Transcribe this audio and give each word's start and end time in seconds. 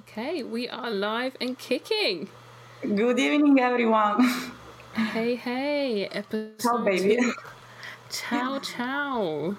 Okay, 0.00 0.42
we 0.42 0.68
are 0.68 0.90
live 0.90 1.36
and 1.40 1.58
kicking. 1.58 2.28
Good 2.82 3.18
evening, 3.18 3.58
everyone. 3.60 4.16
Hey, 4.94 5.36
hey, 5.36 6.06
episode. 6.06 6.58
Ciao, 6.58 6.78
baby. 6.84 7.16
two. 7.16 7.32
Ciao, 8.10 8.58
ciao. 8.60 9.56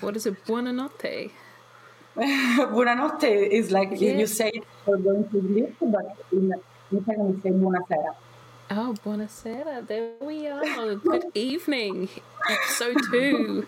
What 0.00 0.16
is 0.16 0.26
it? 0.26 0.44
Buonanotte. 0.46 1.30
Buonanotte 2.16 3.32
is 3.58 3.70
like 3.70 3.90
Yeah. 4.00 4.18
you 4.18 4.26
say 4.26 4.52
for 4.84 4.96
going 4.96 5.28
to 5.30 5.40
sleep, 5.40 5.74
but 5.80 6.16
in, 6.32 6.52
in 6.92 6.98
Italian 6.98 7.34
we 7.34 7.40
say 7.40 7.50
buonasera. 7.50 8.14
Oh, 8.70 8.94
buonasera. 9.04 9.86
There 9.86 10.12
we 10.20 10.46
are. 10.46 10.94
Good 10.96 11.24
evening. 11.34 12.08
Episode 12.50 12.96
two 13.10 13.66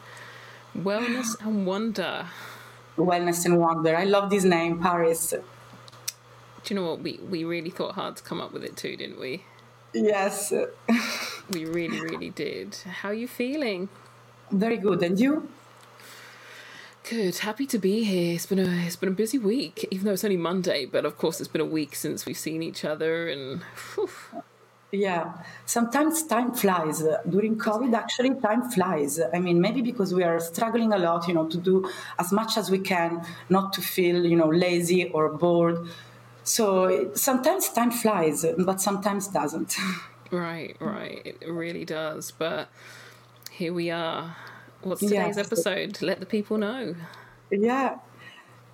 Wellness 0.76 1.36
and 1.40 1.66
Wonder. 1.66 2.26
Wellness 2.96 3.44
and 3.46 3.58
wonder. 3.58 3.96
I 3.96 4.04
love 4.04 4.28
this 4.30 4.44
name, 4.44 4.78
Paris. 4.82 5.32
Do 6.64 6.74
you 6.74 6.80
know 6.80 6.86
what? 6.90 7.00
We, 7.00 7.18
we 7.28 7.44
really 7.44 7.70
thought 7.70 7.94
hard 7.94 8.16
to 8.16 8.22
come 8.22 8.40
up 8.40 8.52
with 8.52 8.64
it 8.64 8.76
too, 8.76 8.96
didn't 8.96 9.18
we? 9.20 9.44
Yes, 9.92 10.52
We 11.50 11.64
really, 11.64 12.00
really 12.00 12.30
did. 12.30 12.74
How 13.00 13.08
are 13.08 13.14
you 13.14 13.26
feeling? 13.28 13.88
very 14.52 14.76
good. 14.76 15.02
And 15.02 15.18
you? 15.18 15.48
Good. 17.08 17.38
Happy 17.38 17.66
to 17.66 17.78
be 17.78 18.04
here. 18.04 18.34
It's 18.34 18.46
been 18.46 18.58
a 18.58 18.86
it's 18.86 18.96
been 18.96 19.08
a 19.08 19.12
busy 19.12 19.38
week, 19.38 19.86
even 19.90 20.04
though 20.06 20.12
it's 20.12 20.24
only 20.24 20.36
Monday. 20.36 20.86
But 20.86 21.04
of 21.04 21.16
course, 21.18 21.40
it's 21.40 21.48
been 21.48 21.60
a 21.60 21.64
week 21.78 21.94
since 21.96 22.26
we've 22.26 22.36
seen 22.38 22.62
each 22.62 22.84
other, 22.84 23.28
and 23.28 23.62
whew, 23.94 24.10
Yeah. 24.92 25.32
Sometimes 25.66 26.24
time 26.24 26.52
flies. 26.52 27.02
During 27.28 27.56
COVID, 27.58 27.94
actually, 27.94 28.34
time 28.40 28.62
flies. 28.70 29.20
I 29.32 29.38
mean, 29.38 29.60
maybe 29.60 29.82
because 29.82 30.12
we 30.12 30.24
are 30.24 30.38
struggling 30.40 30.92
a 30.92 30.98
lot, 30.98 31.26
you 31.28 31.34
know, 31.34 31.46
to 31.48 31.58
do 31.58 31.88
as 32.18 32.32
much 32.32 32.56
as 32.56 32.70
we 32.70 32.78
can, 32.80 33.24
not 33.48 33.72
to 33.74 33.80
feel, 33.80 34.24
you 34.26 34.36
know, 34.36 34.48
lazy 34.48 35.08
or 35.10 35.30
bored. 35.30 35.78
So 36.50 37.12
sometimes 37.14 37.68
time 37.68 37.92
flies, 37.92 38.44
but 38.58 38.80
sometimes 38.80 39.28
doesn't. 39.28 39.76
right, 40.32 40.76
right, 40.80 41.22
it 41.24 41.48
really 41.48 41.84
does. 41.84 42.32
But 42.32 42.68
here 43.52 43.72
we 43.72 43.88
are. 43.90 44.36
What's 44.82 45.00
today's 45.00 45.36
Yes. 45.36 45.46
episode? 45.46 46.02
Let 46.02 46.18
the 46.18 46.26
people 46.26 46.58
know. 46.58 46.96
Yeah. 47.52 47.98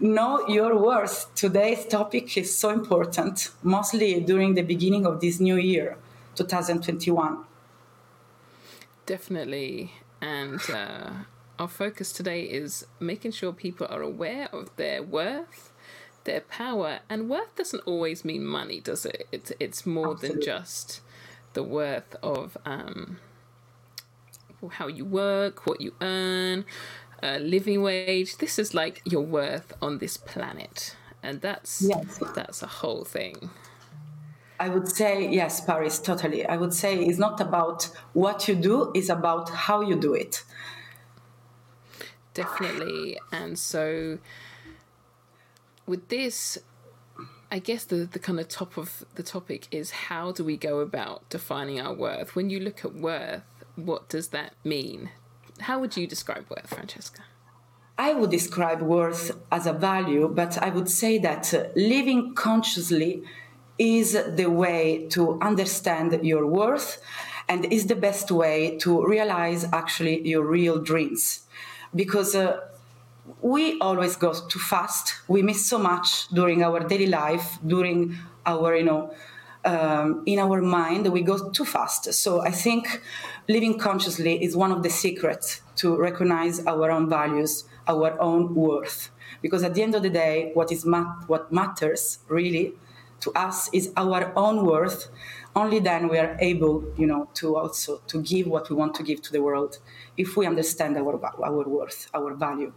Know 0.00 0.48
your 0.48 0.78
worth. 0.78 1.34
Today's 1.34 1.84
topic 1.86 2.36
is 2.38 2.56
so 2.56 2.70
important, 2.70 3.50
mostly 3.62 4.20
during 4.20 4.54
the 4.54 4.62
beginning 4.62 5.04
of 5.04 5.20
this 5.20 5.38
new 5.38 5.56
year, 5.56 5.98
2021. 6.34 7.44
Definitely. 9.04 9.92
And 10.22 10.60
uh, 10.70 11.10
our 11.58 11.68
focus 11.68 12.10
today 12.12 12.42
is 12.42 12.86
making 13.00 13.32
sure 13.32 13.52
people 13.52 13.86
are 13.90 14.00
aware 14.02 14.48
of 14.50 14.74
their 14.76 15.02
worth, 15.02 15.72
their 16.26 16.42
power, 16.42 17.00
and 17.08 17.30
worth 17.30 17.56
doesn't 17.56 17.82
always 17.86 18.24
mean 18.24 18.44
money, 18.46 18.80
does 18.80 19.06
it? 19.06 19.26
It's 19.32 19.52
it's 19.60 19.86
more 19.86 20.14
than 20.14 20.40
just 20.42 21.00
the 21.54 21.62
worth 21.62 22.14
of 22.22 22.58
um, 22.66 23.18
how 24.72 24.88
you 24.88 25.04
work, 25.04 25.66
what 25.66 25.80
you 25.80 25.92
earn, 26.02 26.64
uh, 27.22 27.38
living 27.40 27.82
wage. 27.82 28.38
This 28.38 28.58
is 28.58 28.74
like 28.74 29.02
your 29.04 29.22
worth 29.22 29.72
on 29.82 29.98
this 29.98 30.16
planet, 30.18 30.96
and 31.22 31.40
that's 31.40 31.82
Yes. 31.82 32.20
that's 32.34 32.62
a 32.62 32.66
whole 32.66 33.04
thing. 33.04 33.50
I 34.58 34.68
would 34.70 34.88
say, 34.88 35.28
yes, 35.28 35.60
Paris, 35.60 35.98
totally. 35.98 36.46
I 36.46 36.56
would 36.56 36.72
say 36.72 36.98
it's 37.04 37.18
not 37.18 37.40
about 37.40 37.90
what 38.14 38.48
you 38.48 38.54
do, 38.54 38.90
it's 38.94 39.10
about 39.10 39.50
how 39.50 39.82
you 39.82 39.96
do 39.96 40.14
it. 40.14 40.44
definitely 42.34 43.18
and 43.32 43.58
so 43.58 44.18
with 45.86 46.08
this 46.08 46.58
i 47.50 47.58
guess 47.58 47.84
the, 47.84 47.96
the 47.96 48.18
kind 48.18 48.40
of 48.40 48.48
top 48.48 48.76
of 48.76 49.04
the 49.14 49.22
topic 49.22 49.68
is 49.70 49.90
how 49.90 50.32
do 50.32 50.44
we 50.44 50.56
go 50.56 50.80
about 50.80 51.28
defining 51.30 51.80
our 51.80 51.94
worth? 51.94 52.34
When 52.34 52.50
you 52.50 52.60
look 52.60 52.84
at 52.84 52.94
worth 52.94 53.42
what 53.76 54.08
does 54.08 54.28
that 54.28 54.54
mean? 54.64 55.10
How 55.60 55.78
would 55.78 55.96
you 55.96 56.06
describe 56.06 56.46
worth 56.50 56.68
francesca? 56.68 57.22
I 57.98 58.12
would 58.12 58.30
describe 58.30 58.82
worth 58.82 59.38
as 59.50 59.66
a 59.66 59.72
value, 59.72 60.28
but 60.28 60.58
I 60.58 60.68
would 60.68 60.88
say 60.88 61.18
that 61.18 61.54
uh, 61.54 61.64
living 61.74 62.34
consciously 62.34 63.22
is 63.78 64.12
the 64.12 64.50
way 64.50 65.06
to 65.10 65.38
understand 65.40 66.18
your 66.22 66.46
worth 66.46 67.00
and 67.48 67.64
is 67.72 67.86
the 67.86 67.94
best 67.94 68.30
way 68.30 68.76
to 68.78 69.06
realize 69.06 69.64
actually 69.72 70.26
your 70.26 70.44
real 70.44 70.78
dreams. 70.78 71.46
Because 71.94 72.34
uh, 72.34 72.60
we 73.42 73.78
always 73.80 74.16
go 74.16 74.32
too 74.48 74.58
fast. 74.58 75.14
We 75.28 75.42
miss 75.42 75.66
so 75.66 75.78
much 75.78 76.28
during 76.28 76.62
our 76.62 76.80
daily 76.80 77.06
life, 77.06 77.58
during 77.66 78.16
our, 78.44 78.74
you 78.76 78.84
know, 78.84 79.14
um, 79.64 80.22
in 80.26 80.38
our 80.38 80.62
mind, 80.62 81.10
we 81.12 81.22
go 81.22 81.50
too 81.50 81.64
fast. 81.64 82.12
So 82.14 82.40
I 82.40 82.52
think 82.52 83.02
living 83.48 83.78
consciously 83.78 84.42
is 84.42 84.56
one 84.56 84.70
of 84.70 84.82
the 84.82 84.90
secrets 84.90 85.60
to 85.76 85.96
recognize 85.96 86.64
our 86.66 86.90
own 86.90 87.08
values, 87.08 87.64
our 87.88 88.20
own 88.20 88.54
worth. 88.54 89.10
Because 89.42 89.64
at 89.64 89.74
the 89.74 89.82
end 89.82 89.94
of 89.94 90.02
the 90.02 90.10
day, 90.10 90.52
what 90.54 90.70
is 90.70 90.84
mat- 90.84 91.24
what 91.26 91.50
matters 91.50 92.20
really 92.28 92.74
to 93.20 93.32
us 93.32 93.68
is 93.72 93.92
our 93.96 94.32
own 94.36 94.64
worth. 94.64 95.08
Only 95.56 95.80
then 95.80 96.08
we 96.08 96.18
are 96.18 96.36
able, 96.38 96.84
you 96.96 97.06
know, 97.06 97.28
to 97.34 97.56
also 97.56 97.98
to 98.06 98.22
give 98.22 98.46
what 98.46 98.70
we 98.70 98.76
want 98.76 98.94
to 98.96 99.02
give 99.02 99.20
to 99.22 99.32
the 99.32 99.42
world. 99.42 99.78
If 100.16 100.36
we 100.36 100.46
understand 100.46 100.96
our 100.96 101.18
our 101.44 101.68
worth, 101.68 102.08
our 102.14 102.34
value. 102.34 102.72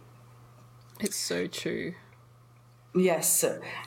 It's 1.00 1.16
so 1.16 1.46
true 1.46 1.94
Yes, 2.94 3.44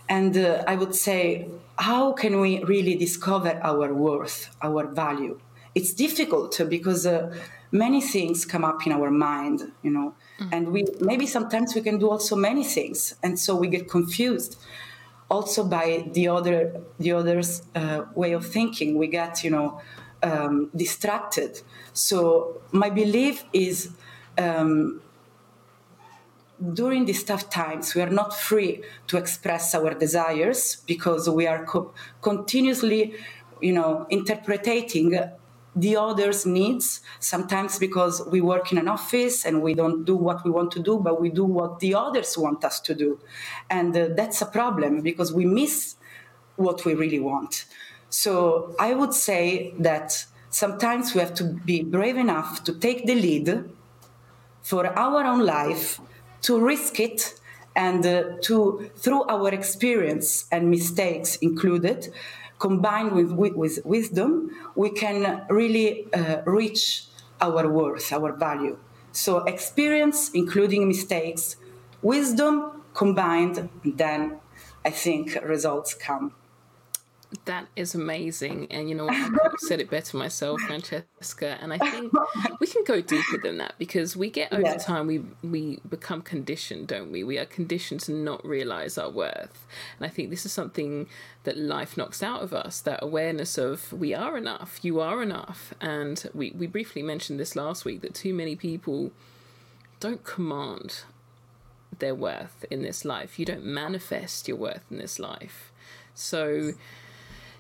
and 0.08 0.38
uh, 0.38 0.64
I 0.66 0.76
would 0.76 0.96
say, 0.96 1.50
how 1.78 2.14
can 2.14 2.40
we 2.40 2.64
really 2.64 2.96
discover 2.96 3.60
our 3.62 3.94
worth, 3.94 4.56
our 4.62 4.88
value? 4.88 5.40
It's 5.76 5.94
difficult 5.94 6.62
because 6.70 7.06
uh, 7.06 7.36
many 7.72 8.00
things 8.00 8.46
come 8.46 8.64
up 8.64 8.86
in 8.88 8.94
our 8.94 9.12
mind, 9.12 9.74
you 9.82 9.92
know, 9.92 10.16
and 10.54 10.72
we 10.72 10.86
maybe 11.02 11.26
sometimes 11.26 11.76
we 11.76 11.82
can 11.82 12.00
do 12.00 12.10
also 12.10 12.38
many 12.38 12.64
things, 12.64 13.16
and 13.22 13.38
so 13.38 13.56
we 13.56 13.68
get 13.68 13.90
confused. 13.90 14.58
Also 15.30 15.66
by 15.66 16.08
the 16.14 16.30
other 16.30 16.82
the 16.98 17.12
other's 17.12 17.64
uh, 17.76 18.04
way 18.16 18.32
of 18.32 18.46
thinking, 18.46 18.98
we 18.98 19.08
get 19.08 19.44
you 19.44 19.50
know 19.50 19.82
um, 20.22 20.70
distracted. 20.74 21.62
So 21.92 22.62
my 22.72 22.90
belief 22.90 23.44
is. 23.52 23.90
Um, 24.38 25.02
during 26.72 27.06
these 27.06 27.24
tough 27.24 27.50
times, 27.50 27.96
we 27.96 28.02
are 28.02 28.10
not 28.10 28.34
free 28.34 28.84
to 29.08 29.18
express 29.18 29.76
our 29.76 29.94
desires 29.94 30.78
because 30.88 31.30
we 31.30 31.48
are 31.48 31.66
co- 31.66 31.94
continuously, 32.22 33.16
you 33.62 33.74
know, 33.74 34.06
interpreting 34.10 35.20
the 35.76 35.96
other's 35.98 36.46
needs. 36.46 37.02
Sometimes 37.20 37.80
because 37.80 38.26
we 38.28 38.40
work 38.40 38.72
in 38.72 38.78
an 38.78 38.88
office 38.88 39.46
and 39.46 39.62
we 39.62 39.74
don't 39.74 40.06
do 40.06 40.16
what 40.16 40.46
we 40.46 40.52
want 40.52 40.72
to 40.74 40.80
do, 40.80 41.00
but 41.00 41.20
we 41.20 41.30
do 41.30 41.44
what 41.44 41.80
the 41.80 41.96
others 41.96 42.38
want 42.38 42.64
us 42.64 42.80
to 42.82 42.94
do, 42.94 43.20
and 43.70 43.96
uh, 43.98 44.10
that's 44.16 44.42
a 44.42 44.46
problem 44.46 45.02
because 45.02 45.34
we 45.34 45.46
miss 45.46 45.96
what 46.56 46.86
we 46.86 46.94
really 46.94 47.20
want. 47.20 47.66
So 48.10 48.76
I 48.80 48.94
would 48.94 49.14
say 49.14 49.74
that 49.80 50.26
sometimes 50.52 51.16
we 51.16 51.20
have 51.20 51.34
to 51.34 51.44
be 51.44 51.82
brave 51.82 52.16
enough 52.16 52.64
to 52.66 52.74
take 52.74 53.08
the 53.08 53.16
lead 53.16 53.70
for 54.62 54.86
our 54.88 55.26
own 55.26 55.44
life 55.44 56.00
to 56.44 56.60
risk 56.60 57.00
it 57.00 57.40
and 57.76 58.06
uh, 58.06 58.24
to 58.42 58.90
through 58.96 59.24
our 59.24 59.50
experience 59.50 60.46
and 60.52 60.70
mistakes 60.70 61.36
included 61.38 62.14
combined 62.60 63.12
with, 63.12 63.32
with, 63.32 63.56
with 63.56 63.80
wisdom 63.84 64.50
we 64.76 64.90
can 64.92 65.46
really 65.50 66.08
uh, 66.14 66.42
reach 66.46 67.06
our 67.42 67.68
worth 67.68 68.14
our 68.14 68.32
value. 68.38 68.78
So 69.12 69.40
experience 69.40 70.30
including 70.34 70.88
mistakes 70.88 71.58
wisdom 72.04 72.84
combined 72.94 73.70
then 73.84 74.38
i 74.86 74.90
think 74.90 75.36
results 75.44 75.94
come 75.94 76.34
That 77.46 77.68
is 77.76 77.96
amazing. 77.96 78.68
And 78.72 78.90
you 78.90 78.96
know? 78.96 79.10
I 79.10 79.30
could 79.30 79.40
have 79.44 79.54
said 79.60 79.80
it 79.82 79.90
better 79.90 80.18
myself, 80.18 80.62
Francesca. 80.62 81.58
And 81.62 81.74
I 81.74 81.78
think 81.78 82.14
we 82.60 82.68
can 82.68 82.84
go 82.86 83.02
deeper 83.02 83.38
than 83.42 83.58
that 83.58 83.74
because 83.78 84.16
we 84.16 84.30
get 84.30 84.52
over 84.54 84.62
Yes. 84.62 84.86
time, 84.86 85.08
we, 85.08 85.24
we 85.44 85.80
become 85.90 86.22
conditioned, 86.22 86.88
don't 86.88 87.12
we? 87.12 87.24
We 87.24 87.38
are 87.38 87.46
conditioned 87.46 88.02
to 88.02 88.12
not 88.14 88.46
realize 88.46 88.98
our 88.98 89.10
worth. 89.10 89.68
And 89.98 90.06
I 90.06 90.10
think 90.10 90.30
this 90.30 90.46
is 90.46 90.54
something 90.54 91.08
that 91.44 91.58
life 91.58 91.98
knocks 91.98 92.24
out 92.24 92.42
of 92.42 92.54
us 92.54 92.80
that 92.82 93.00
awareness 93.04 93.58
of 93.58 93.92
we 93.92 94.14
are 94.14 94.38
enough, 94.38 94.80
you 94.84 95.00
are 95.00 95.22
enough. 95.22 95.74
And 95.82 96.24
we, 96.34 96.52
we 96.52 96.68
briefly 96.68 97.02
mentioned 97.04 97.40
this 97.40 97.56
last 97.56 97.84
week 97.86 98.02
that 98.02 98.14
too 98.14 98.34
many 98.34 98.56
people 98.56 99.12
don't 100.00 100.24
command 100.24 101.04
their 102.00 102.16
worth 102.16 102.66
in 102.72 102.82
this 102.82 103.06
life. 103.06 103.38
You 103.40 103.46
don't 103.46 103.66
manifest 103.66 104.48
your 104.48 104.58
worth 104.58 104.84
in 104.92 104.98
this 104.98 105.20
life. 105.20 105.72
So 106.16 106.74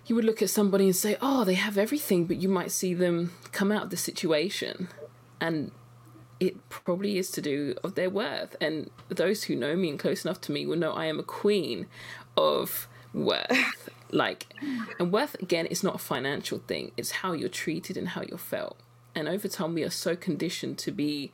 you 0.05 0.15
would 0.15 0.25
look 0.25 0.41
at 0.41 0.50
somebody 0.50 0.85
and 0.85 0.95
say, 0.95 1.17
oh, 1.21 1.44
they 1.44 1.53
have 1.53 1.77
everything, 1.77 2.25
but 2.25 2.38
you 2.38 2.50
might 2.50 2.71
see 2.71 2.94
them 2.94 3.31
come 3.51 3.71
out 3.71 3.83
of 3.83 3.89
the 3.89 3.97
situation 3.97 4.89
and 5.39 5.71
it 6.39 6.69
probably 6.69 7.17
is 7.17 7.31
to 7.31 7.41
do 7.41 7.75
of 7.83 7.95
their 7.95 8.09
worth. 8.09 8.55
And 8.59 8.89
those 9.09 9.44
who 9.44 9.55
know 9.55 9.75
me 9.75 9.89
and 9.89 10.00
close 10.00 10.25
enough 10.25 10.41
to 10.41 10.51
me 10.51 10.65
will 10.65 10.77
know 10.77 10.91
I 10.91 11.05
am 11.05 11.19
a 11.19 11.23
queen 11.23 11.88
of 12.35 12.88
worth. 13.13 13.89
like, 14.11 14.47
and 15.00 15.11
worth 15.11 15.35
again 15.35 15.65
is 15.67 15.83
not 15.83 15.95
a 15.95 16.00
financial 16.00 16.59
thing. 16.59 16.91
It's 16.97 17.11
how 17.11 17.33
you're 17.33 17.50
treated 17.50 17.97
and 17.97 18.09
how 18.09 18.23
you're 18.23 18.38
felt. 18.38 18.77
And 19.15 19.27
over 19.27 19.47
time, 19.47 19.73
we 19.73 19.83
are 19.83 19.89
so 19.89 20.15
conditioned 20.15 20.77
to 20.79 20.91
be, 20.91 21.31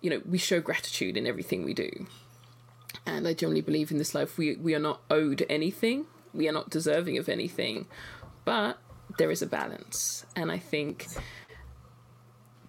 you 0.00 0.10
know, 0.10 0.20
we 0.24 0.38
show 0.38 0.60
gratitude 0.60 1.16
in 1.16 1.26
everything 1.26 1.64
we 1.64 1.74
do. 1.74 2.06
And 3.04 3.26
I 3.26 3.32
generally 3.32 3.62
believe 3.62 3.90
in 3.90 3.98
this 3.98 4.14
life, 4.14 4.36
we 4.36 4.56
we 4.56 4.74
are 4.74 4.80
not 4.80 5.00
owed 5.10 5.46
anything. 5.48 6.06
We 6.36 6.48
are 6.48 6.52
not 6.52 6.70
deserving 6.70 7.18
of 7.18 7.28
anything, 7.28 7.86
but 8.44 8.78
there 9.18 9.30
is 9.30 9.42
a 9.42 9.46
balance. 9.46 10.26
And 10.34 10.52
I 10.52 10.58
think 10.58 11.06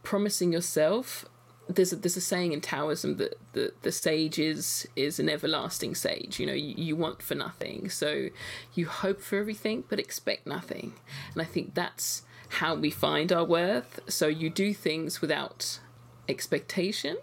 promising 0.04 0.54
yourself 0.54 1.26
there's 1.70 1.92
a, 1.92 1.98
there's 1.98 2.18
a 2.18 2.22
saying 2.22 2.54
in 2.54 2.62
Taoism 2.62 3.18
that 3.18 3.38
the, 3.54 3.74
the 3.82 3.92
sage 3.92 4.40
is 4.40 4.88
is 4.96 5.20
an 5.20 5.30
everlasting 5.30 5.96
sage. 5.96 6.40
You 6.40 6.46
know, 6.46 6.54
you, 6.54 6.74
you 6.78 6.96
want 6.96 7.22
for 7.22 7.36
nothing, 7.36 7.90
so 7.90 8.30
you 8.74 8.88
hope 8.88 9.22
for 9.22 9.38
everything 9.38 9.84
but 9.90 10.00
expect 10.00 10.48
nothing. 10.48 10.94
And 11.34 11.42
I 11.42 11.46
think 11.46 11.74
that's 11.74 12.24
how 12.50 12.76
we 12.76 12.90
find 12.90 13.32
our 13.32 13.44
worth. 13.44 14.00
So 14.08 14.28
you 14.28 14.50
do 14.50 14.74
things 14.74 15.22
without 15.22 15.80
expectation, 16.30 17.18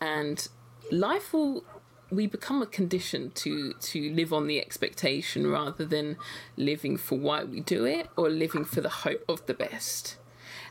and 0.00 0.46
life 0.90 1.32
will 1.32 1.64
we 2.10 2.26
become 2.26 2.62
a 2.62 2.66
condition 2.66 3.30
to 3.34 3.72
to 3.74 4.10
live 4.12 4.32
on 4.32 4.46
the 4.46 4.60
expectation 4.60 5.46
rather 5.46 5.84
than 5.84 6.16
living 6.56 6.96
for 6.96 7.16
why 7.18 7.44
we 7.44 7.60
do 7.60 7.84
it 7.84 8.08
or 8.16 8.28
living 8.28 8.64
for 8.64 8.80
the 8.80 8.88
hope 8.88 9.24
of 9.28 9.44
the 9.46 9.54
best. 9.54 10.16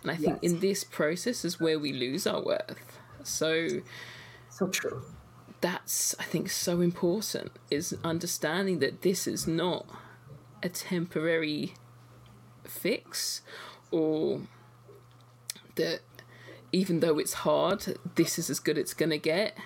And 0.02 0.12
I 0.12 0.16
think 0.16 0.40
yes. 0.42 0.52
in 0.52 0.60
this 0.60 0.84
process 0.84 1.46
is 1.46 1.60
where 1.60 1.80
we 1.80 1.94
lose 1.94 2.28
our 2.28 2.42
worth. 2.42 3.00
So, 3.24 3.68
so 4.50 4.68
true. 4.68 5.02
That's, 5.62 6.14
I 6.20 6.24
think, 6.24 6.50
so 6.50 6.82
important 6.82 7.54
is 7.72 7.96
understanding 8.04 8.80
that 8.80 9.02
this 9.02 9.28
is 9.28 9.48
not 9.48 9.86
a 10.62 10.68
temporary 10.68 11.74
fix 12.66 13.42
or 13.92 14.42
that 15.76 16.02
even 16.74 17.00
though 17.00 17.18
it's 17.18 17.34
hard, 17.34 17.98
this 18.16 18.38
is 18.38 18.50
as 18.50 18.60
good 18.60 18.78
as 18.78 18.84
it's 18.84 18.94
going 18.94 19.12
to 19.12 19.18
get. 19.18 19.58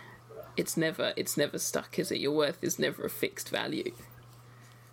It's 0.58 0.76
never, 0.76 1.14
it's 1.16 1.38
never 1.38 1.58
stuck, 1.58 2.00
is 2.00 2.12
it? 2.12 2.20
Your 2.20 2.34
worth 2.34 2.64
is 2.64 2.80
never 2.80 3.06
a 3.06 3.10
fixed 3.10 3.50
value. 3.50 3.92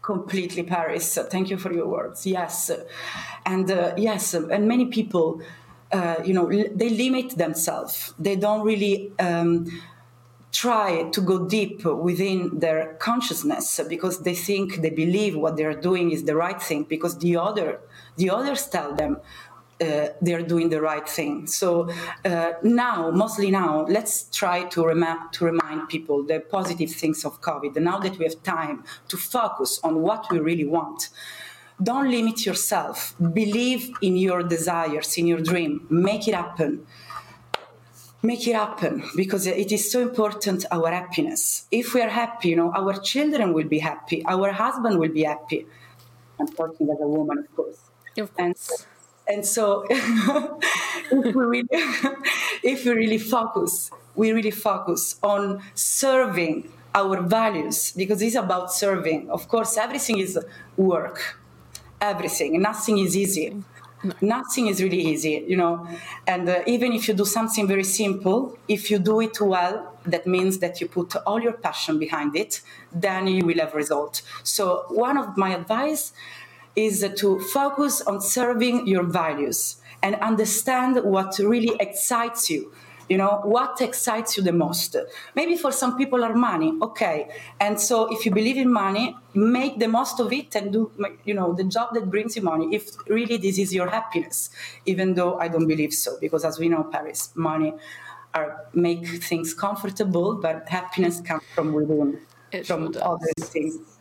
Completely 0.03 0.63
paris. 0.63 1.19
Thank 1.31 1.49
you 1.51 1.57
for 1.57 1.73
your 1.73 1.89
words. 1.89 2.27
Yes. 2.27 2.71
And 3.47 3.71
uh, 3.71 3.95
yes 3.97 4.35
and 4.35 4.69
many 4.69 4.87
people 4.87 5.41
uh, 5.95 6.17
you 6.25 6.35
know 6.35 6.47
they 6.49 6.91
limit 6.91 7.37
themselves. 7.39 8.15
They 8.19 8.37
don't 8.37 8.65
really 8.67 9.13
um, 9.19 9.67
try 10.51 11.05
to 11.11 11.21
go 11.21 11.47
deep 11.47 11.85
within 11.85 12.59
their 12.59 12.95
consciousness 12.95 13.81
because 13.89 14.23
they 14.23 14.35
think 14.35 14.83
they 14.83 14.91
believe 14.91 15.37
what 15.37 15.57
they're 15.57 15.81
doing 15.81 16.11
is 16.11 16.25
the 16.25 16.37
right 16.37 16.61
thing 16.61 16.85
because 16.85 17.19
the 17.19 17.37
other 17.37 17.81
the 18.17 18.31
others 18.31 18.67
tell 18.69 18.95
them 18.95 19.19
uh, 19.81 20.09
they're 20.21 20.43
doing 20.43 20.69
the 20.69 20.81
right 20.81 21.09
thing. 21.09 21.47
So 21.47 21.91
uh, 22.25 22.53
now, 22.63 23.11
mostly 23.11 23.51
now, 23.51 23.85
let's 23.89 24.25
try 24.31 24.65
to, 24.65 24.87
rem- 24.87 25.29
to 25.33 25.45
remind 25.45 25.89
people 25.89 26.23
the 26.23 26.41
positive 26.41 26.91
things 26.91 27.25
of 27.25 27.41
COVID. 27.41 27.77
And 27.77 27.85
now 27.85 27.99
that 27.99 28.19
we 28.19 28.25
have 28.25 28.43
time 28.43 28.85
to 29.09 29.17
focus 29.17 29.81
on 29.83 30.01
what 30.03 30.31
we 30.31 30.39
really 30.39 30.67
want, 30.67 31.11
don't 31.83 32.09
limit 32.11 32.47
yourself. 32.47 33.15
Believe 33.33 33.91
in 34.01 34.17
your 34.17 34.43
desires, 34.45 35.19
in 35.19 35.27
your 35.27 35.41
dream. 35.41 35.87
Make 35.91 36.29
it 36.29 36.35
happen. 36.35 36.87
Make 38.23 38.47
it 38.47 38.55
happen 38.55 39.03
because 39.17 39.47
it 39.47 39.71
is 39.73 39.91
so 39.91 40.01
important. 40.01 40.65
Our 40.71 40.91
happiness. 40.91 41.67
If 41.71 41.95
we 41.95 42.01
are 42.01 42.09
happy, 42.09 42.51
you 42.51 42.57
know, 42.57 42.73
our 42.75 42.95
children 43.01 43.53
will 43.53 43.69
be 43.69 43.81
happy. 43.81 44.25
Our 44.25 44.53
husband 44.53 44.99
will 44.99 45.13
be 45.13 45.25
happy. 45.25 45.67
I'm 46.39 46.49
talking 46.49 46.89
as 46.91 47.01
a 47.01 47.07
woman, 47.07 47.39
of 47.39 47.57
course. 47.57 47.79
Of 48.17 48.35
course. 48.35 48.71
And, 48.71 48.87
and 49.27 49.45
so, 49.45 49.87
if, 49.91 51.11
we 51.11 51.33
really, 51.33 51.69
if 52.63 52.85
we 52.85 52.93
really 52.93 53.19
focus, 53.19 53.91
we 54.15 54.33
really 54.33 54.51
focus 54.51 55.17
on 55.23 55.63
serving 55.75 56.71
our 56.95 57.21
values 57.23 57.93
because 57.93 58.23
it's 58.23 58.37
about 58.37 58.73
serving. 58.73 59.31
Of 59.31 59.49
course, 59.49 59.77
everything 59.77 60.19
is 60.19 60.39
work, 60.77 61.39
everything. 62.01 62.61
Nothing 62.61 62.99
is 62.99 63.17
easy. 63.17 63.63
Nothing 64.21 64.67
is 64.67 64.83
really 64.83 65.01
easy, 65.01 65.45
you 65.49 65.57
know. 65.57 65.89
And 66.27 66.49
uh, 66.49 66.63
even 66.67 66.93
if 66.93 67.09
you 67.09 67.15
do 67.15 67.25
something 67.25 67.67
very 67.67 67.85
simple, 67.85 68.59
if 68.69 68.91
you 68.91 68.99
do 68.99 69.21
it 69.21 69.41
well, 69.41 69.97
that 70.05 70.27
means 70.27 70.59
that 70.59 70.81
you 70.81 70.89
put 70.89 71.17
all 71.27 71.41
your 71.41 71.55
passion 71.55 71.99
behind 71.99 72.37
it, 72.37 72.61
then 72.93 73.27
you 73.27 73.47
will 73.47 73.59
have 73.59 73.75
result. 73.75 74.21
So 74.43 74.85
one 74.91 75.17
of 75.17 75.39
my 75.39 75.55
advice 75.55 76.13
is 76.77 77.07
to 77.19 77.41
focus 77.41 78.01
on 78.03 78.21
serving 78.21 78.87
your 78.87 79.05
values 79.05 79.77
and 80.03 80.17
understand 80.17 81.03
what 81.05 81.39
really 81.39 81.77
excites 81.81 82.51
you. 82.51 82.73
You 83.09 83.19
know 83.19 83.43
what 83.45 83.83
excites 83.83 84.37
you 84.37 84.43
the 84.43 84.53
most. 84.53 84.97
Maybe 85.35 85.57
for 85.57 85.71
some 85.71 85.99
people 85.99 86.25
are 86.25 86.35
money 86.35 86.73
okay. 86.81 87.29
And 87.61 87.79
so 87.79 88.11
if 88.11 88.25
you 88.25 88.33
believe 88.33 88.57
in 88.57 88.73
money 88.73 89.15
make 89.35 89.79
the 89.79 89.89
most 89.89 90.21
of 90.21 90.33
it 90.33 90.55
and 90.57 90.73
do 90.73 90.91
you 91.25 91.35
know 91.35 91.53
the 91.53 91.65
job 91.65 91.93
that 91.95 92.11
brings 92.11 92.35
you 92.35 92.43
money 92.43 92.75
if 92.75 92.89
really 93.09 93.37
this 93.37 93.59
is 93.59 93.75
your 93.75 93.91
happiness 93.91 94.49
even 94.87 95.15
though 95.15 95.39
i 95.39 95.49
don't 95.49 95.67
believe 95.67 95.93
so. 95.93 96.17
Because 96.21 96.45
as 96.45 96.59
we 96.59 96.69
know 96.69 96.85
paris 96.85 97.31
money 97.35 97.75
are 98.33 98.67
make 98.73 99.07
things 99.23 99.53
comfortable 99.55 100.37
but 100.37 100.69
happiness 100.69 101.21
comes 101.21 101.43
from 101.55 101.73
within 101.73 102.21
it 102.53 102.67
from 102.67 102.95
other 103.03 103.33
things 103.41 103.94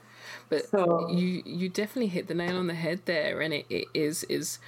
but 0.54 0.70
so, 0.70 1.10
you 1.10 1.42
you 1.46 1.70
definitely 1.70 2.08
hit 2.08 2.28
the 2.28 2.34
nail 2.34 2.58
on 2.58 2.68
the 2.68 2.74
head 2.74 3.02
there, 3.06 3.42
and 3.42 3.54
it, 3.54 3.66
it 3.70 3.88
is 3.94 4.24
is, 4.26 4.60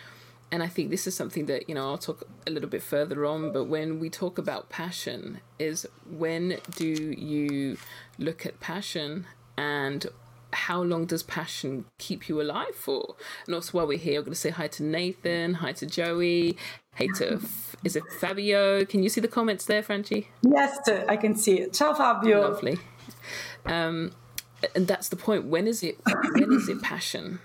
and 0.51 0.63
I 0.63 0.67
think 0.67 0.89
this 0.89 1.07
is 1.07 1.15
something 1.15 1.45
that 1.45 1.69
you 1.69 1.75
know 1.75 1.89
I'll 1.89 1.97
talk 1.97 2.27
a 2.47 2.49
little 2.49 2.69
bit 2.69 2.83
further 2.83 3.25
on. 3.25 3.51
But 3.51 3.65
when 3.65 3.99
we 3.99 4.09
talk 4.09 4.37
about 4.37 4.69
passion, 4.69 5.41
is 5.59 5.85
when 6.09 6.57
do 6.75 6.87
you 6.87 7.77
look 8.17 8.45
at 8.45 8.59
passion 8.59 9.25
and 9.57 10.07
how 10.53 10.81
long 10.81 11.05
does 11.05 11.21
passion 11.21 11.85
keep 11.97 12.29
you 12.29 12.41
alive 12.41 12.75
for? 12.75 13.15
And 13.45 13.53
also, 13.53 13.77
while 13.77 13.87
we're 13.87 13.97
here, 13.97 14.19
I'm 14.19 14.25
going 14.25 14.33
to 14.33 14.39
say 14.39 14.51
hi 14.51 14.67
to 14.67 14.83
Nathan, 14.83 15.55
hi 15.55 15.73
to 15.73 15.85
Joey, 15.85 16.57
hey 16.95 17.07
to 17.17 17.41
is 17.83 17.95
it 17.95 18.03
Fabio? 18.19 18.85
Can 18.85 19.03
you 19.03 19.09
see 19.09 19.21
the 19.21 19.27
comments 19.27 19.65
there, 19.65 19.83
Franchi? 19.83 20.29
Yes, 20.41 20.79
I 21.07 21.17
can 21.17 21.35
see 21.35 21.59
it. 21.59 21.73
Ciao, 21.73 21.93
Fabio. 21.93 22.41
Lovely. 22.41 22.79
Um, 23.65 24.11
and 24.73 24.87
that's 24.87 25.09
the 25.09 25.15
point. 25.15 25.45
When 25.45 25.67
is 25.67 25.83
it 25.83 25.97
when 26.05 26.53
is 26.53 26.69
it 26.69 26.81
passion? 26.81 27.39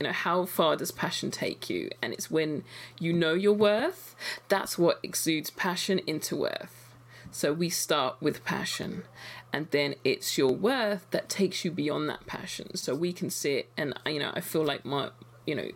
You 0.00 0.08
know 0.08 0.12
how 0.12 0.44
far 0.44 0.76
does 0.76 0.90
passion 0.90 1.30
take 1.30 1.70
you? 1.70 1.90
And 2.02 2.12
it's 2.12 2.30
when 2.30 2.64
you 2.98 3.12
know 3.12 3.34
your 3.34 3.52
worth 3.52 4.14
that's 4.48 4.78
what 4.78 5.00
exudes 5.02 5.50
passion 5.50 6.00
into 6.06 6.36
worth. 6.36 6.94
So 7.30 7.52
we 7.52 7.68
start 7.68 8.16
with 8.20 8.44
passion 8.44 9.04
and 9.52 9.68
then 9.70 9.94
it's 10.04 10.38
your 10.38 10.52
worth 10.52 11.06
that 11.10 11.28
takes 11.28 11.64
you 11.64 11.70
beyond 11.70 12.08
that 12.08 12.26
passion. 12.26 12.76
So 12.76 12.94
we 12.94 13.12
can 13.12 13.30
sit 13.30 13.70
and 13.76 13.94
you 14.06 14.18
know 14.18 14.32
i 14.34 14.40
feel 14.40 14.64
like 14.64 14.84
my 14.84 15.10
you 15.46 15.54
know 15.54 15.68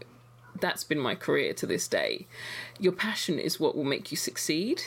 that's 0.60 0.84
been 0.84 0.98
my 0.98 1.14
career 1.14 1.52
to 1.54 1.66
this 1.66 1.88
day. 1.88 2.26
Your 2.78 2.92
passion 2.92 3.38
is 3.38 3.60
what 3.60 3.76
will 3.76 3.84
make 3.84 4.10
you 4.10 4.16
succeed. 4.16 4.82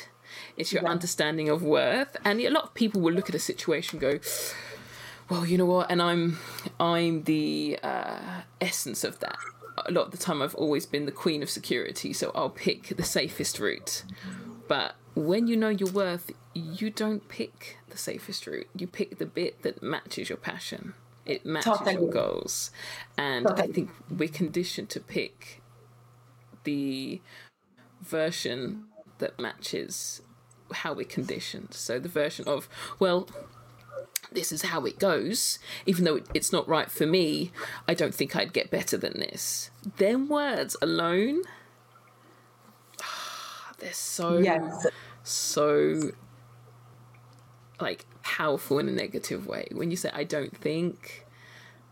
It's 0.57 0.71
your 0.71 0.83
yeah. 0.83 0.89
understanding 0.89 1.50
of 1.50 1.63
worth. 1.63 2.15
And 2.24 2.39
a 2.41 2.50
lot 2.50 2.63
of 2.63 2.74
people 2.74 3.01
will 3.01 3.13
look 3.13 3.29
at 3.29 3.36
a 3.36 3.39
situation 3.39 4.00
go 4.00 4.19
well, 5.31 5.45
you 5.45 5.57
know 5.57 5.65
what, 5.65 5.89
and 5.89 6.01
I'm 6.01 6.38
I'm 6.77 7.23
the 7.23 7.79
uh, 7.81 8.41
essence 8.59 9.05
of 9.05 9.19
that. 9.19 9.38
A 9.85 9.91
lot 9.91 10.07
of 10.07 10.11
the 10.11 10.17
time, 10.17 10.41
I've 10.41 10.55
always 10.55 10.85
been 10.85 11.05
the 11.05 11.11
queen 11.13 11.41
of 11.41 11.50
security, 11.50 12.11
so 12.11 12.33
I'll 12.35 12.50
pick 12.50 12.97
the 12.97 13.03
safest 13.03 13.57
route. 13.57 14.03
But 14.67 14.95
when 15.15 15.47
you 15.47 15.55
know 15.55 15.69
your 15.69 15.89
worth, 15.89 16.31
you 16.53 16.89
don't 16.89 17.29
pick 17.29 17.77
the 17.89 17.97
safest 17.97 18.45
route. 18.45 18.67
You 18.75 18.88
pick 18.88 19.19
the 19.19 19.25
bit 19.25 19.61
that 19.61 19.81
matches 19.81 20.27
your 20.27 20.38
passion. 20.38 20.95
It 21.25 21.45
matches 21.45 21.77
totally. 21.77 21.93
your 21.93 22.11
goals, 22.11 22.71
and 23.17 23.47
totally. 23.47 23.69
I 23.69 23.71
think 23.71 23.89
we're 24.09 24.27
conditioned 24.27 24.89
to 24.89 25.00
pick 25.00 25.61
the 26.65 27.21
version 28.01 28.83
that 29.19 29.39
matches 29.39 30.21
how 30.73 30.91
we're 30.91 31.05
conditioned. 31.05 31.73
So 31.73 32.00
the 32.00 32.09
version 32.09 32.50
of 32.50 32.67
well 33.00 33.29
this 34.31 34.51
is 34.51 34.63
how 34.63 34.85
it 34.85 35.00
goes, 35.00 35.59
even 35.85 36.05
though 36.05 36.21
it's 36.33 36.51
not 36.51 36.67
right 36.67 36.89
for 36.89 37.05
me, 37.05 37.51
I 37.88 37.93
don't 37.93 38.15
think 38.15 38.35
I'd 38.35 38.53
get 38.53 38.71
better 38.71 38.97
than 38.97 39.19
this. 39.19 39.71
Them 39.97 40.29
words 40.29 40.75
alone, 40.81 41.41
ah, 43.01 43.73
they're 43.79 43.93
so, 43.93 44.38
yes. 44.38 44.88
so 45.23 46.11
like 47.79 48.05
powerful 48.21 48.79
in 48.79 48.88
a 48.88 48.91
negative 48.91 49.47
way. 49.47 49.67
When 49.71 49.91
you 49.91 49.97
say, 49.97 50.11
I 50.13 50.23
don't 50.23 50.55
think, 50.55 51.25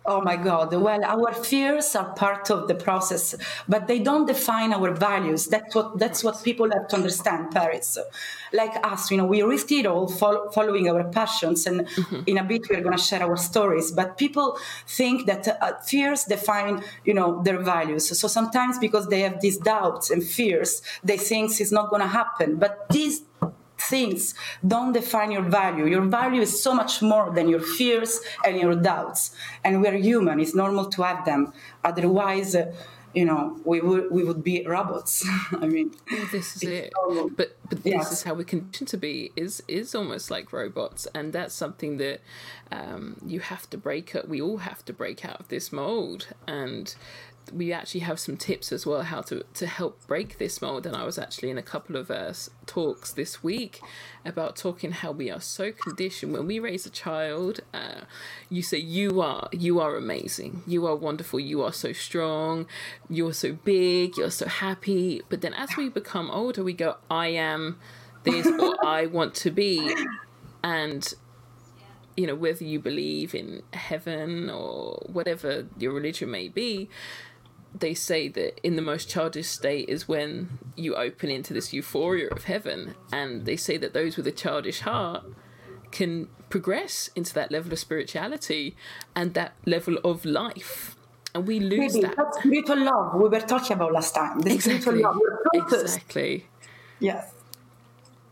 Oh 0.05 0.21
my 0.21 0.37
God. 0.37 0.73
Well, 0.73 1.03
our 1.03 1.33
fears 1.33 1.95
are 1.95 2.13
part 2.13 2.49
of 2.49 2.67
the 2.67 2.73
process, 2.73 3.35
but 3.67 3.87
they 3.87 3.99
don't 3.99 4.25
define 4.25 4.73
our 4.73 4.91
values. 4.91 5.47
That's 5.47 5.75
what 5.75 5.99
that's 5.99 6.23
what 6.23 6.41
people 6.43 6.71
have 6.71 6.87
to 6.87 6.95
understand, 6.95 7.51
Paris. 7.51 7.97
Like 8.51 8.75
us, 8.83 9.11
you 9.11 9.17
know, 9.17 9.25
we 9.25 9.41
risk 9.43 9.71
it 9.71 9.85
all 9.85 10.07
following 10.07 10.89
our 10.89 11.03
passions, 11.03 11.67
and 11.67 11.85
mm-hmm. 11.85 12.21
in 12.25 12.37
a 12.37 12.43
bit 12.43 12.61
we're 12.69 12.81
going 12.81 12.97
to 12.97 13.03
share 13.03 13.21
our 13.21 13.37
stories. 13.37 13.91
But 13.91 14.17
people 14.17 14.57
think 14.87 15.27
that 15.27 15.47
uh, 15.47 15.77
fears 15.81 16.23
define, 16.23 16.81
you 17.03 17.13
know, 17.13 17.43
their 17.43 17.59
values. 17.59 18.17
So 18.19 18.27
sometimes 18.27 18.79
because 18.79 19.09
they 19.09 19.21
have 19.21 19.41
these 19.41 19.57
doubts 19.57 20.09
and 20.09 20.23
fears, 20.23 20.81
they 21.03 21.17
think 21.17 21.59
it's 21.59 21.71
not 21.71 21.89
going 21.89 22.01
to 22.01 22.07
happen. 22.07 22.55
But 22.55 22.89
these 22.89 23.21
things 23.89 24.33
don't 24.65 24.93
define 24.93 25.31
your 25.31 25.47
value. 25.61 25.85
Your 25.85 26.05
value 26.19 26.41
is 26.41 26.63
so 26.63 26.73
much 26.73 27.01
more 27.01 27.31
than 27.31 27.49
your 27.49 27.63
fears 27.77 28.21
and 28.45 28.59
your 28.59 28.75
doubts. 28.75 29.35
And 29.63 29.81
we're 29.81 29.97
human, 29.97 30.39
it's 30.39 30.55
normal 30.55 30.85
to 30.95 31.01
have 31.03 31.25
them. 31.25 31.53
Otherwise, 31.83 32.55
uh, 32.55 32.71
you 33.13 33.25
know, 33.25 33.59
we 33.65 33.81
would 33.81 34.11
we 34.11 34.23
would 34.23 34.43
be 34.43 34.63
robots. 34.65 35.25
I 35.51 35.65
mean, 35.65 35.95
well, 36.11 36.27
this 36.31 36.55
is 36.55 36.63
it. 36.63 36.93
Normal. 36.95 37.29
But 37.29 37.57
but 37.67 37.83
this 37.83 37.93
yes. 37.93 38.11
is 38.11 38.23
how 38.23 38.35
we 38.35 38.43
condition 38.43 38.85
to 38.87 38.97
be. 38.97 39.31
Is 39.35 39.63
is 39.67 39.95
almost 39.95 40.29
like 40.29 40.53
robots, 40.53 41.07
and 41.15 41.33
that's 41.33 41.55
something 41.55 41.97
that 41.97 42.21
um, 42.71 43.17
you 43.25 43.39
have 43.39 43.69
to 43.71 43.77
break 43.77 44.15
up. 44.15 44.27
We 44.27 44.41
all 44.41 44.57
have 44.57 44.85
to 44.85 44.93
break 44.93 45.25
out 45.25 45.39
of 45.39 45.47
this 45.47 45.71
mold, 45.71 46.27
and 46.47 46.93
we 47.53 47.73
actually 47.73 48.01
have 48.01 48.19
some 48.19 48.37
tips 48.37 48.71
as 48.71 48.85
well 48.85 49.01
how 49.01 49.21
to 49.21 49.43
to 49.53 49.65
help 49.67 50.05
break 50.07 50.37
this 50.37 50.61
mold 50.61 50.85
and 50.85 50.95
i 50.95 51.03
was 51.03 51.17
actually 51.17 51.49
in 51.49 51.57
a 51.57 51.63
couple 51.63 51.95
of 51.95 52.09
uh, 52.11 52.33
talks 52.65 53.11
this 53.13 53.43
week 53.43 53.81
about 54.25 54.55
talking 54.55 54.91
how 54.91 55.11
we 55.11 55.31
are 55.31 55.41
so 55.41 55.71
conditioned. 55.71 56.33
When 56.33 56.45
we 56.45 56.59
raise 56.59 56.85
a 56.85 56.89
child 56.89 57.61
uh, 57.73 58.01
you 58.49 58.61
say 58.61 58.77
you 58.77 59.21
are 59.21 59.49
you 59.51 59.79
are 59.79 59.95
amazing. 59.95 60.63
You 60.67 60.85
are 60.85 60.95
wonderful. 60.95 61.39
You 61.39 61.63
are 61.63 61.73
so 61.73 61.93
strong. 61.93 62.67
You're 63.09 63.33
so 63.33 63.53
big. 63.53 64.17
You're 64.17 64.31
so 64.31 64.47
happy. 64.47 65.21
But 65.29 65.41
then 65.41 65.53
as 65.53 65.75
we 65.77 65.89
become 65.89 66.29
older 66.29 66.63
we 66.63 66.73
go 66.73 66.97
i 67.09 67.27
am 67.27 67.79
this 68.23 68.45
or 68.59 68.85
i 68.85 69.05
want 69.05 69.33
to 69.35 69.51
be. 69.51 69.95
And 70.63 71.11
you 72.15 72.27
know 72.27 72.35
whether 72.35 72.65
you 72.65 72.79
believe 72.79 73.33
in 73.33 73.63
heaven 73.71 74.49
or 74.49 75.01
whatever 75.07 75.65
your 75.77 75.93
religion 75.93 76.29
may 76.29 76.49
be 76.49 76.89
they 77.77 77.93
say 77.93 78.27
that 78.27 78.59
in 78.65 78.75
the 78.75 78.81
most 78.81 79.09
childish 79.09 79.47
state 79.47 79.87
is 79.89 80.07
when 80.07 80.57
you 80.75 80.95
open 80.95 81.29
into 81.29 81.53
this 81.53 81.71
euphoria 81.73 82.27
of 82.29 82.45
heaven 82.45 82.95
and 83.11 83.45
they 83.45 83.55
say 83.55 83.77
that 83.77 83.93
those 83.93 84.17
with 84.17 84.27
a 84.27 84.31
childish 84.31 84.81
heart 84.81 85.23
can 85.91 86.27
progress 86.49 87.09
into 87.15 87.33
that 87.33 87.51
level 87.51 87.71
of 87.71 87.79
spirituality 87.79 88.75
and 89.15 89.33
that 89.33 89.53
level 89.65 89.97
of 90.03 90.25
life. 90.25 90.95
And 91.35 91.47
we 91.47 91.59
lose 91.59 91.93
Maybe, 91.93 92.07
that. 92.07 92.17
that's 92.17 92.39
spiritual 92.39 92.83
love 92.83 93.13
we 93.15 93.29
were 93.29 93.39
talking 93.39 93.73
about 93.73 93.93
last 93.93 94.15
time. 94.15 94.39
The 94.39 94.51
exactly. 94.51 95.03
exactly. 95.53 96.45
Yes 96.99 97.33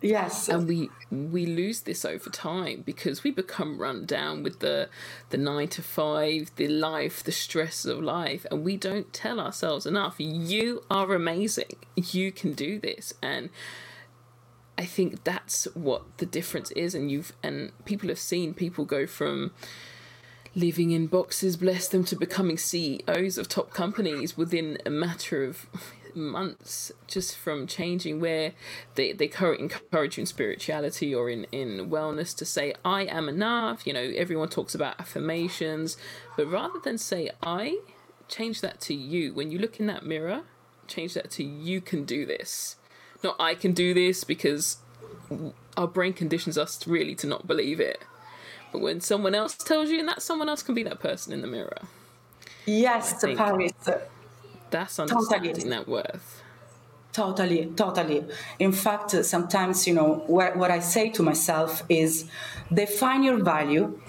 Yes. 0.02 0.48
And 0.48 0.68
we 0.68 0.90
we 1.10 1.46
lose 1.46 1.82
this 1.82 2.06
over 2.06 2.30
time 2.30 2.84
because 2.86 3.24
we 3.24 3.32
become 3.32 3.80
run 3.80 4.06
down 4.06 4.44
with 4.44 4.60
the 4.60 4.90
the 5.30 5.38
9 5.38 5.68
to 5.70 5.82
5, 5.82 6.52
the 6.56 6.68
life, 6.68 7.24
the 7.24 7.32
stress 7.32 7.86
of 7.86 8.02
life 8.02 8.46
and 8.52 8.64
we 8.64 8.78
don't 8.78 9.12
tell 9.12 9.40
ourselves 9.40 9.86
enough 9.86 10.16
you 10.20 10.84
are 10.90 11.14
amazing. 11.14 11.76
You 11.96 12.32
can 12.32 12.54
do 12.54 12.80
this 12.80 13.14
and 13.24 13.50
I 14.78 14.86
think 14.86 15.24
that's 15.24 15.66
what 15.74 16.04
the 16.18 16.28
difference 16.28 16.70
is 16.72 16.94
and 16.94 17.10
you've 17.10 17.34
and 17.42 17.72
people 17.86 18.10
have 18.10 18.20
seen 18.20 18.54
people 18.54 18.86
go 18.86 19.08
from 19.08 19.52
living 20.54 20.92
in 20.92 21.08
boxes 21.08 21.58
bless 21.58 21.88
them 21.88 22.04
to 22.04 22.16
becoming 22.16 22.58
CEOs 22.58 23.38
of 23.38 23.48
top 23.48 23.72
companies 23.72 24.38
within 24.38 24.78
a 24.86 24.90
matter 24.92 25.44
of 25.44 25.68
months 26.18 26.92
just 27.08 27.38
from 27.38 27.68
changing 27.68 28.20
where 28.20 28.54
they, 28.96 29.14
they 29.14 29.26
encourage 29.26 30.18
you 30.18 30.22
in 30.22 30.26
spirituality 30.26 31.14
or 31.14 31.30
in, 31.30 31.46
in 31.52 31.90
wellness 31.90 32.36
to 32.38 32.46
say, 32.46 32.74
I 32.84 33.04
am 33.04 33.30
enough. 33.30 33.88
You 33.88 33.94
know, 33.94 34.12
everyone 34.16 34.50
talks 34.50 34.76
about 34.76 35.00
affirmations, 35.00 35.98
but 36.36 36.48
rather 36.48 36.80
than 36.84 36.98
say, 36.98 37.30
I, 37.42 37.80
change 38.28 38.62
that 38.62 38.80
to 38.82 38.94
you. 38.94 39.34
When 39.34 39.52
you 39.52 39.60
look 39.60 39.80
in 39.80 39.88
that 39.88 40.06
mirror, 40.06 40.42
change 40.88 41.14
that 41.14 41.32
to 41.32 41.44
you 41.44 41.82
can 41.82 42.04
do 42.04 42.26
this. 42.26 42.76
Not 43.24 43.36
I 43.40 43.56
can 43.56 43.74
do 43.74 43.94
this 43.94 44.24
because 44.24 44.78
our 45.76 45.88
brain 45.88 46.14
conditions 46.14 46.58
us 46.58 46.86
really 46.88 47.16
to 47.16 47.28
not 47.28 47.48
believe 47.48 47.80
it. 47.80 48.04
But 48.72 48.82
when 48.82 49.02
someone 49.02 49.34
else 49.34 49.56
tells 49.56 49.90
you, 49.90 50.00
and 50.00 50.08
that 50.08 50.22
someone 50.22 50.50
else 50.50 50.62
can 50.62 50.76
be 50.76 50.84
that 50.84 51.00
person 51.00 51.34
in 51.34 51.42
the 51.42 51.48
mirror. 51.48 51.82
Yes, 52.66 53.22
to 53.22 53.36
Paris. 53.36 53.72
That's 54.70 55.00
understanding 55.00 55.54
totally. 55.54 55.70
that 55.70 55.88
worth. 55.88 56.44
Totally, 57.14 57.72
totally. 57.76 58.26
In 58.60 58.72
fact, 58.72 59.12
sometimes, 59.26 59.88
you 59.88 59.94
know, 59.94 60.24
what, 60.28 60.56
what 60.56 60.70
I 60.70 60.80
say 60.80 61.10
to 61.10 61.24
myself 61.24 61.84
is 61.90 62.30
define 62.72 63.24
your 63.24 63.44
value. 63.44 64.00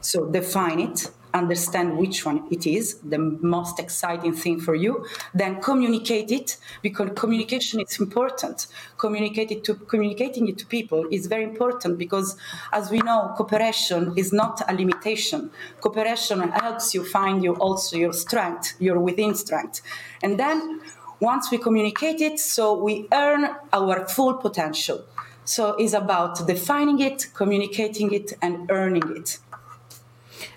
So 0.00 0.26
define 0.26 0.80
it, 0.80 1.10
understand 1.34 1.96
which 1.96 2.24
one 2.24 2.46
it 2.50 2.66
is, 2.66 2.98
the 3.00 3.18
most 3.18 3.78
exciting 3.78 4.32
thing 4.32 4.60
for 4.60 4.74
you, 4.74 5.06
then 5.34 5.60
communicate 5.60 6.30
it 6.30 6.56
because 6.82 7.10
communication 7.16 7.80
is 7.80 7.98
important. 8.00 8.66
Communicate 8.96 9.50
it 9.50 9.64
to 9.64 9.74
communicating 9.74 10.48
it 10.48 10.58
to 10.58 10.66
people 10.66 11.06
is 11.10 11.26
very 11.26 11.44
important 11.44 11.98
because 11.98 12.36
as 12.72 12.90
we 12.90 12.98
know, 12.98 13.32
cooperation 13.36 14.12
is 14.16 14.32
not 14.32 14.62
a 14.68 14.74
limitation. 14.74 15.50
Cooperation 15.80 16.40
helps 16.48 16.94
you 16.94 17.04
find 17.04 17.42
you 17.42 17.54
also 17.56 17.96
your 17.96 18.12
strength, 18.12 18.74
your 18.78 18.98
within 18.98 19.34
strength. 19.34 19.80
And 20.22 20.38
then 20.38 20.80
once 21.20 21.50
we 21.50 21.58
communicate 21.58 22.20
it, 22.20 22.38
so 22.38 22.74
we 22.74 23.08
earn 23.12 23.50
our 23.72 24.06
full 24.08 24.34
potential. 24.34 25.04
So 25.44 25.70
it's 25.76 25.94
about 25.94 26.46
defining 26.46 27.00
it, 27.00 27.28
communicating 27.34 28.12
it, 28.12 28.34
and 28.42 28.70
earning 28.70 29.16
it 29.16 29.38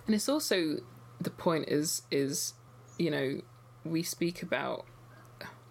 and 0.05 0.15
it's 0.15 0.29
also 0.29 0.77
the 1.19 1.29
point 1.29 1.67
is 1.69 2.03
is 2.11 2.53
you 2.97 3.11
know 3.11 3.41
we 3.83 4.03
speak 4.03 4.43
about 4.43 4.85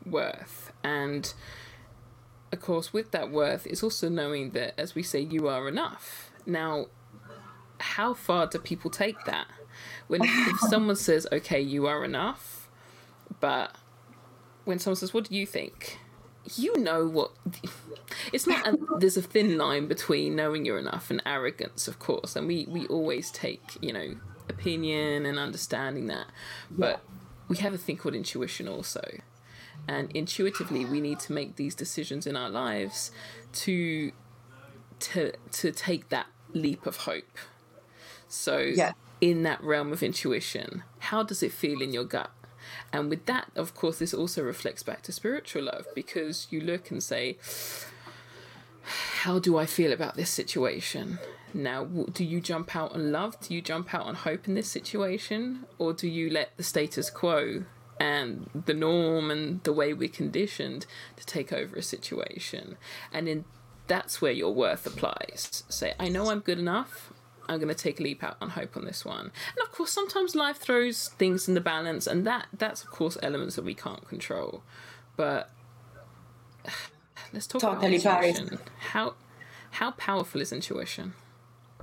worth. 0.05 0.73
And 0.83 1.33
of 2.53 2.61
course 2.61 2.93
with 2.93 3.13
that 3.13 3.31
worth 3.31 3.67
it's 3.67 3.83
also 3.83 4.09
knowing 4.09 4.51
that 4.51 4.79
as 4.79 4.95
we 4.95 5.03
say 5.03 5.21
you 5.21 5.49
are 5.49 5.69
enough. 5.69 6.31
Now 6.47 6.87
how 7.79 8.15
far 8.15 8.47
do 8.47 8.59
people 8.59 8.91
take 8.91 9.25
that? 9.25 9.47
When 10.09 10.23
if 10.25 10.61
someone 10.69 10.97
says 10.97 11.27
okay 11.33 11.61
you 11.61 11.87
are 11.87 12.05
enough 12.05 12.69
but 13.39 13.77
when 14.65 14.79
someone 14.79 14.97
says 14.97 15.15
what 15.15 15.29
do 15.29 15.37
you 15.37 15.47
think 15.47 15.99
you 16.57 16.77
know 16.79 17.07
what 17.07 17.31
it's 18.33 18.47
not 18.47 18.67
a, 18.67 18.77
there's 18.99 19.17
a 19.17 19.23
thin 19.23 19.57
line 19.57 19.87
between 19.87 20.35
knowing 20.35 20.65
you're 20.65 20.79
enough 20.79 21.11
and 21.11 21.23
arrogance 21.25 21.89
of 21.89 21.99
course 21.99 22.37
and 22.37 22.47
we 22.47 22.67
we 22.69 22.87
always 22.87 23.31
take 23.31 23.77
you 23.81 23.93
know 23.93 24.17
opinion 24.49 25.27
and 25.27 25.39
understanding 25.39 26.07
that 26.07 26.27
but 26.71 27.01
we 27.49 27.57
have 27.59 27.73
a 27.73 27.79
thing 27.79 27.97
called 27.97 28.15
intuition 28.15 28.69
also 28.69 29.21
and 29.89 30.11
intuitively 30.13 30.85
we 30.85 31.01
need 31.01 31.19
to 31.19 31.33
make 31.33 31.57
these 31.57 31.75
decisions 31.75 32.27
in 32.27 32.37
our 32.37 32.51
lives 32.51 33.11
to 33.53 34.13
to 34.99 35.33
to 35.53 35.71
take 35.73 36.09
that 36.09 36.27
leap 36.53 36.87
of 36.87 36.99
hope 36.99 37.39
so 38.29 38.59
yeah. 38.59 38.93
in 39.21 39.43
that 39.45 39.63
realm 39.63 39.93
of 39.93 40.03
intuition 40.03 40.83
how 40.99 41.23
does 41.23 41.43
it 41.43 41.53
feel 41.53 41.81
in 41.81 41.93
your 41.93 42.05
gut 42.05 42.31
and 42.93 43.11
with 43.11 43.27
that, 43.27 43.51
of 43.55 43.75
course, 43.75 43.99
this 43.99 44.15
also 44.15 44.43
reflects 44.43 44.83
back 44.83 45.03
to 45.03 45.13
spiritual 45.13 45.65
love 45.65 45.87
because 45.95 46.47
you 46.51 46.61
look 46.61 46.91
and 46.91 47.03
say, 47.03 47.39
How 49.23 49.39
do 49.39 49.57
I 49.57 49.67
feel 49.67 49.93
about 49.93 50.17
this 50.17 50.31
situation? 50.31 51.19
Now, 51.53 51.85
do 51.85 52.25
you 52.25 52.41
jump 52.41 52.77
out 52.77 52.93
on 52.93 53.13
love? 53.13 53.41
Do 53.41 53.55
you 53.55 53.61
jump 53.61 53.93
out 53.95 54.07
on 54.07 54.15
hope 54.15 54.47
in 54.47 54.55
this 54.55 54.69
situation? 54.69 55.67
Or 55.79 55.93
do 55.93 56.09
you 56.09 56.31
let 56.31 56.57
the 56.57 56.63
status 56.63 57.11
quo 57.11 57.65
and 57.99 58.49
the 58.67 58.75
norm 58.75 59.31
and 59.31 59.63
the 59.65 59.73
way 59.73 59.93
we're 59.93 60.09
conditioned 60.09 60.87
to 61.17 61.27
take 61.27 61.53
over 61.53 61.77
a 61.77 61.83
situation? 61.83 62.77
And 63.13 63.29
in 63.29 63.45
that's 63.91 64.23
where 64.23 64.31
your 64.31 64.55
worth 64.55 64.87
applies. 64.87 65.65
Say, 65.69 65.95
I 65.99 66.09
know 66.09 66.31
I'm 66.31 66.39
good 66.39 66.61
enough. 66.61 67.13
I'm 67.51 67.59
going 67.59 67.69
to 67.69 67.75
take 67.75 67.99
a 67.99 68.03
leap 68.05 68.23
out 68.23 68.37
on 68.41 68.51
hope 68.51 68.77
on 68.77 68.85
this 68.85 69.05
one. 69.05 69.21
And 69.25 69.63
of 69.65 69.73
course, 69.73 69.91
sometimes 69.91 70.37
life 70.37 70.59
throws 70.59 71.09
things 71.19 71.49
in 71.49 71.55
the 71.55 71.61
balance, 71.61 72.07
and 72.07 72.25
that 72.25 72.47
that's 72.57 72.85
of 72.85 72.91
course 72.91 73.19
elements 73.23 73.57
that 73.57 73.65
we 73.65 73.75
can't 73.75 74.07
control. 74.09 74.63
But 75.17 75.51
let's 77.33 77.49
talk 77.49 77.61
totally 77.61 77.97
about 77.97 78.25
intuition. 78.25 78.49
Paris. 78.49 78.63
How 78.79 79.15
how 79.73 79.91
powerful 79.91 80.41
is 80.41 80.53
intuition? 80.53 81.15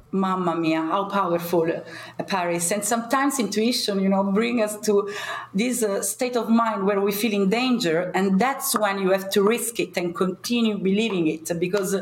Mamma 0.10 0.56
mia, 0.56 0.82
how 0.82 1.10
powerful 1.10 1.70
uh, 1.70 2.24
Paris. 2.24 2.72
And 2.72 2.84
sometimes 2.84 3.40
intuition, 3.40 4.00
you 4.00 4.08
know, 4.08 4.24
bring 4.24 4.62
us 4.62 4.80
to 4.82 5.12
this 5.54 5.84
uh, 5.84 6.02
state 6.02 6.38
of 6.38 6.50
mind 6.50 6.86
where 6.86 7.02
we 7.02 7.12
feel 7.12 7.34
in 7.34 7.50
danger. 7.50 8.10
And 8.16 8.40
that's 8.40 8.78
when 8.78 9.00
you 9.00 9.12
have 9.12 9.30
to 9.32 9.44
risk 9.44 9.82
it 9.82 9.98
and 9.98 10.16
continue 10.16 10.78
believing 10.78 11.28
it 11.28 11.52
because 11.60 11.94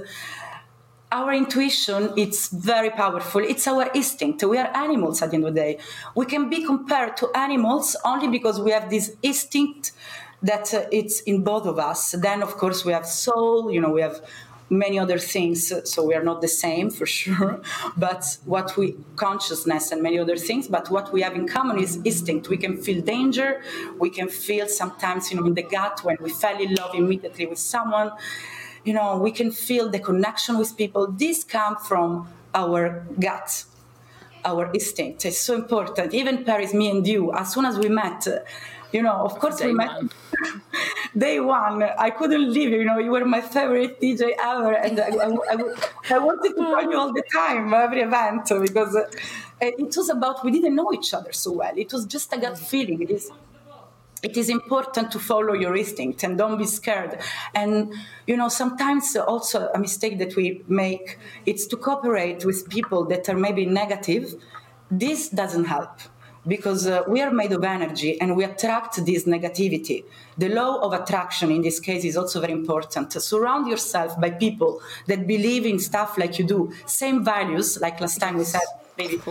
our 1.12 1.34
intuition 1.34 2.14
it's 2.18 2.50
very 2.50 2.90
powerful. 2.90 3.42
It's 3.42 3.68
our 3.68 3.90
instinct. 3.94 4.44
We 4.44 4.58
are 4.58 4.76
animals 4.76 5.22
at 5.22 5.30
the 5.32 5.36
end 5.36 5.46
of 5.46 5.54
the 5.54 5.60
day. 5.60 5.78
We 6.16 6.26
can 6.26 6.50
be 6.50 6.66
compared 6.66 7.18
to 7.18 7.30
animals 7.36 7.96
only 8.04 8.28
because 8.28 8.60
we 8.60 8.72
have 8.72 8.90
this 8.90 9.16
instinct 9.22 9.92
that 10.42 10.74
uh, 10.74 10.86
it's 10.92 11.22
in 11.22 11.44
both 11.44 11.66
of 11.66 11.80
us. 11.80 12.12
Then 12.12 12.42
of 12.42 12.58
course 12.58 12.84
we 12.86 12.92
have 12.94 13.06
soul 13.06 13.72
you 13.72 13.80
know 13.80 13.92
we 13.92 14.02
have 14.02 14.22
many 14.68 14.98
other 14.98 15.20
things 15.20 15.72
so 15.84 16.04
we 16.04 16.16
are 16.16 16.24
not 16.24 16.42
the 16.42 16.48
same 16.48 16.90
for 16.90 17.06
sure. 17.20 17.62
But 17.96 18.38
what 18.46 18.76
we 18.76 18.96
consciousness 19.16 19.92
and 19.92 20.02
many 20.02 20.18
other 20.18 20.38
things 20.38 20.68
but 20.68 20.90
what 20.90 21.14
we 21.14 21.22
have 21.22 21.36
in 21.36 21.48
common 21.48 21.78
is 21.80 22.00
instinct. 22.04 22.50
We 22.50 22.58
can 22.58 22.78
feel 22.78 23.02
danger. 23.02 23.62
We 24.00 24.10
can 24.10 24.28
feel 24.28 24.68
sometimes 24.68 25.32
you 25.32 25.40
know 25.40 25.46
in 25.46 25.54
the 25.54 25.64
gut 25.64 26.04
when 26.04 26.18
we 26.20 26.32
fell 26.32 26.60
in 26.60 26.74
love 26.74 26.96
immediately 26.96 27.46
with 27.46 27.60
someone 27.60 28.12
you 28.86 28.94
know 28.94 29.18
we 29.18 29.32
can 29.32 29.52
feel 29.52 29.90
the 29.90 30.00
connection 30.00 30.58
with 30.58 30.78
people 30.78 31.08
this 31.12 31.44
come 31.44 31.76
from 31.78 32.28
our 32.54 33.06
gut 33.20 33.66
our 34.46 34.72
instinct 34.74 35.26
it's 35.26 35.40
so 35.40 35.56
important 35.56 36.14
even 36.14 36.44
paris 36.46 36.74
me 36.74 36.90
and 36.90 37.06
you 37.08 37.34
as 37.34 37.52
soon 37.54 37.66
as 37.66 37.78
we 37.78 37.90
met 37.90 38.28
you 38.96 39.02
know, 39.02 39.18
of 39.30 39.38
course 39.40 39.58
day 39.58 39.68
we 39.68 39.74
met 39.74 39.94
one. 39.94 40.10
day 41.18 41.40
one. 41.40 41.84
I 41.84 42.10
couldn't 42.12 42.54
leave 42.54 42.70
you. 42.70 42.80
You 42.80 42.86
know, 42.86 42.98
you 42.98 43.12
were 43.12 43.26
my 43.26 43.42
favorite 43.42 44.00
DJ 44.00 44.32
ever, 44.40 44.74
and 44.74 45.00
I, 45.00 45.10
I, 45.26 45.30
I, 45.54 46.16
I 46.16 46.18
wanted 46.18 46.50
to 46.50 46.56
call 46.56 46.84
you 46.84 46.98
all 46.98 47.12
the 47.12 47.24
time, 47.34 47.74
every 47.74 48.02
event, 48.02 48.44
because 48.62 48.96
uh, 48.96 49.04
it 49.60 49.94
was 49.98 50.10
about 50.10 50.46
we 50.46 50.52
didn't 50.52 50.76
know 50.76 50.94
each 50.94 51.14
other 51.14 51.34
so 51.34 51.52
well. 51.52 51.74
It 51.76 51.92
was 51.92 52.06
just 52.06 52.32
a 52.32 52.38
gut 52.38 52.58
feeling. 52.58 53.02
It 53.02 53.10
is 53.10 53.32
it 54.28 54.36
is 54.42 54.50
important 54.50 55.12
to 55.12 55.20
follow 55.20 55.54
your 55.54 55.76
instinct 55.76 56.24
and 56.24 56.38
don't 56.42 56.58
be 56.58 56.66
scared 56.80 57.14
and 57.54 57.94
you 58.30 58.36
know 58.40 58.50
sometimes 58.50 59.16
also 59.34 59.60
a 59.78 59.80
mistake 59.88 60.16
that 60.24 60.36
we 60.36 60.46
make 60.68 61.18
it's 61.46 61.66
to 61.68 61.76
cooperate 61.78 62.44
with 62.50 62.68
people 62.78 63.02
that 63.12 63.24
are 63.30 63.40
maybe 63.48 63.64
negative 63.66 64.26
this 64.90 65.30
doesn't 65.30 65.66
help 65.66 65.96
because 66.48 66.86
uh, 66.88 67.04
we 67.08 67.22
are 67.22 67.32
made 67.32 67.52
of 67.52 67.64
energy 67.64 68.20
and 68.22 68.36
we 68.36 68.44
attract 68.44 69.04
this 69.04 69.24
negativity. 69.26 70.06
The 70.38 70.50
law 70.50 70.80
of 70.86 70.94
attraction 70.94 71.50
in 71.52 71.64
this 71.64 71.80
case 71.80 72.04
is 72.06 72.16
also 72.16 72.40
very 72.40 72.54
important. 72.54 73.14
Surround 73.14 73.68
yourself 73.68 74.20
by 74.22 74.30
people 74.30 74.80
that 75.08 75.26
believe 75.26 75.66
in 75.66 75.80
stuff 75.80 76.20
like 76.20 76.38
you 76.38 76.46
do, 76.46 76.72
same 76.86 77.26
values, 77.26 77.82
like 77.82 78.00
last 78.00 78.20
time 78.20 78.38
we 78.38 78.44
said. 78.44 78.62
Maybe. 78.98 79.22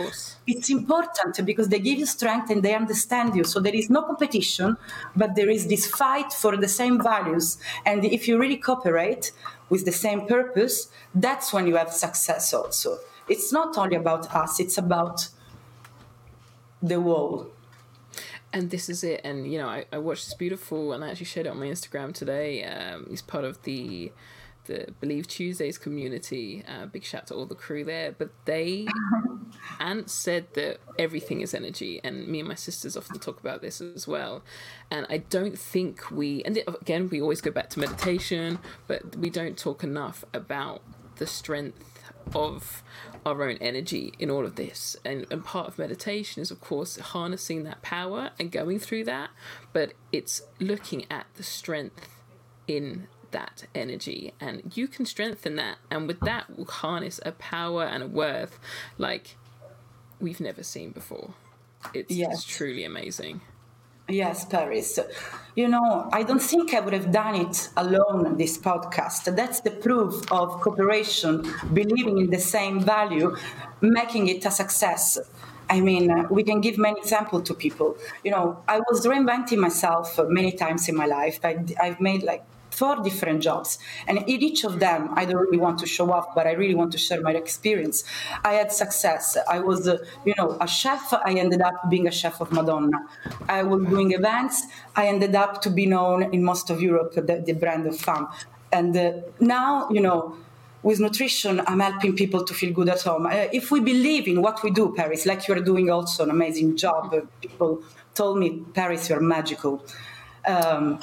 It's 0.45 0.69
important 0.69 1.43
because 1.45 1.69
they 1.69 1.79
give 1.79 1.97
you 1.97 2.05
strength 2.05 2.49
and 2.51 2.61
they 2.61 2.75
understand 2.75 3.35
you. 3.35 3.43
So 3.43 3.59
there 3.59 3.73
is 3.73 3.89
no 3.89 4.03
competition, 4.03 4.77
but 5.15 5.35
there 5.35 5.49
is 5.49 5.67
this 5.67 5.87
fight 5.87 6.31
for 6.31 6.55
the 6.55 6.67
same 6.67 7.01
values. 7.01 7.57
And 7.85 8.05
if 8.05 8.27
you 8.27 8.37
really 8.39 8.57
cooperate 8.57 9.31
with 9.69 9.85
the 9.85 9.91
same 9.91 10.27
purpose, 10.27 10.89
that's 11.13 11.51
when 11.51 11.65
you 11.67 11.77
have 11.77 11.91
success 11.91 12.53
also. 12.53 12.99
It's 13.27 13.51
not 13.51 13.77
only 13.77 13.95
about 13.95 14.33
us, 14.35 14.59
it's 14.59 14.77
about 14.77 15.29
the 16.81 17.01
world 17.01 17.51
and 18.55 18.69
this 18.69 18.89
is 18.89 19.03
it 19.03 19.19
and 19.23 19.51
you 19.51 19.57
know 19.57 19.67
I, 19.67 19.85
I 19.91 19.97
watched 19.97 20.25
this 20.25 20.33
beautiful 20.33 20.93
and 20.93 21.03
i 21.03 21.09
actually 21.09 21.25
shared 21.25 21.45
it 21.45 21.49
on 21.49 21.59
my 21.59 21.65
instagram 21.65 22.13
today 22.13 22.63
um 22.63 23.07
he's 23.09 23.21
part 23.21 23.43
of 23.43 23.61
the 23.63 24.11
the 24.65 24.93
believe 24.99 25.27
tuesdays 25.27 25.77
community 25.77 26.63
uh, 26.67 26.85
big 26.85 27.03
shout 27.03 27.27
to 27.27 27.33
all 27.33 27.45
the 27.45 27.55
crew 27.55 27.83
there 27.83 28.11
but 28.11 28.29
they 28.45 28.87
and 29.79 30.09
said 30.09 30.45
that 30.53 30.79
everything 30.99 31.41
is 31.41 31.53
energy 31.53 31.99
and 32.03 32.27
me 32.27 32.39
and 32.39 32.47
my 32.47 32.55
sisters 32.55 32.95
often 32.97 33.19
talk 33.19 33.39
about 33.39 33.61
this 33.61 33.81
as 33.81 34.07
well 34.07 34.43
and 34.91 35.05
i 35.09 35.17
don't 35.17 35.57
think 35.57 36.11
we 36.11 36.43
and 36.43 36.57
again 36.81 37.09
we 37.09 37.21
always 37.21 37.41
go 37.41 37.51
back 37.51 37.69
to 37.69 37.79
meditation 37.79 38.59
but 38.87 39.15
we 39.15 39.29
don't 39.29 39.57
talk 39.57 39.83
enough 39.83 40.23
about 40.33 40.81
the 41.17 41.27
strength 41.27 41.95
of 42.33 42.83
our 43.25 43.43
own 43.43 43.57
energy 43.59 44.13
in 44.19 44.29
all 44.29 44.45
of 44.45 44.55
this. 44.55 44.95
And, 45.03 45.25
and 45.31 45.43
part 45.43 45.67
of 45.67 45.79
meditation 45.79 46.41
is, 46.41 46.51
of 46.51 46.61
course, 46.61 46.97
harnessing 46.97 47.63
that 47.63 47.81
power 47.81 48.31
and 48.39 48.51
going 48.51 48.79
through 48.79 49.05
that, 49.05 49.31
but 49.73 49.93
it's 50.11 50.41
looking 50.59 51.05
at 51.09 51.25
the 51.35 51.43
strength 51.43 52.09
in 52.67 53.07
that 53.35 53.65
energy 53.75 54.33
and 54.39 54.71
you 54.75 54.87
can 54.87 55.05
strengthen 55.05 55.55
that 55.57 55.77
and 55.91 56.07
with 56.07 56.19
that 56.21 56.43
will 56.55 56.65
harness 56.65 57.19
a 57.25 57.31
power 57.33 57.83
and 57.83 58.01
a 58.01 58.07
worth 58.07 58.57
like 58.97 59.35
we've 60.21 60.39
never 60.39 60.63
seen 60.63 60.89
before 60.91 61.33
it's, 61.93 62.11
yes. 62.11 62.33
it's 62.33 62.43
truly 62.45 62.83
amazing 62.83 63.41
Yes, 64.07 64.45
Paris. 64.45 64.99
You 65.55 65.67
know, 65.67 66.09
I 66.13 66.21
don't 66.21 66.41
think 66.41 66.75
I 66.75 66.79
would 66.79 66.93
have 66.93 67.11
done 67.11 67.35
it 67.45 67.69
alone, 67.75 68.37
this 68.37 68.55
podcast. 68.55 69.35
That's 69.35 69.61
the 69.61 69.71
proof 69.71 70.31
of 70.31 70.61
cooperation, 70.61 71.41
believing 71.73 72.19
in 72.19 72.29
the 72.29 72.37
same 72.37 72.79
value, 72.81 73.35
making 73.81 74.27
it 74.27 74.45
a 74.45 74.51
success. 74.51 75.17
I 75.71 75.81
mean, 75.81 76.27
we 76.29 76.43
can 76.43 76.61
give 76.61 76.77
many 76.77 76.99
examples 76.99 77.47
to 77.47 77.55
people. 77.55 77.97
You 78.23 78.29
know, 78.29 78.61
I 78.67 78.77
was 78.79 79.07
reinventing 79.07 79.57
myself 79.57 80.19
many 80.27 80.51
times 80.51 80.87
in 80.87 80.95
my 80.95 81.07
life. 81.07 81.39
I, 81.43 81.55
have 81.79 81.99
made 81.99 82.21
like 82.21 82.43
four 82.79 82.95
different 83.07 83.39
jobs. 83.41 83.69
And 84.07 84.17
in 84.19 84.41
each 84.49 84.63
of 84.63 84.79
them, 84.79 85.01
I 85.13 85.25
don't 85.25 85.41
really 85.45 85.57
want 85.67 85.77
to 85.79 85.87
show 85.95 86.07
off, 86.11 86.27
but 86.35 86.45
I 86.47 86.53
really 86.61 86.75
want 86.81 86.91
to 86.91 86.97
share 86.97 87.21
my 87.21 87.33
experience. 87.43 88.03
I 88.43 88.53
had 88.59 88.71
success. 88.71 89.37
I 89.55 89.59
was, 89.59 89.87
uh, 89.87 89.97
you 90.25 90.33
know, 90.37 90.57
a 90.59 90.67
chef. 90.67 91.13
I 91.13 91.33
ended 91.43 91.61
up 91.61 91.89
being 91.89 92.07
a 92.07 92.11
chef 92.11 92.41
of 92.41 92.51
Madonna. 92.51 92.99
I 93.47 93.63
was 93.63 93.81
doing 93.93 94.11
events. 94.11 94.63
I 94.95 95.07
ended 95.07 95.35
up 95.35 95.61
to 95.63 95.69
be 95.69 95.85
known 95.85 96.33
in 96.33 96.43
most 96.43 96.69
of 96.69 96.81
Europe, 96.81 97.13
the, 97.15 97.43
the 97.45 97.53
brand 97.53 97.87
of 97.87 97.95
FAM. 97.97 98.27
And 98.71 98.95
uh, 98.97 99.13
now, 99.39 99.89
you 99.89 100.01
know, 100.01 100.35
with 100.83 100.99
nutrition, 100.99 101.61
I'm 101.65 101.79
helping 101.79 102.15
people 102.15 102.43
to 102.43 102.53
feel 102.53 102.71
good 102.71 102.89
at 102.89 103.01
home. 103.01 103.25
Uh, 103.25 103.47
if 103.51 103.71
we 103.71 103.79
believe 103.79 104.27
in 104.27 104.41
what 104.41 104.61
we 104.63 104.69
do, 104.69 104.93
Paris, 104.95 105.25
like 105.25 105.47
you're 105.47 105.61
doing 105.61 105.89
also 105.89 106.23
an 106.23 106.29
amazing 106.29 106.77
job, 106.77 107.13
uh, 107.13 107.21
people 107.41 107.81
told 108.13 108.37
me, 108.37 108.61
Paris, 108.73 109.09
you're 109.09 109.19
magical. 109.19 109.83
Um, 110.45 110.99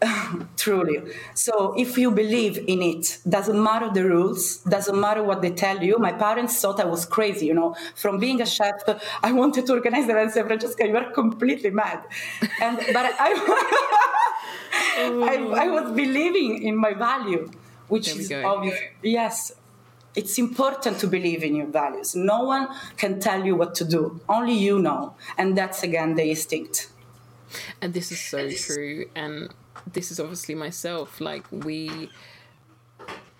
truly. 0.56 1.02
So 1.34 1.74
if 1.76 1.98
you 1.98 2.10
believe 2.10 2.58
in 2.68 2.82
it 2.82 3.18
doesn't 3.28 3.60
matter 3.60 3.90
the 3.92 4.04
rules 4.04 4.58
doesn't 4.58 4.98
matter 5.00 5.22
what 5.22 5.42
they 5.42 5.50
tell 5.50 5.82
you. 5.82 5.98
My 5.98 6.12
parents 6.12 6.60
thought 6.60 6.80
i 6.80 6.84
was 6.84 7.04
crazy 7.04 7.46
you 7.46 7.54
know. 7.54 7.74
From 7.96 8.18
being 8.18 8.40
a 8.40 8.46
chef 8.46 8.74
i 9.22 9.32
wanted 9.32 9.66
to 9.66 9.72
organize 9.72 10.06
the 10.06 10.12
event 10.12 10.32
francesca 10.32 10.86
you 10.86 10.96
are 10.96 11.10
completely 11.10 11.70
mad. 11.70 12.00
And 12.60 12.76
but 12.92 13.06
i 13.18 13.30
I, 15.00 15.64
I, 15.64 15.68
was 15.68 15.92
believing 15.92 16.62
in 16.62 16.76
my 16.76 16.92
value 16.92 17.50
which 17.88 18.08
is 18.08 18.30
obvious. 18.32 18.78
Yes. 19.02 19.52
It's 20.14 20.38
important 20.38 20.98
to 20.98 21.06
believe 21.06 21.44
in 21.44 21.54
your 21.54 21.66
values. 21.66 22.16
No 22.16 22.42
one 22.42 22.68
can 22.96 23.20
tell 23.20 23.44
you 23.44 23.54
what 23.54 23.74
to 23.76 23.84
do. 23.84 24.20
Only 24.28 24.54
you 24.54 24.78
know. 24.80 25.14
And 25.36 25.56
that's 25.56 25.82
again 25.82 26.14
the 26.16 26.24
instinct. 26.30 26.90
And 27.80 27.94
this 27.94 28.10
is 28.12 28.20
so 28.20 28.50
true. 28.50 29.06
And 29.14 29.50
this 29.92 30.10
is 30.10 30.20
obviously 30.20 30.54
myself. 30.54 31.20
Like 31.20 31.44
we 31.50 32.10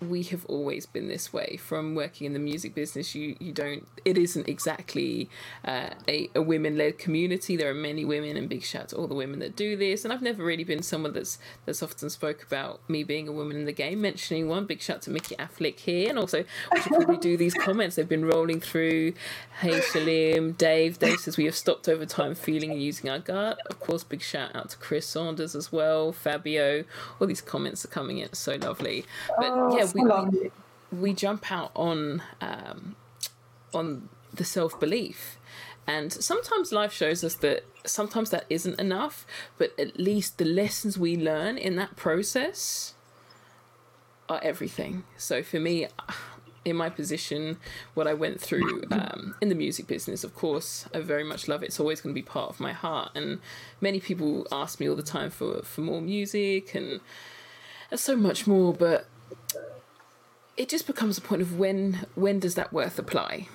we 0.01 0.23
have 0.23 0.45
always 0.45 0.85
been 0.85 1.07
this 1.07 1.33
way. 1.33 1.57
From 1.57 1.93
working 1.93 2.25
in 2.25 2.33
the 2.33 2.39
music 2.39 2.73
business 2.73 3.13
you 3.15 3.35
you 3.39 3.51
don't 3.51 3.85
it 4.05 4.17
isn't 4.17 4.47
exactly 4.47 5.29
uh, 5.65 5.89
a, 6.07 6.29
a 6.33 6.41
women-led 6.41 6.97
community. 6.97 7.57
There 7.57 7.69
are 7.69 7.75
many 7.75 8.05
women 8.05 8.37
and 8.37 8.47
big 8.47 8.63
shout 8.63 8.89
to 8.89 8.95
all 8.95 9.07
the 9.07 9.15
women 9.15 9.39
that 9.39 9.55
do 9.55 9.75
this. 9.75 10.05
And 10.05 10.13
i've 10.13 10.21
never 10.21 10.43
really 10.43 10.63
been 10.63 10.83
someone 10.83 11.13
that's 11.13 11.37
that's 11.65 11.83
often 11.83 12.09
spoke 12.09 12.43
about 12.43 12.79
me 12.87 13.03
being 13.03 13.27
a 13.27 13.31
woman 13.31 13.57
in 13.57 13.65
the 13.65 13.73
game 13.73 14.01
mentioning 14.01 14.47
one. 14.47 14.65
Big 14.65 14.81
shout 14.81 15.01
to 15.03 15.09
mickey 15.09 15.35
affleck 15.35 15.79
here 15.79 16.09
and 16.09 16.17
also 16.17 16.45
we 16.71 16.81
should 16.81 16.93
probably 16.93 17.17
do 17.17 17.35
these 17.35 17.53
comments. 17.53 17.95
They've 17.95 18.07
been 18.07 18.25
rolling 18.25 18.61
through. 18.61 19.13
Hey 19.59 19.81
shalim 19.81 20.57
dave 20.57 20.99
dave 20.99 21.19
says 21.19 21.35
we 21.35 21.45
have 21.45 21.55
stopped 21.55 21.89
over 21.89 22.05
time 22.05 22.35
feeling 22.35 22.71
and 22.71 22.81
using 22.81 23.09
our 23.09 23.19
gut. 23.19 23.59
Of 23.69 23.79
course 23.81 24.05
big 24.05 24.21
shout 24.21 24.55
out 24.55 24.69
to 24.69 24.77
chris 24.77 25.05
saunders 25.05 25.55
as 25.55 25.73
well 25.73 26.13
fabio. 26.13 26.85
All 27.19 27.27
these 27.27 27.41
comments 27.41 27.83
are 27.83 27.89
coming 27.89 28.19
in 28.19 28.31
so 28.33 28.55
lovely. 28.55 29.05
But 29.37 29.49
oh, 29.49 29.77
yeah 29.77 29.88
we, 29.93 30.03
we, 30.03 30.51
we 30.91 31.13
jump 31.13 31.51
out 31.51 31.71
on 31.75 32.21
um, 32.41 32.95
on 33.73 34.09
the 34.33 34.45
self 34.45 34.79
belief. 34.79 35.37
And 35.87 36.13
sometimes 36.13 36.71
life 36.71 36.93
shows 36.93 37.23
us 37.23 37.33
that 37.35 37.65
sometimes 37.83 38.29
that 38.29 38.45
isn't 38.49 38.79
enough, 38.79 39.25
but 39.57 39.73
at 39.79 39.99
least 39.99 40.37
the 40.37 40.45
lessons 40.45 40.99
we 40.99 41.17
learn 41.17 41.57
in 41.57 41.77
that 41.77 41.95
process 41.95 42.93
are 44.27 44.39
everything. 44.43 45.03
So 45.17 45.41
for 45.41 45.59
me, 45.59 45.87
in 46.63 46.75
my 46.75 46.89
position, 46.89 47.57
what 47.95 48.05
I 48.07 48.13
went 48.13 48.39
through 48.39 48.83
um, 48.91 49.35
in 49.41 49.49
the 49.49 49.55
music 49.55 49.87
business, 49.87 50.23
of 50.23 50.35
course, 50.35 50.87
I 50.93 50.99
very 50.99 51.23
much 51.23 51.47
love 51.47 51.63
it. 51.63 51.67
It's 51.67 51.79
always 51.79 52.01
going 52.01 52.13
to 52.13 52.21
be 52.21 52.25
part 52.25 52.49
of 52.49 52.59
my 52.59 52.73
heart. 52.73 53.11
And 53.15 53.39
many 53.81 53.99
people 53.99 54.45
ask 54.51 54.79
me 54.79 54.87
all 54.87 54.95
the 54.95 55.01
time 55.01 55.31
for, 55.31 55.63
for 55.63 55.81
more 55.81 56.01
music 56.01 56.75
and 56.75 56.99
so 57.95 58.15
much 58.15 58.45
more, 58.45 58.73
but 58.73 59.07
it 60.59 60.67
just 60.67 60.85
becomes 60.85 61.17
a 61.17 61.21
point 61.21 61.41
of 61.41 61.57
when 61.57 62.05
when 62.13 62.39
does 62.39 62.55
that 62.55 62.71
worth 62.71 62.99
apply 62.99 63.47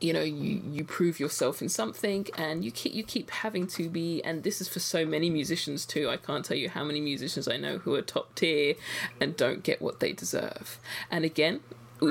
you 0.00 0.12
know 0.12 0.22
you 0.22 0.62
you 0.70 0.82
prove 0.84 1.20
yourself 1.20 1.60
in 1.60 1.68
something 1.68 2.26
and 2.36 2.64
you 2.64 2.70
keep 2.70 2.94
you 2.94 3.02
keep 3.02 3.30
having 3.30 3.66
to 3.66 3.88
be 3.88 4.22
and 4.24 4.42
this 4.42 4.60
is 4.60 4.68
for 4.68 4.80
so 4.80 5.04
many 5.04 5.28
musicians 5.28 5.84
too 5.84 6.08
i 6.08 6.16
can't 6.16 6.44
tell 6.44 6.56
you 6.56 6.68
how 6.70 6.82
many 6.82 7.00
musicians 7.00 7.46
i 7.46 7.56
know 7.56 7.78
who 7.78 7.94
are 7.94 8.02
top 8.02 8.34
tier 8.34 8.74
and 9.20 9.36
don't 9.36 9.62
get 9.62 9.82
what 9.82 10.00
they 10.00 10.12
deserve 10.12 10.80
and 11.10 11.24
again 11.24 11.60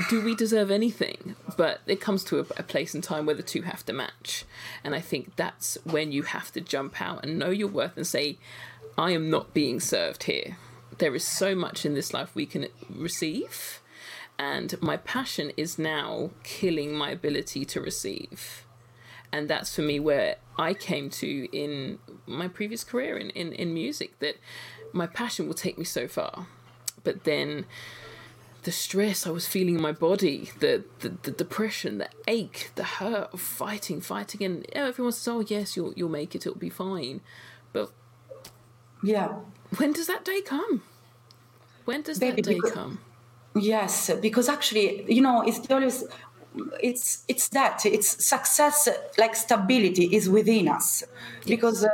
do 0.09 0.21
we 0.21 0.35
deserve 0.35 0.69
anything? 0.69 1.37
But 1.55 1.79
it 1.87 2.01
comes 2.01 2.25
to 2.25 2.39
a, 2.39 2.41
a, 2.57 2.63
place 2.63 2.93
in 2.93 3.01
time 3.01 3.25
where 3.25 3.35
the 3.35 3.41
two 3.41 3.61
have 3.61 3.85
to 3.85 3.93
match. 3.93 4.43
And 4.83 4.93
I 4.93 4.99
think 4.99 5.37
that's 5.37 5.77
when 5.85 6.11
you 6.11 6.23
have 6.23 6.51
to 6.51 6.59
jump 6.59 7.01
out 7.01 7.23
and 7.23 7.39
know 7.39 7.51
your 7.51 7.69
worth 7.69 7.95
and 7.95 8.05
say, 8.05 8.37
I 8.97 9.11
am 9.11 9.29
not 9.29 9.53
being 9.53 9.79
served 9.79 10.23
here. 10.23 10.57
There 10.97 11.15
is 11.15 11.25
so 11.25 11.55
much 11.55 11.85
in 11.85 11.93
this 11.93 12.13
life 12.13 12.35
we 12.35 12.45
can 12.45 12.67
receive. 12.89 13.79
And 14.39 14.79
my 14.81 14.97
passion 14.97 15.51
is 15.57 15.79
now 15.79 16.31
killing 16.43 16.93
my 16.93 17.09
ability 17.09 17.65
to 17.65 17.81
receive. 17.81 18.65
And 19.31 19.49
that's 19.49 19.75
for 19.75 19.81
me 19.81 19.99
where 19.99 20.37
I 20.57 20.73
came 20.73 21.09
to 21.11 21.47
in 21.51 21.99
my 22.25 22.47
previous 22.47 22.83
career 22.83 23.17
in, 23.17 23.29
in, 23.31 23.51
in 23.53 23.73
music 23.73 24.19
that 24.19 24.35
my 24.93 25.07
passion 25.07 25.47
will 25.47 25.53
take 25.53 25.77
me 25.77 25.83
so 25.83 26.07
far. 26.07 26.47
But 27.03 27.23
then 27.23 27.65
the 28.63 28.71
stress 28.71 29.25
I 29.25 29.29
was 29.29 29.47
feeling 29.47 29.75
in 29.75 29.81
my 29.81 29.91
body, 29.91 30.51
the, 30.59 30.83
the, 30.99 31.09
the 31.09 31.31
depression, 31.31 31.99
the 31.99 32.09
ache, 32.27 32.71
the 32.75 32.83
hurt 32.83 33.29
of 33.33 33.39
fighting, 33.39 34.01
fighting, 34.01 34.43
and 34.43 34.65
everyone 34.73 35.13
says, 35.13 35.27
"Oh 35.27 35.39
yes, 35.39 35.77
you'll 35.77 35.93
you'll 35.95 36.09
make 36.09 36.35
it. 36.35 36.45
It'll 36.45 36.59
be 36.59 36.69
fine." 36.69 37.21
But 37.71 37.91
yeah, 39.01 39.35
when 39.77 39.93
does 39.93 40.07
that 40.07 40.25
day 40.25 40.41
come? 40.41 40.83
When 41.85 42.01
does 42.01 42.19
Baby, 42.19 42.41
that 42.41 42.49
day 42.49 42.59
come? 42.69 42.99
Yes, 43.57 44.11
because 44.21 44.49
actually, 44.49 45.11
you 45.11 45.21
know, 45.21 45.41
it's 45.41 45.59
always 45.69 46.03
it's 46.81 47.23
it's 47.27 47.49
that 47.49 47.85
it's 47.85 48.25
success 48.25 48.89
like 49.17 49.35
stability 49.35 50.05
is 50.15 50.29
within 50.29 50.67
us 50.67 51.03
yes. 51.03 51.47
because. 51.47 51.83
Uh, 51.83 51.89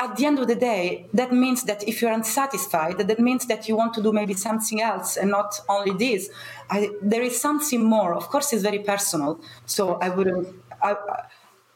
at 0.00 0.16
the 0.16 0.24
end 0.24 0.38
of 0.38 0.48
the 0.48 0.54
day, 0.54 1.06
that 1.12 1.32
means 1.32 1.64
that 1.64 1.86
if 1.86 2.00
you're 2.00 2.10
unsatisfied, 2.10 2.98
that 2.98 3.20
means 3.20 3.46
that 3.46 3.68
you 3.68 3.76
want 3.76 3.94
to 3.94 4.02
do 4.02 4.12
maybe 4.12 4.34
something 4.34 4.80
else 4.80 5.16
and 5.16 5.30
not 5.30 5.60
only 5.68 5.92
this. 5.92 6.30
I, 6.70 6.90
there 7.02 7.22
is 7.22 7.40
something 7.40 7.84
more. 7.84 8.14
Of 8.14 8.28
course, 8.28 8.52
it's 8.52 8.62
very 8.62 8.80
personal. 8.80 9.38
So 9.66 9.96
I 9.96 10.08
wouldn't. 10.08 10.48
I, 10.82 10.96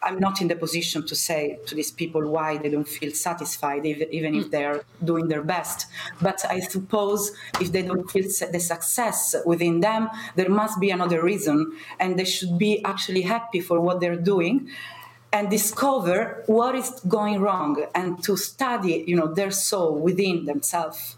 I'm 0.03 0.19
not 0.19 0.41
in 0.41 0.49
the 0.49 0.57
position 0.57 1.07
to 1.07 1.15
say 1.15 1.59
to 1.67 1.75
these 1.75 1.91
people 1.91 2.27
why 2.27 2.57
they 2.57 2.71
don't 2.71 2.89
feel 2.89 3.13
satisfied, 3.13 3.85
even 3.85 4.35
if 4.35 4.47
mm. 4.47 4.51
they're 4.51 4.83
doing 5.05 5.29
their 5.29 5.43
best. 5.43 5.87
But 6.23 6.43
I 6.49 6.61
suppose 6.61 7.33
if 7.61 7.71
they 7.73 7.83
don't 7.83 8.11
feel 8.11 8.25
the 8.25 8.61
success 8.61 9.37
within 9.45 9.81
them, 9.81 10.09
there 10.37 10.49
must 10.49 10.81
be 10.81 10.91
another 10.91 11.23
reason, 11.23 11.73
and 11.99 12.19
they 12.19 12.25
should 12.25 12.59
be 12.59 12.83
actually 12.85 13.23
happy 13.23 13.61
for 13.61 13.79
what 13.81 14.01
they're 14.01 14.17
doing 14.17 14.71
and 15.33 15.49
discover 15.51 16.43
what 16.47 16.75
is 16.75 16.91
going 17.07 17.41
wrong 17.41 17.85
and 17.95 18.23
to 18.25 18.37
study 18.37 19.05
you 19.07 19.15
know 19.15 19.33
their 19.33 19.51
soul 19.51 19.97
within 19.97 20.45
themselves 20.45 21.17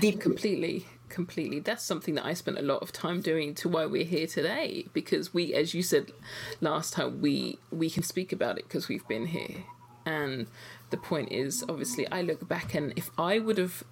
deep 0.00 0.20
completely 0.20 0.84
completely 1.16 1.58
that's 1.60 1.82
something 1.82 2.14
that 2.14 2.26
i 2.26 2.34
spent 2.34 2.58
a 2.58 2.62
lot 2.62 2.82
of 2.82 2.92
time 2.92 3.22
doing 3.22 3.54
to 3.54 3.70
why 3.70 3.86
we're 3.86 4.04
here 4.04 4.26
today 4.26 4.86
because 4.92 5.32
we 5.32 5.54
as 5.54 5.72
you 5.72 5.82
said 5.82 6.12
last 6.60 6.92
time 6.92 7.22
we 7.22 7.58
we 7.72 7.88
can 7.88 8.02
speak 8.02 8.34
about 8.34 8.58
it 8.58 8.64
because 8.68 8.86
we've 8.86 9.08
been 9.08 9.28
here 9.28 9.64
and 10.04 10.46
the 10.90 10.96
point 10.98 11.32
is 11.32 11.64
obviously 11.70 12.06
i 12.08 12.20
look 12.20 12.46
back 12.46 12.74
and 12.74 12.92
if 12.96 13.10
i 13.16 13.38
would 13.38 13.56
have 13.56 13.82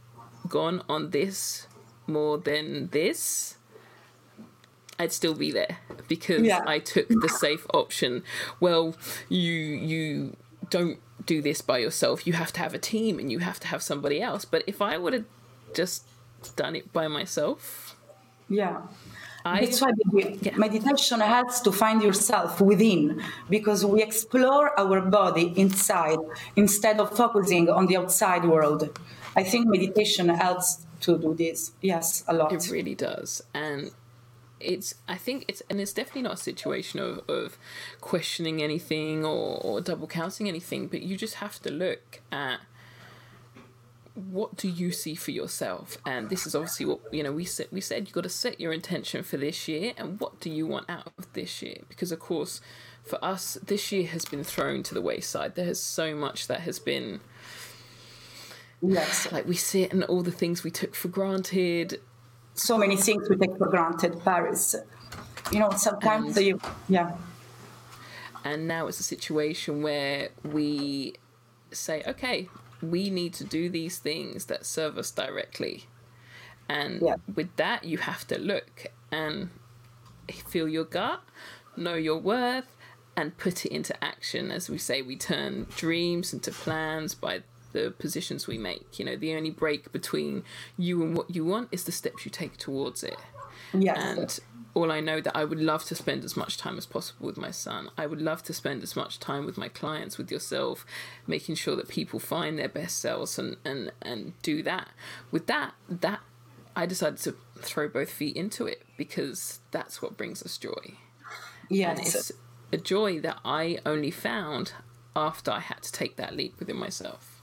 gone 0.51 0.83
on 0.87 1.11
this 1.13 1.67
more 2.07 2.37
than 2.37 2.89
this 2.89 3.57
I'd 4.97 5.13
still 5.13 5.35
be 5.35 5.51
there 5.51 5.79
because 6.07 6.43
yeah. 6.43 6.61
I 6.69 6.79
took 6.79 7.09
the 7.09 7.29
safe 7.29 7.67
option. 7.75 8.23
Well, 8.61 8.95
you 9.29 9.51
you 9.51 10.37
don't 10.71 11.01
do 11.27 11.43
this 11.43 11.61
by 11.63 11.79
yourself. 11.79 12.29
You 12.29 12.35
have 12.35 12.53
to 12.53 12.61
have 12.61 12.75
a 12.75 12.79
team 12.79 13.19
and 13.19 13.33
you 13.33 13.41
have 13.41 13.59
to 13.61 13.67
have 13.67 13.83
somebody 13.83 14.23
else. 14.23 14.45
But 14.45 14.63
if 14.69 14.81
I 14.81 14.97
would 14.97 15.13
have 15.13 15.25
just 15.75 16.05
done 16.51 16.77
it 16.77 16.93
by 16.93 17.09
myself, 17.09 17.95
yeah. 18.49 18.83
I, 19.45 19.61
That's 19.61 19.81
why 19.83 19.91
yeah. 20.15 20.57
meditation 20.57 21.21
helps 21.21 21.61
to 21.61 21.73
find 21.73 22.03
yourself 22.03 22.63
within 22.63 23.23
because 23.51 23.85
we 23.85 24.03
explore 24.03 24.79
our 24.79 25.03
body 25.03 25.53
inside 25.57 26.19
instead 26.57 26.99
of 26.99 27.15
focusing 27.15 27.69
on 27.69 27.87
the 27.87 27.99
outside 27.99 28.47
world. 28.47 28.99
I 29.37 29.43
think 29.43 29.67
meditation 29.67 30.31
helps 30.31 30.87
to 31.01 31.19
do 31.19 31.35
this. 31.35 31.73
Yes, 31.83 32.25
a 32.27 32.33
lot. 32.33 32.53
It 32.53 32.71
really 32.71 32.95
does. 32.95 33.43
And 33.53 33.91
it's 34.61 34.95
I 35.07 35.17
think 35.17 35.45
it's 35.47 35.63
and 35.69 35.79
it's 35.79 35.93
definitely 35.93 36.23
not 36.23 36.35
a 36.35 36.39
situation 36.39 37.01
of, 37.01 37.29
of 37.29 37.59
questioning 38.01 38.63
anything 38.63 39.27
or, 39.27 39.59
or 39.63 39.83
double 39.83 40.07
counting 40.07 40.49
anything, 40.49 40.87
but 40.87 41.03
you 41.03 41.19
just 41.19 41.35
have 41.35 41.61
to 41.63 41.71
look 41.71 42.23
at 42.33 42.61
what 44.15 44.57
do 44.57 44.69
you 44.69 44.93
see 44.93 45.15
for 45.15 45.33
yourself? 45.33 45.99
And 46.07 46.31
this 46.31 46.47
is 46.47 46.55
obviously 46.55 46.87
what 46.87 47.01
you 47.13 47.23
know 47.23 47.33
we 47.33 47.45
said 47.45 47.69
we 47.73 47.81
said 47.81 48.07
you 48.07 48.15
got 48.15 48.25
to 48.25 48.29
set 48.29 48.61
your 48.61 48.73
intention 48.73 49.23
for 49.23 49.37
this 49.37 49.67
year 49.67 49.93
and 49.97 50.21
what 50.21 50.41
do 50.41 50.51
you 50.51 50.67
want 50.67 50.89
out 50.89 51.13
of 51.19 51.33
this 51.33 51.63
year? 51.63 51.79
Because 51.89 52.13
of 52.13 52.21
course 52.21 52.61
for 53.03 53.23
us 53.25 53.59
this 53.67 53.91
year 53.91 54.07
has 54.07 54.25
been 54.25 54.45
thrown 54.45 54.83
to 54.85 54.95
the 54.95 55.01
wayside. 55.01 55.57
There 55.57 55.69
is 55.69 55.81
so 55.81 56.15
much 56.15 56.47
that 56.47 56.61
has 56.61 56.79
been 56.79 57.21
yes. 58.81 59.31
Like 59.33 59.47
we 59.47 59.57
sit 59.57 59.93
and 59.93 60.05
all 60.05 60.23
the 60.23 60.33
things 60.33 60.63
we 60.63 60.71
took 60.71 60.95
for 60.95 61.09
granted. 61.09 62.01
So 62.55 62.79
many 62.79 62.97
things 62.97 63.29
we 63.29 63.37
take 63.37 63.57
for 63.59 63.69
granted. 63.69 64.21
Paris, 64.25 64.77
you 65.51 65.59
know, 65.59 65.71
sometimes 65.71 66.37
and, 66.37 66.47
you, 66.47 66.61
yeah. 66.89 67.17
And 68.45 68.69
now 68.69 68.87
it's 68.87 69.01
a 69.01 69.05
situation 69.05 69.83
where 69.83 70.29
we 70.45 71.15
say, 71.73 72.05
okay, 72.07 72.49
we 72.91 73.11
need 73.11 73.35
to 73.35 73.45
do 73.45 73.69
these 73.69 73.99
things 73.99 74.47
that 74.47 74.67
serve 74.67 74.99
us 74.99 75.11
directly. 75.11 75.85
And 76.69 77.03
yeah. 77.03 77.17
with 77.35 77.55
that, 77.57 77.85
you 77.85 77.99
have 77.99 78.27
to 78.29 78.39
look 78.39 78.87
and 79.11 79.51
feel 80.47 80.69
your 80.69 80.85
gut, 80.85 81.21
know 81.77 81.95
your 81.95 82.19
worth, 82.19 82.77
and 83.17 83.37
put 83.37 83.65
it 83.67 83.73
into 83.73 84.03
action. 84.03 84.51
As 84.51 84.69
we 84.69 84.79
say, 84.79 85.03
we 85.03 85.17
turn 85.17 85.67
dreams 85.77 86.33
into 86.33 86.51
plans 86.51 87.15
by 87.15 87.43
the 87.73 87.93
positions 87.99 88.47
we 88.47 88.57
make. 88.57 88.99
You 88.99 89.05
know, 89.05 89.17
the 89.17 89.35
only 89.35 89.51
break 89.51 89.93
between 89.93 90.43
you 90.77 91.03
and 91.03 91.17
what 91.17 91.35
you 91.35 91.45
want 91.45 91.69
is 91.71 91.85
the 91.85 91.93
steps 91.93 92.25
you 92.25 92.31
take 92.31 92.57
towards 92.57 93.05
it. 93.05 93.19
Yes. 93.73 93.99
And 93.99 94.41
all 94.75 94.91
I 94.91 95.01
know 95.01 95.21
that 95.21 95.37
I 95.37 95.45
would 95.45 95.61
love 95.61 95.85
to 95.85 95.95
spend 95.95 96.25
as 96.25 96.37
much 96.37 96.59
time 96.59 96.77
as 96.77 96.85
possible 96.85 97.27
with 97.27 97.37
my 97.37 97.51
son. 97.51 97.91
I 97.97 98.07
would 98.07 98.21
love 98.21 98.43
to 98.45 98.53
spend 98.53 98.83
as 98.83 98.97
much 98.97 99.21
time 99.21 99.47
with 99.47 99.57
my 99.57 99.69
clients, 99.69 100.19
with 100.19 100.31
yourself, 100.31 100.85
making 101.27 101.55
sure 101.55 101.77
that 101.77 101.89
people 101.89 102.19
find 102.19 102.59
their 102.59 102.69
best 102.69 102.99
selves 102.99 103.39
and 103.39 103.57
and 103.65 103.93
and 104.03 104.35
do 104.43 104.63
that. 104.65 104.89
With 105.31 105.47
that, 105.47 105.75
that 105.89 106.21
I 106.77 106.87
decided 106.87 107.21
to 107.21 107.37
throw 107.59 107.89
both 107.89 108.11
feet 108.11 108.37
into 108.37 108.67
it 108.67 108.83
because 108.97 109.61
that's 109.71 110.03
what 110.03 110.17
brings 110.17 110.43
us 110.43 110.59
joy. 110.59 110.97
Yeah, 111.71 111.91
And 111.91 112.01
it's 112.01 112.33
a 112.73 112.77
joy 112.77 113.21
that 113.21 113.39
I 113.45 113.79
only 113.87 114.11
found 114.11 114.73
after 115.17 115.51
I 115.51 115.61
had 115.61 115.83
to 115.83 115.93
take 115.93 116.17
that 116.17 116.37
leap 116.37 116.59
within 116.59 116.77
myself. 116.77 117.34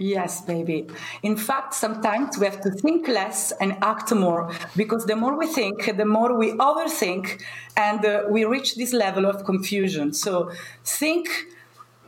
Yes, 0.00 0.40
baby. 0.40 0.86
In 1.22 1.36
fact, 1.36 1.74
sometimes 1.74 2.38
we 2.38 2.46
have 2.46 2.62
to 2.62 2.70
think 2.70 3.06
less 3.06 3.52
and 3.60 3.76
act 3.82 4.10
more 4.14 4.50
because 4.74 5.04
the 5.04 5.14
more 5.14 5.36
we 5.36 5.46
think, 5.46 5.94
the 5.94 6.06
more 6.06 6.34
we 6.34 6.52
overthink 6.52 7.42
and 7.76 8.02
uh, 8.06 8.22
we 8.30 8.46
reach 8.46 8.76
this 8.76 8.94
level 8.94 9.26
of 9.26 9.44
confusion. 9.44 10.14
So 10.14 10.52
think 10.84 11.28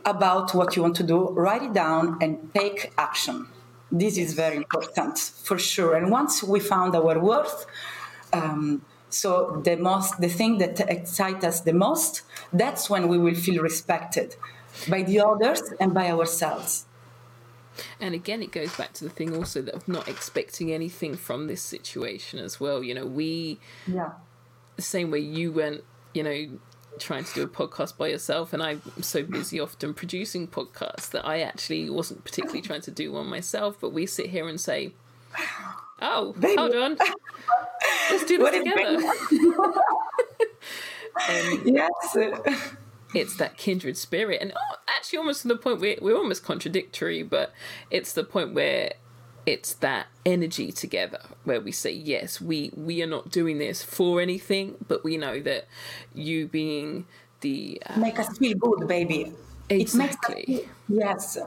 about 0.05 0.55
what 0.55 0.75
you 0.75 0.81
want 0.81 0.95
to 0.95 1.03
do, 1.03 1.29
write 1.33 1.61
it 1.61 1.73
down, 1.73 2.17
and 2.19 2.51
take 2.55 2.91
action. 2.97 3.47
This 3.91 4.17
is 4.17 4.33
very 4.33 4.55
important 4.57 5.19
for 5.19 5.59
sure. 5.59 5.95
And 5.95 6.09
once 6.09 6.41
we 6.41 6.59
found 6.59 6.95
our 6.95 7.19
worth, 7.19 7.67
um, 8.33 8.81
so 9.11 9.61
the 9.63 9.75
most, 9.75 10.19
the 10.19 10.29
thing 10.29 10.57
that 10.57 10.79
excites 10.79 11.45
us 11.45 11.61
the 11.61 11.73
most, 11.73 12.23
that's 12.51 12.89
when 12.89 13.07
we 13.07 13.19
will 13.19 13.35
feel 13.35 13.61
respected 13.61 14.35
by 14.89 15.03
the 15.03 15.19
others 15.19 15.61
and 15.79 15.93
by 15.93 16.09
ourselves. 16.09 16.87
And 17.99 18.13
again, 18.13 18.41
it 18.43 18.51
goes 18.51 18.75
back 18.75 18.93
to 18.93 19.03
the 19.03 19.09
thing 19.09 19.35
also 19.35 19.61
that 19.61 19.73
of 19.73 19.87
not 19.87 20.07
expecting 20.07 20.71
anything 20.71 21.15
from 21.15 21.47
this 21.47 21.61
situation 21.61 22.39
as 22.39 22.59
well. 22.59 22.83
You 22.83 22.93
know, 22.93 23.05
we, 23.05 23.59
yeah, 23.87 24.11
the 24.75 24.81
same 24.81 25.11
way 25.11 25.19
you 25.19 25.51
went, 25.51 25.83
you 26.13 26.23
know, 26.23 26.59
trying 26.99 27.23
to 27.23 27.33
do 27.33 27.41
a 27.43 27.47
podcast 27.47 27.97
by 27.97 28.07
yourself, 28.07 28.53
and 28.53 28.61
I'm 28.61 28.81
so 29.01 29.23
busy 29.23 29.59
often 29.59 29.93
producing 29.93 30.47
podcasts 30.47 31.09
that 31.11 31.25
I 31.25 31.41
actually 31.41 31.89
wasn't 31.89 32.23
particularly 32.23 32.61
trying 32.69 32.81
to 32.81 32.91
do 32.91 33.11
one 33.11 33.27
myself. 33.27 33.77
But 33.79 33.93
we 33.93 34.05
sit 34.05 34.27
here 34.29 34.47
and 34.47 34.59
say, 34.59 34.93
"Oh, 36.01 36.33
Baby. 36.39 36.55
hold 36.55 36.75
on, 36.75 36.97
let's 38.11 38.25
do 38.25 38.37
this 38.37 38.57
together." 38.57 38.97
um, 41.29 41.61
yes 41.65 42.17
it's 43.13 43.37
that 43.37 43.57
kindred 43.57 43.97
spirit. 43.97 44.41
And 44.41 44.53
oh, 44.55 44.75
actually 45.03 45.19
almost 45.19 45.41
to 45.41 45.47
the 45.49 45.57
point 45.57 45.81
where 45.81 45.97
we're 46.01 46.15
almost 46.15 46.43
contradictory 46.43 47.23
but 47.23 47.51
it's 47.91 48.13
the 48.13 48.23
point 48.23 48.53
where 48.53 48.93
it's 49.45 49.73
that 49.75 50.07
energy 50.25 50.71
together 50.71 51.19
where 51.43 51.59
we 51.59 51.71
say 51.71 51.91
yes 51.91 52.39
we 52.39 52.71
we 52.75 53.03
are 53.03 53.07
not 53.07 53.29
doing 53.29 53.57
this 53.57 53.83
for 53.83 54.21
anything 54.21 54.75
but 54.87 55.03
we 55.03 55.17
know 55.17 55.41
that 55.41 55.67
you 56.13 56.47
being 56.47 57.05
the 57.41 57.81
uh, 57.85 57.99
make 57.99 58.17
us 58.19 58.37
feel 58.37 58.55
good 58.57 58.87
baby. 58.87 59.33
Exactly. 59.69 60.45
feel, 60.47 60.59
yes 60.87 61.37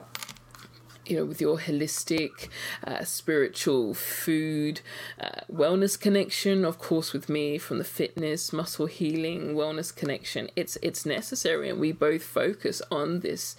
you 1.06 1.16
know, 1.16 1.24
with 1.24 1.40
your 1.40 1.58
holistic, 1.58 2.48
uh, 2.84 3.04
spiritual, 3.04 3.94
food, 3.94 4.80
uh, 5.20 5.40
wellness 5.52 5.98
connection. 5.98 6.64
Of 6.64 6.78
course, 6.78 7.12
with 7.12 7.28
me 7.28 7.58
from 7.58 7.78
the 7.78 7.84
fitness, 7.84 8.52
muscle 8.52 8.86
healing, 8.86 9.54
wellness 9.54 9.94
connection. 9.94 10.50
It's 10.56 10.76
it's 10.82 11.06
necessary, 11.06 11.70
and 11.70 11.80
we 11.80 11.92
both 11.92 12.22
focus 12.22 12.82
on 12.90 13.20
this 13.20 13.56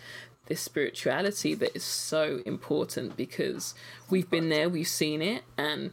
this 0.48 0.62
spirituality 0.62 1.54
that 1.56 1.76
is 1.76 1.84
so 1.84 2.42
important 2.46 3.18
because 3.18 3.76
we've 4.10 4.30
been 4.30 4.50
there, 4.50 4.70
we've 4.70 4.88
seen 4.88 5.22
it, 5.22 5.44
and 5.58 5.92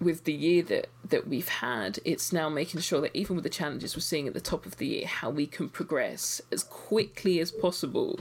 with 0.00 0.24
the 0.24 0.32
year 0.32 0.62
that 0.62 0.88
that 1.08 1.26
we've 1.26 1.48
had, 1.48 1.98
it's 2.04 2.32
now 2.32 2.48
making 2.48 2.80
sure 2.80 3.00
that 3.00 3.16
even 3.16 3.36
with 3.36 3.42
the 3.42 3.50
challenges 3.50 3.96
we're 3.96 4.00
seeing 4.00 4.28
at 4.28 4.34
the 4.34 4.40
top 4.40 4.66
of 4.66 4.76
the 4.76 4.86
year, 4.86 5.06
how 5.06 5.30
we 5.30 5.46
can 5.46 5.68
progress 5.68 6.40
as 6.52 6.62
quickly 6.64 7.40
as 7.40 7.50
possible. 7.50 8.20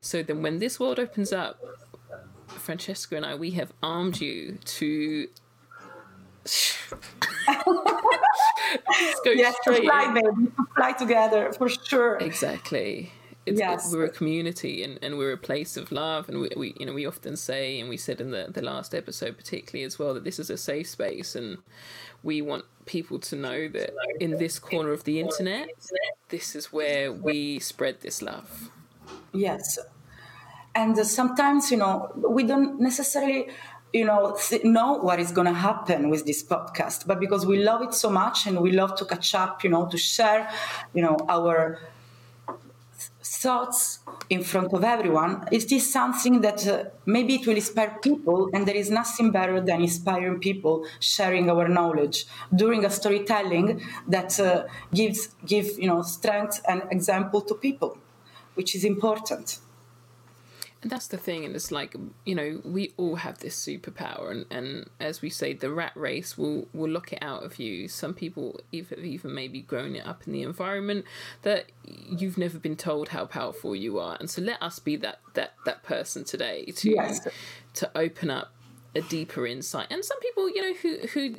So 0.00 0.22
then, 0.22 0.42
when 0.42 0.58
this 0.58 0.80
world 0.80 0.98
opens 0.98 1.32
up, 1.32 1.60
Francesca 2.58 3.16
and 3.16 3.26
I, 3.26 3.34
we 3.34 3.52
have 3.52 3.72
armed 3.82 4.20
you 4.20 4.58
to. 4.64 5.28
yes, 9.26 9.54
to 9.64 9.74
fly, 9.74 10.12
baby, 10.12 10.46
to 10.46 10.66
fly 10.76 10.92
together 10.92 11.52
for 11.52 11.68
sure. 11.68 12.16
Exactly. 12.16 13.12
It's, 13.44 13.58
yes. 13.58 13.92
It, 13.92 13.96
we're 13.96 14.04
a 14.04 14.10
community 14.10 14.84
and, 14.84 14.98
and 15.02 15.18
we're 15.18 15.32
a 15.32 15.36
place 15.36 15.76
of 15.76 15.90
love 15.90 16.28
and 16.28 16.40
we, 16.40 16.50
we 16.56 16.74
you 16.78 16.86
know 16.86 16.92
we 16.92 17.06
often 17.06 17.36
say 17.36 17.80
and 17.80 17.88
we 17.88 17.96
said 17.96 18.20
in 18.20 18.30
the, 18.30 18.46
the 18.48 18.62
last 18.62 18.94
episode 18.94 19.36
particularly 19.36 19.84
as 19.84 19.98
well 19.98 20.14
that 20.14 20.22
this 20.22 20.38
is 20.38 20.48
a 20.48 20.56
safe 20.56 20.88
space 20.88 21.34
and 21.34 21.58
we 22.22 22.40
want 22.40 22.64
people 22.86 23.18
to 23.18 23.34
know 23.34 23.66
that 23.68 23.90
in 24.20 24.36
this 24.38 24.60
corner 24.60 24.92
of 24.92 25.02
the 25.04 25.18
internet 25.18 25.68
this 26.28 26.54
is 26.54 26.72
where 26.72 27.12
we 27.12 27.58
spread 27.58 28.00
this 28.00 28.22
love 28.22 28.70
yes 29.32 29.76
and 30.74 30.96
sometimes 31.06 31.70
you 31.70 31.76
know 31.76 32.10
we 32.16 32.44
don't 32.44 32.80
necessarily 32.80 33.48
you 33.92 34.04
know 34.04 34.36
know 34.64 34.94
what 34.94 35.20
is 35.20 35.32
going 35.32 35.46
to 35.46 35.52
happen 35.52 36.08
with 36.08 36.24
this 36.24 36.42
podcast 36.42 37.06
but 37.06 37.20
because 37.20 37.44
we 37.44 37.62
love 37.62 37.82
it 37.82 37.92
so 37.94 38.10
much 38.10 38.46
and 38.46 38.60
we 38.60 38.72
love 38.72 38.94
to 38.96 39.04
catch 39.04 39.34
up 39.34 39.62
you 39.64 39.70
know 39.70 39.86
to 39.86 39.98
share 39.98 40.48
you 40.94 41.02
know 41.02 41.16
our 41.28 41.78
thoughts 43.24 43.98
in 44.30 44.42
front 44.42 44.72
of 44.72 44.84
everyone 44.84 45.46
is 45.50 45.92
something 45.92 46.40
that 46.40 46.66
uh, 46.66 46.84
maybe 47.06 47.34
it 47.34 47.46
will 47.46 47.56
inspire 47.56 47.98
people 48.02 48.48
and 48.52 48.66
there 48.66 48.76
is 48.76 48.90
nothing 48.90 49.30
better 49.30 49.60
than 49.60 49.80
inspiring 49.82 50.38
people 50.38 50.86
sharing 51.00 51.50
our 51.50 51.68
knowledge 51.68 52.26
during 52.54 52.84
a 52.84 52.90
storytelling 52.90 53.80
that 54.08 54.38
uh, 54.40 54.64
gives 54.94 55.28
give 55.44 55.66
you 55.78 55.86
know 55.86 56.02
strength 56.02 56.62
and 56.68 56.82
example 56.90 57.40
to 57.40 57.54
people 57.54 57.98
which 58.54 58.74
is 58.74 58.84
important 58.84 59.58
that's 60.84 61.06
the 61.06 61.16
thing, 61.16 61.44
and 61.44 61.54
it's 61.54 61.70
like 61.70 61.94
you 62.24 62.34
know 62.34 62.60
we 62.64 62.92
all 62.96 63.16
have 63.16 63.38
this 63.38 63.54
superpower, 63.54 64.30
and, 64.30 64.46
and 64.50 64.90
as 64.98 65.22
we 65.22 65.30
say, 65.30 65.52
the 65.52 65.70
rat 65.70 65.92
race 65.94 66.36
will 66.36 66.66
will 66.72 66.90
lock 66.90 67.12
it 67.12 67.20
out 67.22 67.44
of 67.44 67.58
you. 67.58 67.88
Some 67.88 68.14
people 68.14 68.60
even 68.72 69.04
even 69.04 69.34
maybe 69.34 69.60
grown 69.60 69.94
it 69.94 70.06
up 70.06 70.22
in 70.26 70.32
the 70.32 70.42
environment 70.42 71.04
that 71.42 71.66
you've 71.84 72.36
never 72.36 72.58
been 72.58 72.76
told 72.76 73.10
how 73.10 73.26
powerful 73.26 73.76
you 73.76 73.98
are, 73.98 74.16
and 74.18 74.28
so 74.28 74.42
let 74.42 74.60
us 74.62 74.78
be 74.78 74.96
that 74.96 75.20
that 75.34 75.54
that 75.64 75.82
person 75.82 76.24
today 76.24 76.64
to 76.76 76.90
yes. 76.90 77.26
to 77.74 77.90
open 77.96 78.30
up 78.30 78.52
a 78.94 79.00
deeper 79.02 79.46
insight. 79.46 79.86
And 79.90 80.04
some 80.04 80.18
people, 80.20 80.48
you 80.48 80.62
know, 80.62 80.74
who 80.74 80.98
who 81.08 81.34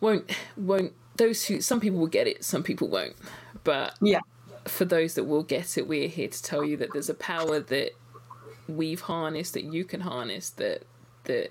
won't 0.00 0.30
won't 0.56 0.92
those 1.16 1.44
who 1.46 1.60
some 1.60 1.80
people 1.80 1.98
will 1.98 2.06
get 2.06 2.26
it, 2.28 2.44
some 2.44 2.62
people 2.62 2.88
won't, 2.88 3.16
but 3.64 3.94
yeah 4.00 4.20
for 4.66 4.84
those 4.84 5.14
that 5.14 5.24
will 5.24 5.42
get 5.42 5.76
it, 5.76 5.88
we're 5.88 6.08
here 6.08 6.28
to 6.28 6.42
tell 6.42 6.64
you 6.64 6.76
that 6.76 6.92
there's 6.92 7.08
a 7.08 7.14
power 7.14 7.58
that 7.58 7.90
we've 8.76 9.02
harnessed 9.02 9.54
that 9.54 9.64
you 9.64 9.84
can 9.84 10.00
harness 10.00 10.50
that 10.50 10.84
that 11.24 11.50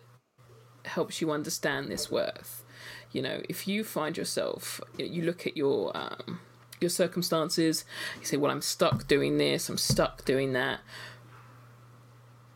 helps 0.86 1.22
you 1.22 1.32
understand 1.32 1.90
this 1.90 2.10
worth. 2.12 2.64
You 3.12 3.22
know 3.22 3.42
if 3.50 3.68
you 3.68 3.84
find 3.84 4.18
yourself 4.18 4.82
you 4.98 5.22
look 5.22 5.46
at 5.46 5.58
your 5.58 5.96
um, 5.96 6.40
your 6.80 6.90
circumstances 6.90 7.86
you 8.20 8.26
say 8.26 8.38
well 8.38 8.50
i'm 8.52 8.62
stuck 8.62 9.06
doing 9.08 9.38
this 9.38 9.70
i'm 9.70 9.78
stuck 9.78 10.26
doing 10.26 10.54
that 10.54 10.80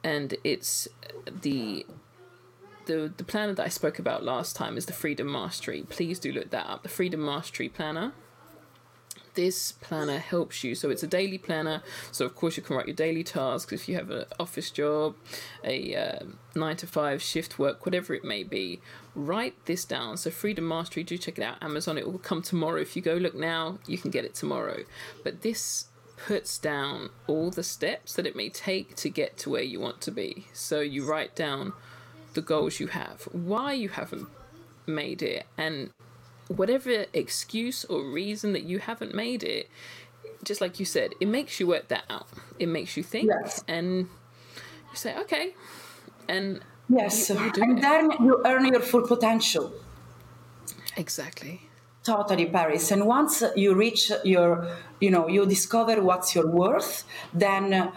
and 0.03 0.33
it's 0.43 0.87
the 1.41 1.85
the 2.85 3.11
the 3.17 3.23
planner 3.23 3.53
that 3.53 3.65
i 3.65 3.69
spoke 3.69 3.99
about 3.99 4.23
last 4.23 4.55
time 4.55 4.77
is 4.77 4.85
the 4.85 4.93
freedom 4.93 5.31
mastery. 5.31 5.83
Please 5.89 6.19
do 6.19 6.31
look 6.31 6.49
that 6.51 6.67
up. 6.67 6.83
The 6.83 6.89
freedom 6.89 7.23
mastery 7.25 7.69
planner 7.69 8.13
this 9.35 9.73
planner 9.73 10.17
helps 10.17 10.63
you. 10.63 10.75
So 10.75 10.89
it's 10.89 11.03
a 11.03 11.07
daily 11.07 11.37
planner. 11.37 11.83
So 12.11 12.25
of 12.25 12.35
course 12.35 12.57
you 12.57 12.63
can 12.63 12.75
write 12.75 12.87
your 12.87 12.95
daily 12.95 13.23
tasks 13.23 13.71
if 13.71 13.87
you 13.87 13.95
have 13.95 14.09
an 14.09 14.25
office 14.39 14.71
job, 14.71 15.15
a 15.63 15.95
uh, 15.95 16.19
nine 16.55 16.77
to 16.77 16.87
five 16.87 17.21
shift 17.21 17.59
work, 17.59 17.85
whatever 17.85 18.13
it 18.13 18.23
may 18.23 18.43
be. 18.43 18.81
Write 19.13 19.53
this 19.65 19.85
down. 19.85 20.17
So 20.17 20.31
Freedom 20.31 20.67
Mastery, 20.67 21.03
do 21.03 21.17
check 21.17 21.37
it 21.37 21.43
out. 21.43 21.61
Amazon, 21.61 21.97
it 21.97 22.05
will 22.05 22.19
come 22.19 22.41
tomorrow. 22.41 22.81
If 22.81 22.95
you 22.95 23.01
go 23.01 23.13
look 23.15 23.35
now, 23.35 23.79
you 23.87 23.97
can 23.97 24.11
get 24.11 24.25
it 24.25 24.35
tomorrow. 24.35 24.83
But 25.23 25.41
this 25.41 25.87
puts 26.17 26.57
down 26.57 27.09
all 27.27 27.51
the 27.51 27.63
steps 27.63 28.13
that 28.15 28.25
it 28.25 28.35
may 28.35 28.49
take 28.49 28.95
to 28.95 29.09
get 29.09 29.37
to 29.37 29.49
where 29.49 29.61
you 29.61 29.79
want 29.79 30.01
to 30.01 30.11
be. 30.11 30.47
So 30.53 30.79
you 30.79 31.05
write 31.05 31.35
down 31.35 31.73
the 32.33 32.41
goals 32.41 32.79
you 32.79 32.87
have, 32.87 33.23
why 33.31 33.73
you 33.73 33.89
haven't 33.89 34.27
made 34.85 35.21
it, 35.21 35.45
and 35.57 35.89
whatever 36.47 37.05
excuse 37.13 37.85
or 37.85 38.03
reason 38.03 38.53
that 38.53 38.63
you 38.63 38.79
haven't 38.79 39.13
made 39.13 39.43
it, 39.43 39.69
just 40.43 40.61
like 40.61 40.79
you 40.79 40.85
said, 40.85 41.13
it 41.19 41.27
makes 41.27 41.59
you 41.59 41.67
work 41.67 41.87
that 41.87 42.03
out. 42.09 42.27
It 42.59 42.67
makes 42.67 42.95
you 42.97 43.03
think 43.03 43.29
yes. 43.29 43.63
and 43.67 44.07
you 44.91 44.95
say, 44.95 45.17
okay. 45.19 45.53
And 46.27 46.61
yes, 46.89 47.29
you, 47.29 47.35
you 47.35 47.51
and 47.57 47.77
it. 47.77 47.81
then 47.81 48.11
you 48.19 48.41
earn 48.45 48.65
your 48.65 48.79
full 48.79 49.07
potential. 49.07 49.73
Exactly. 50.97 51.69
Totally, 52.03 52.45
Paris. 52.45 52.91
And 52.91 53.07
once 53.07 53.43
you 53.55 53.73
reach 53.73 54.11
your, 54.23 54.67
you 55.01 55.09
know, 55.09 55.27
you 55.27 55.45
discover 55.47 56.01
what's 56.01 56.35
your 56.35 56.47
worth, 56.47 57.03
then 57.33 57.91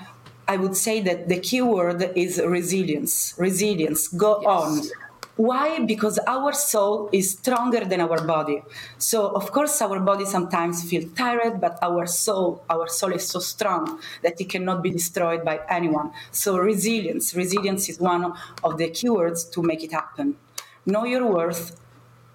I 0.49 0.57
would 0.57 0.75
say 0.75 1.03
that 1.03 1.29
the 1.29 1.39
key 1.39 1.61
word 1.61 2.13
is 2.17 2.41
resilience. 2.43 3.35
Resilience. 3.37 4.09
Go 4.09 4.41
yes. 4.41 4.49
on 4.49 5.08
why? 5.39 5.79
Because 5.85 6.19
our 6.27 6.53
soul 6.53 7.09
is 7.13 7.31
stronger 7.39 7.85
than 7.85 8.01
our 8.01 8.21
body. 8.27 8.61
So 8.99 9.29
of 9.29 9.53
course 9.53 9.81
our 9.81 10.01
body 10.01 10.25
sometimes 10.25 10.83
feel 10.91 11.09
tired, 11.15 11.61
but 11.61 11.79
our 11.81 12.07
soul, 12.07 12.65
our 12.69 12.89
soul 12.89 13.13
is 13.13 13.29
so 13.29 13.39
strong 13.39 14.01
that 14.23 14.41
it 14.41 14.49
cannot 14.49 14.83
be 14.83 14.91
destroyed 14.91 15.45
by 15.45 15.61
anyone. 15.69 16.11
So 16.33 16.59
resilience, 16.59 17.37
resilience 17.37 17.89
is 17.89 18.01
one 18.01 18.35
of 18.65 18.79
the 18.79 18.91
keywords 18.91 19.49
to 19.53 19.63
make 19.63 19.85
it 19.85 19.93
happen. 19.93 20.37
Know 20.85 21.05
your 21.05 21.25
worth 21.25 21.81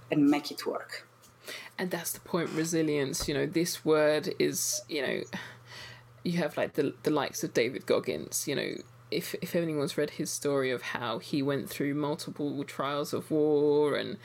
and 0.09 0.29
make 0.29 0.49
it 0.49 0.65
work. 0.65 1.05
And 1.77 1.91
that's 1.91 2.13
the 2.13 2.21
point, 2.21 2.51
resilience. 2.51 3.27
You 3.27 3.33
know, 3.33 3.45
this 3.45 3.83
word 3.83 4.33
is, 4.39 4.81
you 4.87 5.01
know, 5.01 5.23
you 6.23 6.37
have 6.37 6.55
like 6.55 6.75
the 6.75 6.93
the 7.03 7.11
likes 7.11 7.43
of 7.43 7.53
David 7.53 7.85
Goggins, 7.85 8.47
you 8.47 8.55
know, 8.55 8.75
if 9.13 9.35
if 9.41 9.55
anyone's 9.55 9.97
read 9.97 10.11
his 10.11 10.29
story 10.29 10.71
of 10.71 10.81
how 10.81 11.19
he 11.19 11.41
went 11.41 11.69
through 11.69 11.93
multiple 11.93 12.63
trials 12.63 13.13
of 13.13 13.31
war 13.31 13.95
and 13.95 14.17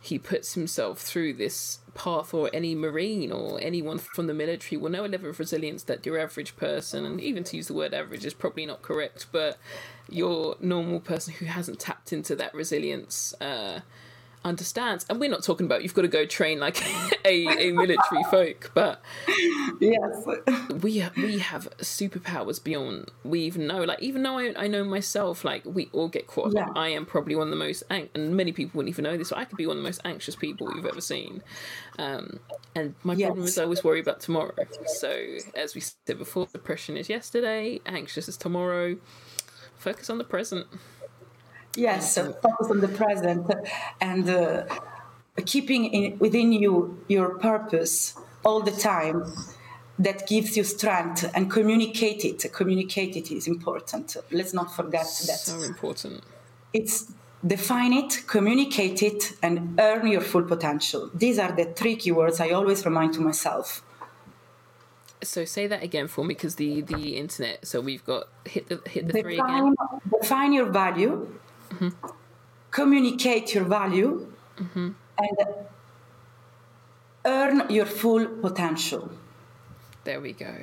he 0.00 0.18
puts 0.18 0.52
himself 0.52 1.00
through 1.00 1.32
this 1.32 1.78
path 1.94 2.34
or 2.34 2.50
any 2.52 2.74
marine 2.74 3.32
or 3.32 3.58
anyone 3.62 3.96
from 3.96 4.26
the 4.26 4.34
military 4.34 4.76
will 4.76 4.90
know 4.90 5.06
a 5.06 5.08
level 5.08 5.30
of 5.30 5.38
resilience 5.38 5.84
that 5.84 6.04
your 6.04 6.18
average 6.18 6.56
person 6.56 7.06
and 7.06 7.22
even 7.22 7.42
to 7.42 7.56
use 7.56 7.68
the 7.68 7.74
word 7.74 7.94
average 7.94 8.26
is 8.26 8.34
probably 8.34 8.66
not 8.66 8.82
correct 8.82 9.26
but 9.32 9.56
your 10.10 10.56
normal 10.60 11.00
person 11.00 11.32
who 11.34 11.46
hasn't 11.46 11.80
tapped 11.80 12.12
into 12.12 12.36
that 12.36 12.52
resilience 12.52 13.32
uh, 13.40 13.80
understands. 14.44 15.06
And 15.08 15.18
we're 15.18 15.30
not 15.30 15.42
talking 15.42 15.66
about 15.66 15.82
you've 15.82 15.94
got 15.94 16.02
to 16.02 16.08
go 16.08 16.26
train 16.26 16.60
like 16.60 16.82
a, 17.24 17.68
a 17.68 17.72
military 17.72 18.24
folk, 18.30 18.70
but 18.74 19.00
yes, 19.80 20.24
we 20.82 21.04
we 21.16 21.38
have 21.38 21.68
superpowers 21.78 22.62
beyond 22.62 23.10
we 23.24 23.40
even 23.40 23.66
know. 23.66 23.82
Like 23.84 24.02
even 24.02 24.22
though 24.22 24.38
I, 24.38 24.54
I 24.56 24.66
know 24.66 24.84
myself, 24.84 25.44
like 25.44 25.62
we 25.64 25.88
all 25.92 26.08
get 26.08 26.26
caught. 26.26 26.52
Yeah. 26.54 26.68
I 26.76 26.88
am 26.88 27.06
probably 27.06 27.34
one 27.34 27.48
of 27.48 27.50
the 27.50 27.56
most 27.56 27.82
ang- 27.90 28.10
and 28.14 28.36
many 28.36 28.52
people 28.52 28.78
wouldn't 28.78 28.92
even 28.94 29.04
know 29.04 29.16
this. 29.16 29.30
But 29.30 29.38
I 29.38 29.44
could 29.44 29.56
be 29.56 29.66
one 29.66 29.76
of 29.76 29.82
the 29.82 29.88
most 29.88 30.00
anxious 30.04 30.36
people 30.36 30.72
you've 30.74 30.86
ever 30.86 31.00
seen. 31.00 31.42
Um, 31.98 32.40
and 32.74 32.94
my 33.02 33.14
yes. 33.14 33.28
problem 33.28 33.46
is 33.46 33.58
I 33.58 33.64
always 33.64 33.84
worry 33.84 34.00
about 34.00 34.20
tomorrow. 34.20 34.54
So 34.86 35.38
as 35.54 35.74
we 35.74 35.80
said 35.80 36.18
before, 36.18 36.46
depression 36.52 36.96
is 36.96 37.08
yesterday, 37.08 37.80
anxious 37.86 38.28
is 38.28 38.36
tomorrow. 38.36 38.96
Focus 39.76 40.08
on 40.10 40.18
the 40.18 40.24
present. 40.24 40.66
Yes, 41.76 42.16
focus 42.16 42.70
on 42.70 42.80
the 42.80 42.88
present 42.88 43.50
and 44.00 44.28
uh, 44.28 44.64
keeping 45.44 45.86
in, 45.86 46.18
within 46.18 46.52
you 46.52 46.98
your 47.08 47.38
purpose 47.38 48.14
all 48.44 48.60
the 48.60 48.70
time 48.70 49.24
that 49.98 50.26
gives 50.26 50.56
you 50.56 50.64
strength 50.64 51.30
and 51.34 51.50
communicate 51.50 52.24
it. 52.24 52.52
Communicate 52.52 53.16
it 53.16 53.30
is 53.30 53.46
important. 53.46 54.16
Let's 54.30 54.52
not 54.52 54.74
forget 54.74 55.06
that. 55.26 55.38
So 55.38 55.62
important. 55.62 56.22
It's 56.72 57.12
define 57.46 57.92
it, 57.92 58.24
communicate 58.26 59.02
it, 59.02 59.34
and 59.42 59.78
earn 59.78 60.06
your 60.06 60.20
full 60.20 60.42
potential. 60.42 61.10
These 61.14 61.38
are 61.38 61.52
the 61.52 61.66
three 61.66 61.96
keywords 61.96 62.40
I 62.40 62.50
always 62.50 62.84
remind 62.84 63.14
to 63.14 63.20
myself. 63.20 63.82
So 65.22 65.44
say 65.44 65.66
that 65.68 65.82
again 65.82 66.08
for 66.08 66.24
me, 66.24 66.34
because 66.34 66.56
the 66.56 66.82
the 66.82 67.16
internet. 67.16 67.66
So 67.66 67.80
we've 67.80 68.04
got 68.04 68.28
hit 68.44 68.68
the 68.68 68.80
hit 68.88 69.06
the 69.06 69.12
define, 69.12 69.22
three 69.22 69.38
again. 69.38 69.74
Define 70.20 70.52
your 70.52 70.66
value. 70.66 71.28
Mm-hmm. 71.74 72.08
Communicate 72.70 73.54
your 73.54 73.64
value, 73.64 74.30
Mm-hmm. 74.56 74.90
and 75.18 75.38
earn 77.24 77.70
your 77.70 77.86
full 77.86 78.26
potential. 78.26 79.10
There 80.04 80.20
we 80.20 80.32
go. 80.32 80.54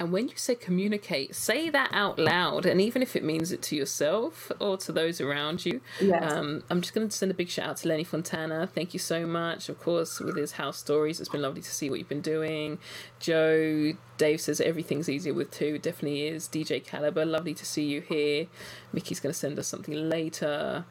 And 0.00 0.12
when 0.12 0.28
you 0.28 0.36
say 0.36 0.54
communicate, 0.54 1.34
say 1.34 1.70
that 1.70 1.90
out 1.92 2.20
loud. 2.20 2.66
And 2.66 2.80
even 2.80 3.02
if 3.02 3.16
it 3.16 3.24
means 3.24 3.50
it 3.50 3.62
to 3.62 3.76
yourself 3.76 4.52
or 4.60 4.76
to 4.78 4.92
those 4.92 5.20
around 5.20 5.66
you. 5.66 5.80
Yes. 6.00 6.32
Um, 6.32 6.62
I'm 6.70 6.80
just 6.80 6.94
going 6.94 7.08
to 7.08 7.16
send 7.16 7.32
a 7.32 7.34
big 7.34 7.48
shout 7.48 7.68
out 7.70 7.76
to 7.78 7.88
Lenny 7.88 8.04
Fontana. 8.04 8.68
Thank 8.72 8.92
you 8.92 9.00
so 9.00 9.26
much. 9.26 9.68
Of 9.68 9.80
course, 9.80 10.20
with 10.20 10.36
his 10.36 10.52
house 10.52 10.78
stories, 10.78 11.18
it's 11.18 11.28
been 11.28 11.42
lovely 11.42 11.62
to 11.62 11.70
see 11.70 11.90
what 11.90 11.98
you've 11.98 12.08
been 12.08 12.20
doing. 12.20 12.78
Joe, 13.18 13.94
Dave 14.18 14.40
says 14.40 14.60
everything's 14.60 15.08
easier 15.08 15.34
with 15.34 15.50
two. 15.50 15.74
It 15.74 15.82
definitely 15.82 16.28
is. 16.28 16.46
DJ 16.46 16.84
Caliber, 16.84 17.24
lovely 17.24 17.54
to 17.54 17.66
see 17.66 17.84
you 17.84 18.00
here. 18.00 18.46
Mickey's 18.92 19.18
going 19.18 19.32
to 19.32 19.38
send 19.38 19.58
us 19.58 19.66
something 19.66 20.08
later. 20.08 20.84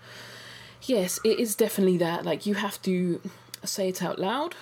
Yes, 0.82 1.18
it 1.24 1.40
is 1.40 1.56
definitely 1.56 1.98
that. 2.00 2.26
Like, 2.26 2.46
you 2.46 2.56
have 2.56 2.82
to 2.82 3.22
say 3.64 3.88
it 3.88 4.04
out 4.04 4.20
loud, 4.20 4.56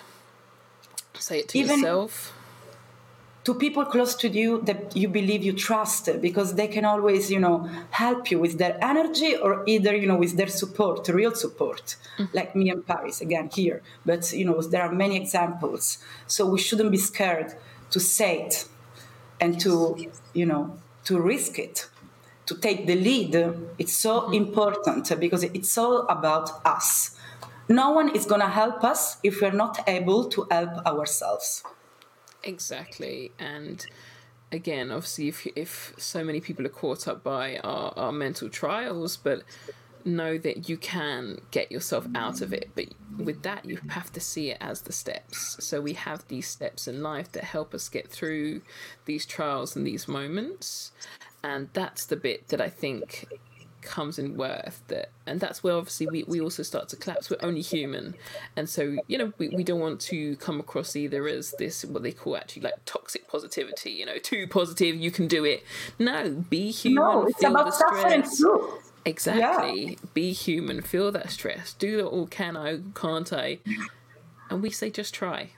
say 1.15 1.39
it 1.39 1.49
to 1.49 1.57
Even- 1.57 1.79
yourself. 1.79 2.31
To 3.45 3.53
people 3.53 3.85
close 3.85 4.15
to 4.15 4.27
you 4.27 4.59
that 4.61 4.95
you 4.95 5.07
believe 5.07 5.43
you 5.43 5.53
trust 5.53 6.09
because 6.19 6.55
they 6.55 6.67
can 6.67 6.83
always 6.83 7.31
you 7.31 7.39
know 7.39 7.69
help 7.91 8.31
you 8.31 8.39
with 8.39 8.57
their 8.57 8.75
energy 8.83 9.35
or 9.37 9.63
either 9.67 9.95
you 9.95 10.07
know 10.07 10.17
with 10.17 10.35
their 10.35 10.47
support 10.47 11.07
real 11.07 11.33
support. 11.33 11.95
Mm-hmm. 12.17 12.35
Like 12.37 12.55
me 12.55 12.69
and 12.69 12.85
paris 12.85 13.21
again 13.21 13.49
here. 13.53 13.81
But 14.05 14.33
you 14.33 14.45
know 14.45 14.59
there 14.61 14.81
are 14.81 14.91
many 14.91 15.15
examples. 15.15 15.99
So 16.27 16.49
we 16.49 16.59
shouldn't 16.59 16.91
be 16.91 16.97
scared 16.97 17.53
to 17.91 17.99
say 17.99 18.41
it 18.45 18.67
and 19.39 19.59
to 19.61 19.71
you 20.33 20.45
know 20.45 20.77
to 21.05 21.21
risk 21.21 21.59
it. 21.59 21.87
To 22.47 22.55
take 22.55 22.85
the 22.85 22.95
lead 22.95 23.33
it's 23.79 23.97
so 23.97 24.13
mm-hmm. 24.21 24.33
important 24.33 25.19
because 25.19 25.43
it's 25.43 25.77
all 25.77 26.07
about 26.07 26.49
us. 26.65 27.15
No 27.67 27.91
one 27.91 28.15
is 28.15 28.25
going 28.27 28.41
to 28.41 28.53
help 28.61 28.83
us 28.83 29.17
if 29.23 29.41
we're 29.41 29.59
not 29.65 29.79
able 29.87 30.29
to 30.29 30.45
help 30.51 30.85
ourselves 30.85 31.63
Exactly, 32.45 33.31
and 33.39 33.85
again, 34.51 34.91
obviously, 34.91 35.27
if 35.29 35.47
if 35.55 35.93
so 35.97 36.23
many 36.23 36.39
people 36.41 36.65
are 36.65 36.69
caught 36.69 37.07
up 37.07 37.23
by 37.23 37.57
our, 37.59 37.93
our 37.97 38.11
mental 38.11 38.49
trials, 38.49 39.17
but 39.17 39.43
know 40.05 40.37
that 40.37 40.69
you 40.69 40.77
can 40.77 41.39
get 41.51 41.71
yourself 41.71 42.07
out 42.15 42.41
of 42.41 42.53
it. 42.53 42.69
But 42.75 42.89
with 43.17 43.41
that, 43.43 43.65
you 43.65 43.79
have 43.89 44.11
to 44.13 44.19
see 44.19 44.51
it 44.51 44.57
as 44.61 44.81
the 44.81 44.93
steps. 44.93 45.57
So 45.65 45.81
we 45.81 45.93
have 45.93 46.27
these 46.27 46.47
steps 46.47 46.87
in 46.87 47.01
life 47.01 47.31
that 47.33 47.43
help 47.45 47.73
us 47.73 47.89
get 47.89 48.09
through 48.09 48.61
these 49.05 49.25
trials 49.25 49.75
and 49.75 49.87
these 49.87 50.07
moments, 50.07 50.91
and 51.43 51.69
that's 51.73 52.05
the 52.05 52.15
bit 52.17 52.49
that 52.49 52.61
I 52.61 52.69
think 52.69 53.27
comes 53.85 54.19
in 54.19 54.35
worth 54.35 54.81
that 54.87 55.11
and 55.25 55.39
that's 55.39 55.63
where 55.63 55.75
obviously 55.75 56.07
we, 56.07 56.23
we 56.23 56.39
also 56.39 56.63
start 56.63 56.89
to 56.89 56.95
collapse. 56.95 57.29
We're 57.29 57.37
only 57.41 57.61
human. 57.61 58.15
And 58.55 58.69
so 58.69 58.97
you 59.07 59.17
know 59.17 59.33
we, 59.37 59.49
we 59.49 59.63
don't 59.63 59.79
want 59.79 59.99
to 60.01 60.35
come 60.37 60.59
across 60.59 60.95
either 60.95 61.27
as 61.27 61.51
this 61.57 61.85
what 61.85 62.03
they 62.03 62.11
call 62.11 62.37
actually 62.37 62.63
like 62.63 62.73
toxic 62.85 63.27
positivity 63.27 63.91
you 63.91 64.05
know 64.05 64.17
too 64.17 64.47
positive 64.47 64.95
you 64.95 65.11
can 65.11 65.27
do 65.27 65.45
it. 65.45 65.63
No 65.99 66.29
be 66.49 66.71
human 66.71 67.03
no 67.03 67.25
it's 67.25 67.39
feel 67.39 67.51
about 67.51 67.65
the 67.65 67.71
stress. 67.71 68.37
too 68.39 68.73
exactly. 69.05 69.97
Be 70.13 70.33
human 70.33 70.81
feel 70.81 71.11
that 71.11 71.31
stress. 71.31 71.73
Do 71.73 71.99
it 71.99 72.03
all 72.03 72.27
can 72.27 72.57
i 72.57 72.79
can't 72.93 73.31
i? 73.31 73.59
And 74.49 74.61
we 74.61 74.69
say 74.69 74.89
just 74.89 75.13
try. 75.13 75.51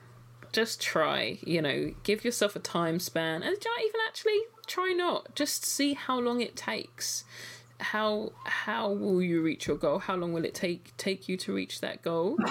Just 0.51 0.81
try 0.81 1.39
you 1.41 1.61
know. 1.61 1.93
Give 2.03 2.23
yourself 2.23 2.55
a 2.55 2.59
time 2.59 2.99
span. 2.99 3.43
And 3.43 3.59
try- 3.59 3.85
even 3.87 4.01
actually 4.07 4.39
try 4.65 4.93
not. 4.93 5.35
Just 5.35 5.65
see 5.65 5.93
how 5.93 6.19
long 6.19 6.41
it 6.41 6.55
takes 6.55 7.23
how 7.79 8.31
how 8.45 8.89
will 8.91 9.21
you 9.21 9.41
reach 9.41 9.67
your 9.67 9.77
goal? 9.77 9.99
How 9.99 10.15
long 10.15 10.33
will 10.33 10.45
it 10.45 10.53
take 10.55 10.95
take 10.97 11.29
you 11.29 11.37
to 11.37 11.53
reach 11.53 11.81
that 11.81 12.01
goal? 12.01 12.37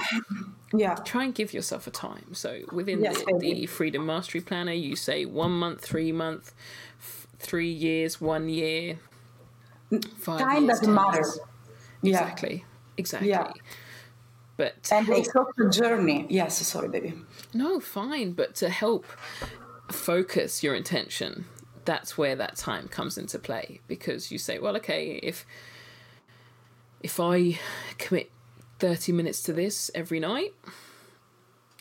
Yeah. 0.74 0.96
Try 0.96 1.24
and 1.24 1.34
give 1.34 1.54
yourself 1.54 1.86
a 1.86 1.90
time. 1.90 2.34
So 2.34 2.62
within 2.72 3.00
Yes, 3.00 3.22
the, 3.22 3.38
the 3.38 3.66
freedom 3.66 4.04
mastery 4.04 4.40
planner 4.40 4.72
you 4.72 4.96
say 4.96 5.24
one 5.24 5.52
month 5.52 5.80
three 5.80 6.10
month 6.10 6.52
f- 6.98 7.28
three 7.38 7.70
years 7.70 8.20
one 8.20 8.48
year 8.48 8.98
five 10.18 10.40
time 10.40 10.64
years, 10.64 10.80
doesn't 10.80 10.86
10 10.86 10.94
matter. 10.94 11.16
years. 11.18 11.38
yeah. 12.02 12.10
Exactly. 12.18 12.64
Exactly. 12.98 13.28
Yeah. 13.28 13.52
but 14.56 14.74
and 14.92 15.06
help- 15.06 15.18
it's 15.20 15.34
also 15.36 15.68
a 15.68 15.70
journey. 15.70 16.26
Yes 16.28 16.58
sorry 16.66 16.88
baby. 16.88 17.14
No 17.54 17.78
fine. 17.78 18.32
But 18.32 18.56
to 18.56 18.68
help 18.68 19.06
focus 19.90 20.64
your 20.64 20.74
intention 20.74 21.44
that's 21.86 22.18
where 22.18 22.36
that 22.36 22.56
time 22.56 22.86
comes 22.88 23.16
into 23.16 23.38
play 23.38 23.80
because 23.88 24.30
you 24.30 24.36
say 24.38 24.58
well 24.58 24.76
okay 24.76 25.18
if 25.22 25.46
if 27.02 27.18
i 27.20 27.58
commit 27.98 28.30
30 28.78 29.12
minutes 29.12 29.42
to 29.42 29.52
this 29.54 29.90
every 29.94 30.20
night 30.20 30.52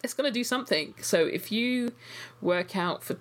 it's 0.04 0.14
going 0.14 0.32
to 0.32 0.40
do 0.40 0.44
something. 0.44 0.94
So 1.02 1.26
if 1.26 1.52
you 1.52 1.92
work 2.40 2.76
out 2.76 3.04
for 3.04 3.18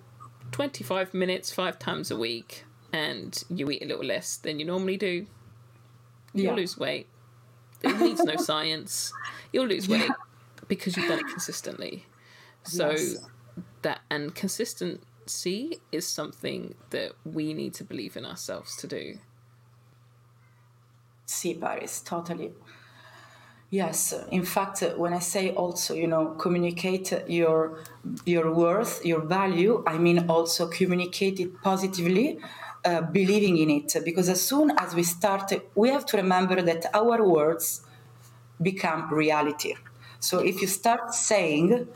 25 0.51 1.15
minutes 1.15 1.51
five 1.51 1.79
times 1.79 2.11
a 2.11 2.15
week 2.15 2.63
and 2.93 3.43
you 3.49 3.71
eat 3.71 3.81
a 3.81 3.87
little 3.87 4.05
less 4.05 4.37
than 4.37 4.59
you 4.59 4.65
normally 4.65 4.95
do 4.95 5.25
you'll 6.35 6.45
Yeah. 6.45 6.53
lose 6.53 6.77
weight. 6.77 7.07
It 7.81 7.99
needs 7.99 8.23
no 8.23 8.35
science. 8.51 9.11
You'll 9.51 9.65
lose 9.65 9.87
weight 9.89 10.11
because 10.67 10.95
you've 10.95 11.07
done 11.07 11.19
it 11.19 11.27
consistently. 11.27 12.05
So 12.63 12.91
Yes. 12.91 13.17
that 13.81 14.01
and 14.11 14.35
consistency 15.25 15.79
is 15.91 16.07
something 16.07 16.75
that 16.91 17.11
we 17.23 17.53
need 17.53 17.73
to 17.73 17.83
believe 17.83 18.17
in 18.17 18.25
ourselves 18.25 18.75
to 18.77 18.87
do. 18.87 19.19
see 21.27 21.55
paris 21.55 22.01
totally 22.01 22.51
yes. 23.71 24.13
In 24.31 24.45
fact 24.45 24.83
when 24.95 25.13
i 25.13 25.19
say 25.19 25.53
also 25.55 25.93
you 25.95 26.07
know 26.07 26.35
communicate 26.37 27.11
your 27.27 27.79
your 28.25 28.53
worth 28.53 29.03
your 29.03 29.21
value 29.21 29.83
i 29.87 29.97
mean 29.97 30.29
also 30.29 30.67
communicate 30.67 31.39
it 31.39 31.49
positively 31.63 32.37
uh, 32.85 33.01
believing 33.01 33.57
in 33.57 33.69
it. 33.71 33.95
Because 34.05 34.29
as 34.29 34.41
soon 34.49 34.71
as 34.77 34.93
we 34.93 35.03
start 35.03 35.51
we 35.73 35.89
have 35.89 36.05
to 36.05 36.17
remember 36.17 36.61
that 36.61 36.85
our 36.93 37.23
words 37.23 37.81
become 38.61 39.11
reality. 39.11 39.73
So 40.19 40.39
if 40.39 40.61
you 40.61 40.67
start 40.67 41.13
saying 41.13 41.87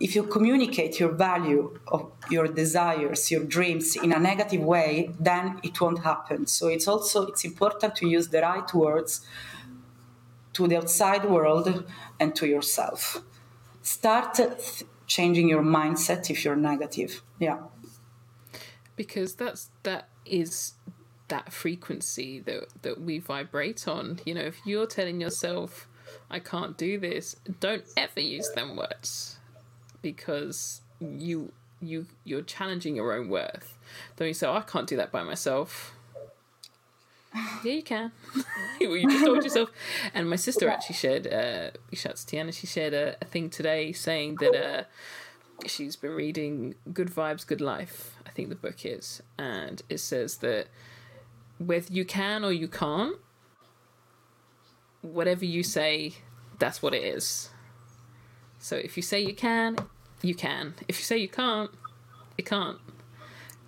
if 0.00 0.14
you 0.16 0.22
communicate 0.22 0.98
your 0.98 1.12
value 1.12 1.78
of 1.88 2.10
your 2.30 2.46
desires 2.46 3.30
your 3.30 3.44
dreams 3.44 3.94
in 3.96 4.12
a 4.12 4.18
negative 4.18 4.62
way 4.62 5.10
then 5.20 5.60
it 5.62 5.78
won't 5.80 6.02
happen. 6.02 6.46
So 6.46 6.68
it's 6.68 6.88
also 6.88 7.26
it's 7.26 7.44
important 7.44 7.94
to 7.96 8.08
use 8.08 8.28
the 8.28 8.40
right 8.40 8.72
words 8.74 9.20
to 10.54 10.66
the 10.66 10.78
outside 10.78 11.24
world 11.26 11.84
and 12.18 12.34
to 12.34 12.46
yourself. 12.46 13.22
Start 13.82 14.34
th- 14.34 14.84
changing 15.06 15.48
your 15.48 15.62
mindset 15.62 16.30
if 16.30 16.44
you're 16.44 16.56
negative. 16.56 17.22
Yeah. 17.38 17.58
Because 18.96 19.34
that's 19.34 19.70
that 19.82 20.08
is 20.24 20.74
that 21.28 21.52
frequency 21.52 22.40
that 22.40 22.68
that 22.82 23.00
we 23.00 23.18
vibrate 23.18 23.86
on. 23.86 24.20
You 24.24 24.34
know, 24.34 24.42
if 24.42 24.60
you're 24.64 24.86
telling 24.86 25.20
yourself 25.20 25.86
I 26.30 26.40
can't 26.40 26.76
do 26.76 26.98
this, 26.98 27.36
don't 27.60 27.84
ever 27.96 28.20
use 28.20 28.50
them 28.54 28.76
words 28.76 29.39
because 30.02 30.82
you 31.00 31.52
you 31.80 32.06
you're 32.24 32.42
challenging 32.42 32.96
your 32.96 33.12
own 33.12 33.28
worth. 33.28 33.76
Don't 34.16 34.28
you 34.28 34.34
say, 34.34 34.46
oh, 34.46 34.54
I 34.54 34.62
can't 34.62 34.86
do 34.86 34.96
that 34.96 35.10
by 35.10 35.22
myself. 35.22 35.94
Yeah, 37.64 37.74
you 37.74 37.82
can. 37.82 38.12
well, 38.80 38.96
you 38.96 39.08
just 39.08 39.24
told 39.24 39.44
yourself. 39.44 39.70
And 40.14 40.28
my 40.28 40.36
sister 40.36 40.68
actually 40.68 40.96
shared, 40.96 41.26
uh, 41.26 41.70
shout 41.92 42.12
out 42.12 42.16
to 42.16 42.36
Tiana, 42.36 42.52
she 42.52 42.66
shared 42.66 42.92
a, 42.92 43.16
a 43.20 43.24
thing 43.24 43.50
today 43.50 43.92
saying 43.92 44.38
that 44.40 44.54
uh, 44.56 44.84
she's 45.66 45.94
been 45.94 46.12
reading 46.12 46.74
Good 46.92 47.08
Vibes, 47.08 47.46
Good 47.46 47.60
Life, 47.60 48.16
I 48.26 48.30
think 48.30 48.48
the 48.48 48.56
book 48.56 48.84
is. 48.84 49.22
And 49.38 49.82
it 49.88 49.98
says 49.98 50.38
that 50.38 50.68
whether 51.58 51.92
you 51.92 52.04
can 52.04 52.44
or 52.44 52.52
you 52.52 52.66
can't, 52.66 53.16
whatever 55.02 55.44
you 55.44 55.62
say, 55.62 56.14
that's 56.58 56.82
what 56.82 56.94
it 56.94 57.04
is. 57.04 57.50
So 58.60 58.76
if 58.76 58.96
you 58.96 59.02
say 59.02 59.20
you 59.20 59.34
can, 59.34 59.76
you 60.22 60.34
can. 60.34 60.74
If 60.86 60.98
you 60.98 61.04
say 61.04 61.18
you 61.18 61.28
can't, 61.28 61.70
you 62.38 62.44
can't. 62.44 62.78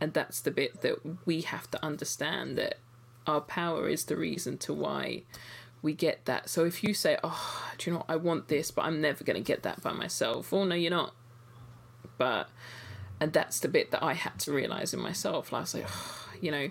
And 0.01 0.13
that's 0.13 0.41
the 0.41 0.51
bit 0.51 0.83
that 0.83 0.99
we 1.27 1.41
have 1.41 1.71
to 1.73 1.85
understand 1.85 2.57
that 2.59 2.79
our 3.27 3.41
power 3.41 3.89
is 3.89 4.05
the 4.05 4.17
reason 4.17 4.59
to 4.59 4.73
why 4.73 5.23
we 5.81 5.95
get 5.95 6.27
that. 6.27 6.49
So 6.49 6.65
if 6.65 6.85
you 6.85 6.95
say, 6.95 7.19
"Oh, 7.25 7.73
do 7.79 7.91
you 7.91 7.95
know 7.95 7.99
what? 8.01 8.11
I 8.11 8.17
want 8.17 8.49
this, 8.49 8.71
but 8.71 8.85
I'm 8.85 9.01
never 9.01 9.25
going 9.25 9.43
to 9.43 9.47
get 9.47 9.63
that 9.65 9.83
by 9.83 9.93
myself." 9.93 10.53
Oh 10.53 10.65
no, 10.65 10.75
you're 10.75 10.91
not. 10.91 11.15
But 12.19 12.49
and 13.21 13.33
that's 13.33 13.61
the 13.61 13.69
bit 13.69 13.93
that 13.93 14.03
I 14.03 14.15
had 14.15 14.39
to 14.41 14.53
realize 14.53 14.93
in 14.93 15.01
myself. 15.01 15.53
I 15.55 15.61
was 15.61 15.75
like, 15.75 15.87
oh, 15.89 16.29
you 16.41 16.51
know, 16.51 16.71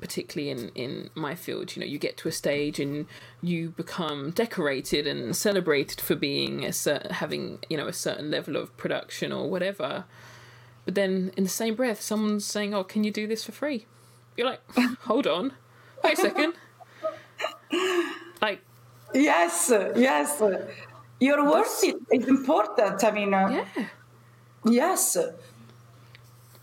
particularly 0.00 0.50
in 0.50 0.70
in 0.74 1.10
my 1.14 1.34
field, 1.34 1.76
you 1.76 1.80
know, 1.80 1.86
you 1.86 1.98
get 1.98 2.16
to 2.18 2.28
a 2.28 2.32
stage 2.32 2.80
and 2.80 3.06
you 3.42 3.70
become 3.70 4.30
decorated 4.30 5.06
and 5.06 5.36
celebrated 5.36 6.00
for 6.00 6.14
being 6.14 6.64
a 6.64 6.72
certain 6.72 7.10
having 7.12 7.58
you 7.68 7.76
know 7.76 7.86
a 7.86 7.92
certain 7.92 8.30
level 8.30 8.56
of 8.56 8.76
production 8.76 9.32
or 9.32 9.48
whatever. 9.50 10.04
But 10.84 10.94
then 10.94 11.32
in 11.36 11.44
the 11.44 11.50
same 11.50 11.74
breath, 11.74 12.00
someone's 12.00 12.44
saying, 12.44 12.74
"Oh, 12.74 12.84
can 12.84 13.04
you 13.04 13.10
do 13.10 13.26
this 13.26 13.44
for 13.44 13.52
free?" 13.52 13.86
You're 14.36 14.46
like, 14.46 14.60
"Hold 15.02 15.26
on, 15.26 15.52
wait 16.02 16.14
a 16.14 16.16
second. 16.16 16.54
Like, 18.42 18.62
Yes, 19.14 19.72
yes. 19.96 20.42
Your 21.18 21.44
worth 21.44 21.84
is, 21.84 21.94
is 22.10 22.28
important. 22.28 23.04
I 23.04 23.10
mean, 23.10 23.34
uh, 23.34 23.64
yeah. 23.76 23.84
yes. 24.64 25.18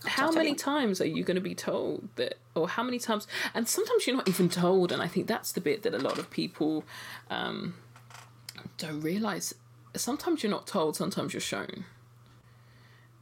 How 0.04 0.30
many 0.30 0.54
times 0.54 1.00
are 1.00 1.06
you 1.06 1.24
going 1.24 1.34
to 1.34 1.40
be 1.40 1.54
told 1.54 2.08
that, 2.16 2.38
or 2.54 2.68
how 2.68 2.82
many 2.82 2.98
times? 2.98 3.26
And 3.54 3.68
sometimes 3.68 4.06
you're 4.06 4.16
not 4.16 4.28
even 4.28 4.48
told, 4.48 4.92
and 4.92 5.02
I 5.02 5.08
think 5.08 5.26
that's 5.26 5.52
the 5.52 5.60
bit 5.60 5.82
that 5.82 5.94
a 5.94 5.98
lot 5.98 6.18
of 6.18 6.30
people 6.30 6.84
um, 7.30 7.74
don't 8.76 9.00
realize. 9.00 9.54
Sometimes 9.94 10.42
you're 10.42 10.52
not 10.52 10.66
told, 10.66 10.94
sometimes 10.94 11.32
you're 11.32 11.40
shown. 11.40 11.84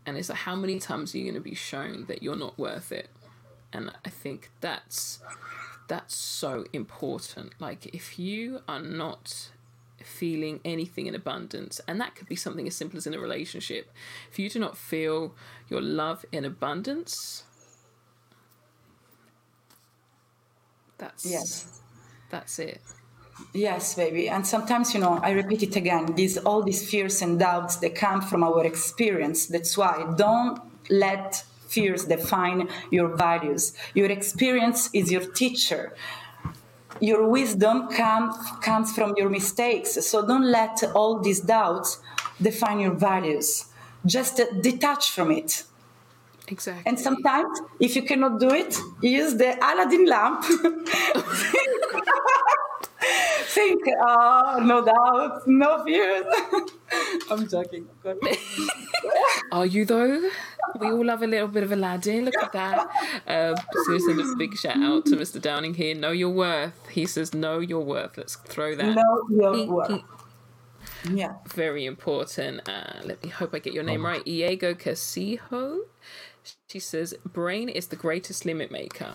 And 0.05 0.17
it's 0.17 0.29
like, 0.29 0.39
how 0.39 0.55
many 0.55 0.79
times 0.79 1.15
are 1.15 1.19
you 1.19 1.25
going 1.25 1.35
to 1.35 1.41
be 1.41 1.55
shown 1.55 2.05
that 2.07 2.23
you're 2.23 2.37
not 2.37 2.59
worth 2.59 2.93
it? 2.93 3.09
And 3.73 3.91
I 4.05 4.11
think 4.11 4.51
that's 4.61 5.21
that's 5.89 6.15
so 6.15 6.65
important. 6.73 7.55
Like, 7.59 7.87
if 7.95 8.19
you 8.19 8.61
are 8.69 8.81
not 8.81 9.51
feeling 10.07 10.61
anything 10.65 11.07
in 11.07 11.15
abundance, 11.15 11.81
and 11.89 12.01
that 12.01 12.15
could 12.15 12.29
be 12.29 12.37
something 12.37 12.67
as 12.67 12.75
simple 12.77 12.97
as 12.99 13.07
in 13.07 13.15
a 13.15 13.19
relationship, 13.19 13.93
if 14.31 14.39
you 14.39 14.49
do 14.51 14.59
not 14.59 14.77
feel 14.77 15.35
your 15.69 15.81
love 15.83 16.25
in 16.33 16.45
abundance, 16.45 17.45
that's 20.99 21.25
Yes. 21.25 21.67
that's 22.31 22.59
it. 22.59 22.81
Yes, 23.53 23.95
baby. 23.95 24.29
And 24.29 24.47
sometimes, 24.47 24.95
you 24.95 25.01
know, 25.01 25.19
I 25.23 25.31
repeat 25.33 25.63
it 25.63 25.77
again, 25.77 26.15
these 26.15 26.39
all 26.39 26.63
these 26.63 26.89
fears 26.89 27.21
and 27.23 27.39
doubts 27.39 27.77
they 27.77 27.91
come 27.91 28.23
from 28.23 28.43
our 28.43 28.65
experience. 28.65 29.47
That's 29.47 29.77
why 29.77 30.07
don't 30.17 30.59
let 30.91 31.45
fears 31.69 32.05
define 32.05 32.69
your 32.91 33.15
values. 33.17 33.75
Your 33.95 34.11
experience 34.11 34.89
is 34.95 35.13
your 35.13 35.27
teacher. 35.33 35.95
Your 37.01 37.29
wisdom 37.29 37.89
comes 37.89 38.35
comes 38.63 38.93
from 38.95 39.15
your 39.17 39.29
mistakes. 39.29 40.07
So 40.07 40.27
don't 40.27 40.51
let 40.51 40.83
all 40.95 41.21
these 41.21 41.41
doubts 41.41 42.01
define 42.41 42.81
your 42.81 42.95
values. 42.95 43.67
Just 44.05 44.41
uh, 44.41 44.47
detach 44.61 45.11
from 45.11 45.31
it. 45.31 45.65
Exactly. 46.49 46.83
And 46.87 46.99
sometimes, 46.99 47.61
if 47.81 47.97
you 47.97 48.03
cannot 48.03 48.39
do 48.39 48.51
it, 48.51 48.79
use 49.03 49.35
the 49.35 49.57
Aladdin 49.57 50.07
lamp. 50.07 50.45
Think, 53.49 53.83
oh, 54.07 54.61
no 54.63 54.85
doubt, 54.85 55.47
no 55.47 55.83
fears. 55.85 56.27
I'm 57.31 57.49
joking. 57.49 57.89
Are 59.53 59.67
you 59.67 59.85
though? 59.85 60.29
We 60.79 60.89
all 60.89 61.05
love 61.05 61.23
a 61.23 61.27
little 61.27 61.49
bit 61.49 61.63
of 61.63 61.73
Aladdin. 61.73 62.25
Look 62.25 62.35
at 62.43 62.53
that. 62.53 62.89
Um, 63.27 63.57
so 63.87 63.99
send 63.99 64.21
a 64.21 64.37
big 64.37 64.57
shout 64.57 64.77
out 64.77 65.07
to 65.07 65.17
Mr. 65.17 65.41
Downing 65.41 65.75
here. 65.75 65.95
Know 65.95 66.11
your 66.11 66.31
worth. 66.31 66.89
He 66.89 67.07
says, 67.07 67.35
know 67.35 67.59
your 67.61 67.85
worth. 67.85 68.17
Let's 68.17 68.37
throw 68.37 68.75
that. 68.75 68.95
Know 68.95 69.27
your 69.31 69.67
worth. 69.67 70.03
Yeah. 71.11 71.35
Very 71.49 71.85
important. 71.85 72.69
Uh, 72.69 73.01
let 73.05 73.23
me 73.23 73.29
hope 73.31 73.55
I 73.55 73.59
get 73.59 73.73
your 73.73 73.85
name 73.85 74.05
right. 74.05 74.25
Diego 74.25 74.75
Casijo. 74.75 75.81
She 76.69 76.79
says, 76.79 77.15
brain 77.25 77.69
is 77.69 77.89
the 77.89 77.97
greatest 77.97 78.45
limit 78.45 78.71
maker. 78.71 79.15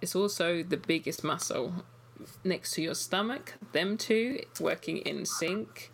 It's 0.00 0.14
also 0.14 0.62
the 0.62 0.76
biggest 0.76 1.24
muscle 1.24 1.84
next 2.44 2.72
to 2.72 2.82
your 2.82 2.94
stomach. 2.94 3.54
Them 3.72 3.96
two 3.96 4.40
working 4.60 4.98
in 4.98 5.24
sync. 5.26 5.92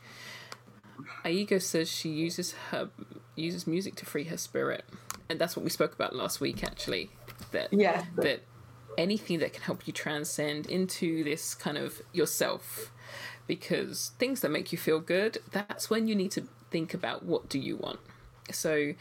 Aigo 1.24 1.60
says 1.60 1.90
she 1.90 2.08
uses 2.08 2.52
her 2.70 2.90
uses 3.36 3.66
music 3.66 3.94
to 3.96 4.06
free 4.06 4.24
her 4.24 4.36
spirit, 4.36 4.84
and 5.28 5.38
that's 5.38 5.56
what 5.56 5.64
we 5.64 5.70
spoke 5.70 5.94
about 5.94 6.14
last 6.14 6.40
week. 6.40 6.62
Actually, 6.64 7.10
that 7.52 7.72
Yes. 7.72 8.04
that 8.16 8.40
anything 8.98 9.38
that 9.38 9.52
can 9.52 9.62
help 9.62 9.86
you 9.86 9.92
transcend 9.92 10.66
into 10.66 11.24
this 11.24 11.54
kind 11.54 11.78
of 11.78 12.02
yourself, 12.12 12.92
because 13.46 14.12
things 14.18 14.40
that 14.40 14.50
make 14.50 14.72
you 14.72 14.78
feel 14.78 15.00
good, 15.00 15.38
that's 15.50 15.88
when 15.88 16.06
you 16.06 16.14
need 16.14 16.30
to 16.32 16.46
think 16.70 16.94
about 16.94 17.24
what 17.24 17.48
do 17.48 17.58
you 17.58 17.76
want. 17.76 18.00
So, 18.50 18.94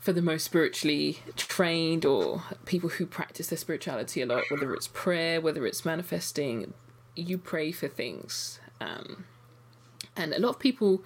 for 0.00 0.12
the 0.12 0.22
most 0.22 0.44
spiritually 0.44 1.20
trained 1.36 2.04
or 2.04 2.42
people 2.64 2.88
who 2.88 3.06
practice 3.06 3.48
their 3.48 3.58
spirituality 3.58 4.22
a 4.22 4.26
lot, 4.26 4.44
whether 4.50 4.72
it's 4.74 4.88
prayer, 4.88 5.40
whether 5.40 5.66
it's 5.66 5.84
manifesting, 5.84 6.72
you 7.14 7.36
pray 7.38 7.72
for 7.72 7.88
things. 7.88 8.60
Um, 8.80 9.24
and 10.18 10.34
a 10.34 10.40
lot 10.40 10.50
of 10.50 10.58
people, 10.58 11.02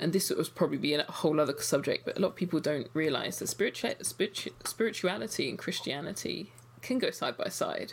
and 0.00 0.12
this 0.12 0.30
was 0.30 0.48
probably 0.48 0.78
be 0.78 0.94
a 0.94 1.04
whole 1.04 1.38
other 1.38 1.54
subject, 1.58 2.06
but 2.06 2.16
a 2.16 2.20
lot 2.20 2.28
of 2.28 2.34
people 2.34 2.60
don't 2.60 2.88
realize 2.94 3.38
that 3.38 3.48
spiritual, 3.48 3.92
spiritu- 4.00 4.50
spirituality 4.64 5.50
and 5.50 5.58
Christianity 5.58 6.52
can 6.80 6.98
go 6.98 7.10
side 7.10 7.36
by 7.36 7.48
side. 7.48 7.92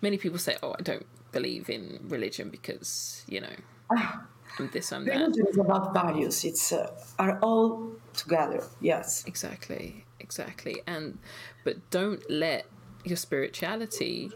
Many 0.00 0.16
people 0.16 0.38
say, 0.38 0.56
"Oh, 0.62 0.74
I 0.78 0.82
don't 0.82 1.06
believe 1.32 1.68
in 1.68 1.98
religion 2.08 2.48
because 2.48 3.24
you 3.26 3.40
know 3.40 3.56
I'm 3.90 4.70
this, 4.72 4.92
I'm 4.92 5.04
that." 5.06 5.16
Religion 5.16 5.46
is 5.48 5.58
about 5.58 5.92
values. 5.92 6.44
It's 6.44 6.72
uh, 6.72 6.90
are 7.18 7.38
all 7.40 7.92
together. 8.14 8.62
Yes. 8.80 9.24
Exactly, 9.26 10.04
exactly. 10.20 10.80
And 10.86 11.18
but 11.64 11.90
don't 11.90 12.22
let 12.30 12.66
your 13.04 13.16
spirituality 13.16 14.30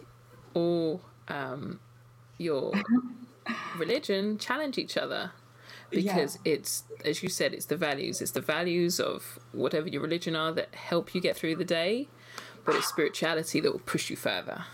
or 0.54 1.00
um, 1.28 1.78
your 2.36 2.72
religion 3.78 4.38
challenge 4.38 4.76
each 4.76 4.96
other 4.96 5.32
because 5.91 6.39
it's 6.45 6.84
as 7.05 7.22
you 7.22 7.28
said 7.28 7.55
it's 7.55 7.66
the 7.66 7.76
values. 7.76 8.20
It's 8.20 8.32
the 8.32 8.41
values 8.41 9.01
of 9.01 9.39
whatever 9.53 9.89
your 9.89 10.03
religion 10.03 10.34
are 10.36 10.53
that 10.53 10.74
help 10.74 11.14
you 11.14 11.20
get 11.20 11.36
through 11.36 11.57
the 11.57 11.64
day 11.64 12.09
but 12.64 12.74
it's 12.74 12.86
spirituality 12.89 13.61
that 13.61 13.72
will 13.72 13.78
push 13.80 14.11
you 14.11 14.16
further. 14.16 14.64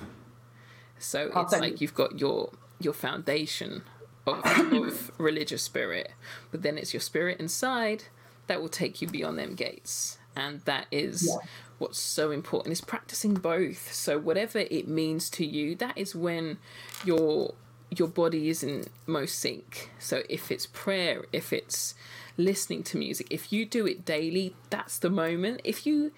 So 0.98 1.30
it's 1.42 1.52
like 1.60 1.80
you've 1.80 1.94
got 1.94 2.18
your 2.18 2.50
your 2.80 2.92
foundation 2.92 3.82
of, 4.26 4.44
of 4.72 5.10
religious 5.18 5.62
spirit 5.62 6.12
but 6.50 6.62
then 6.62 6.78
it's 6.78 6.92
your 6.92 7.00
spirit 7.00 7.38
inside 7.40 8.04
that 8.46 8.60
will 8.60 8.68
take 8.68 9.00
you 9.00 9.08
beyond 9.08 9.38
them 9.38 9.54
gates. 9.54 10.18
And 10.36 10.60
that 10.62 10.86
is 10.90 11.28
Yeah. 11.28 11.36
what's 11.78 11.98
so 11.98 12.30
important. 12.32 12.72
Is 12.72 12.80
practicing 12.80 13.34
both. 13.34 13.92
So 13.94 14.18
whatever 14.18 14.58
it 14.58 14.88
means 14.88 15.30
to 15.30 15.46
you 15.46 15.76
that 15.76 15.96
is 15.96 16.14
when 16.14 16.58
your 17.04 17.54
your 17.98 18.08
body 18.08 18.48
is 18.48 18.62
in 18.62 18.84
most 19.06 19.38
sync. 19.38 19.90
So 19.98 20.22
if 20.28 20.50
it's 20.50 20.66
prayer 20.66 21.24
if 21.32 21.52
it's 21.52 21.94
listening 22.36 22.82
to 22.82 22.98
music 22.98 23.26
if 23.30 23.52
you 23.52 23.64
do 23.64 23.86
it 23.86 24.04
daily 24.04 24.54
that's 24.70 24.98
the 24.98 25.10
moment. 25.10 25.60
If 25.64 25.86
you 25.86 26.12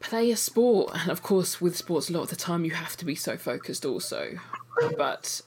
play 0.00 0.30
a 0.30 0.36
sport 0.36 0.92
and 0.94 1.10
of 1.10 1.22
course 1.22 1.60
with 1.60 1.76
sports 1.76 2.08
a 2.08 2.12
lot 2.12 2.22
of 2.22 2.30
the 2.30 2.36
time 2.36 2.64
you 2.64 2.70
have 2.72 2.96
to 2.96 3.04
be 3.04 3.14
so 3.14 3.36
focused 3.36 3.84
also. 3.84 4.38
But 4.96 5.42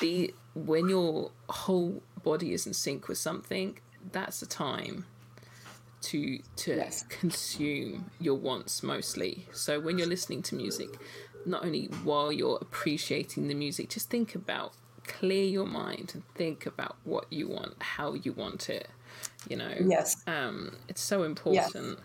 the 0.00 0.32
when 0.54 0.88
your 0.88 1.30
whole 1.48 2.02
body 2.22 2.52
is 2.52 2.66
in 2.66 2.72
sync 2.74 3.08
with 3.08 3.18
something 3.18 3.78
that's 4.12 4.40
the 4.40 4.46
time 4.46 5.06
to 6.02 6.38
to 6.56 6.76
Yes. 6.76 7.04
consume 7.08 8.10
your 8.18 8.36
wants 8.36 8.82
mostly. 8.82 9.46
So 9.52 9.78
when 9.80 9.98
you're 9.98 10.06
listening 10.06 10.42
to 10.44 10.54
music 10.54 10.88
not 11.46 11.64
only 11.64 11.86
while 12.04 12.30
you're 12.32 12.58
appreciating 12.60 13.48
the 13.48 13.54
music 13.54 13.88
just 13.88 14.10
think 14.10 14.34
about 14.34 14.72
clear 15.06 15.44
your 15.44 15.66
mind 15.66 16.12
and 16.14 16.22
think 16.34 16.66
about 16.66 16.96
what 17.04 17.26
you 17.30 17.48
want 17.48 17.74
how 17.80 18.14
you 18.14 18.32
want 18.32 18.68
it 18.68 18.88
you 19.48 19.56
know 19.56 19.72
Yes. 19.80 20.22
um 20.26 20.76
it's 20.88 21.02
so 21.02 21.22
important 21.22 21.98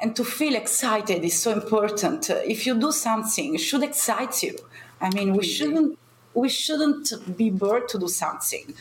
and 0.00 0.14
to 0.16 0.24
feel 0.24 0.54
excited 0.54 1.24
is 1.24 1.38
so 1.38 1.52
important. 1.52 2.30
If 2.30 2.66
you 2.66 2.78
do 2.78 2.92
something, 2.92 3.54
it 3.54 3.58
should 3.60 3.82
excite 3.82 4.42
you. 4.42 4.56
I 5.00 5.10
mean, 5.10 5.34
we 5.34 5.44
shouldn't 5.44 5.98
we 6.34 6.48
shouldn't 6.48 7.36
be 7.36 7.50
bored 7.50 7.88
to 7.88 7.98
do 7.98 8.08
something. 8.08 8.74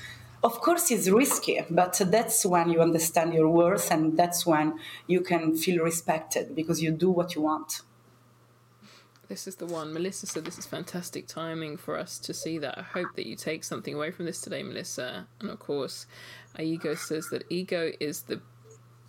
Of 0.43 0.61
course, 0.61 0.91
it's 0.91 1.09
risky, 1.09 1.65
but 1.69 1.99
that's 2.11 2.45
when 2.45 2.69
you 2.69 2.81
understand 2.81 3.33
your 3.33 3.49
worth, 3.49 3.89
and 3.89 4.15
that's 4.15 4.45
when 4.45 4.79
you 5.07 5.21
can 5.21 5.57
feel 5.57 5.83
respected 5.83 6.55
because 6.55 6.81
you 6.81 6.91
do 6.91 7.09
what 7.09 7.33
you 7.35 7.41
want. 7.41 7.81
This 9.27 9.45
is 9.47 9.55
the 9.55 9.65
one. 9.65 9.93
Melissa 9.93 10.25
said 10.25 10.45
this 10.45 10.57
is 10.57 10.65
fantastic 10.65 11.27
timing 11.27 11.75
for 11.75 11.97
us 11.97 12.17
to 12.19 12.33
see 12.33 12.57
that. 12.59 12.77
I 12.77 12.81
hope 12.81 13.13
that 13.15 13.25
you 13.25 13.35
take 13.35 13.63
something 13.63 13.93
away 13.93 14.11
from 14.11 14.25
this 14.25 14.39
today, 14.39 14.63
Melissa. 14.63 15.27
And 15.41 15.49
of 15.49 15.59
course, 15.59 16.05
our 16.57 16.63
ego 16.63 16.95
says 16.95 17.29
that 17.29 17.43
ego 17.49 17.91
is 17.99 18.21
the 18.23 18.41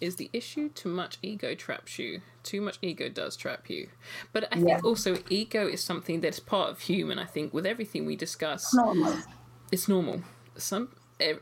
is 0.01 0.17
the 0.17 0.31
issue. 0.33 0.69
Too 0.71 0.89
much 0.91 1.19
ego 1.23 1.55
traps 1.55 1.99
you. 1.99 2.21
Too 2.45 2.61
much 2.61 2.79
ego 2.83 3.09
does 3.09 3.37
trap 3.37 3.69
you. 3.69 3.89
But 4.33 4.45
I 4.55 4.59
Yeah. 4.59 4.65
think 4.77 4.85
also 4.85 5.19
ego 5.29 5.67
is 5.67 5.83
something 5.83 6.21
that's 6.21 6.39
part 6.41 6.71
of 6.71 6.81
human. 6.81 7.19
I 7.19 7.25
think 7.25 7.53
with 7.53 7.67
everything 7.67 8.07
we 8.07 8.15
discuss, 8.17 8.73
Normal. 8.75 9.17
it's 9.73 9.89
normal. 9.89 10.23
Some 10.57 10.91
eh, 11.21 11.35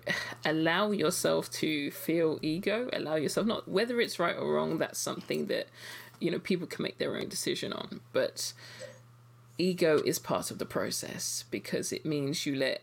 allow 0.46 0.90
yourself 0.90 1.50
to 1.50 1.90
feel 1.90 2.38
ego. 2.40 2.88
Allow 2.94 3.16
yourself 3.16 3.46
not 3.46 3.68
whether 3.68 4.00
it's 4.00 4.18
right 4.18 4.36
or 4.36 4.54
wrong. 4.54 4.78
That's 4.78 4.98
something 4.98 5.46
that 5.46 5.68
you 6.20 6.30
know 6.30 6.38
people 6.38 6.66
can 6.66 6.82
make 6.82 6.98
their 6.98 7.16
own 7.16 7.28
decision 7.28 7.72
on. 7.72 8.00
But 8.12 8.52
ego 9.58 10.00
is 10.04 10.18
part 10.18 10.50
of 10.50 10.58
the 10.58 10.66
process 10.66 11.44
because 11.50 11.92
it 11.92 12.04
means 12.04 12.46
you 12.46 12.54
let 12.54 12.82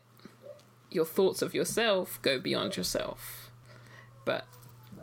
your 0.89 1.05
thoughts 1.05 1.41
of 1.41 1.53
yourself 1.53 2.19
go 2.21 2.39
beyond 2.39 2.77
yourself. 2.77 3.51
But 4.25 4.45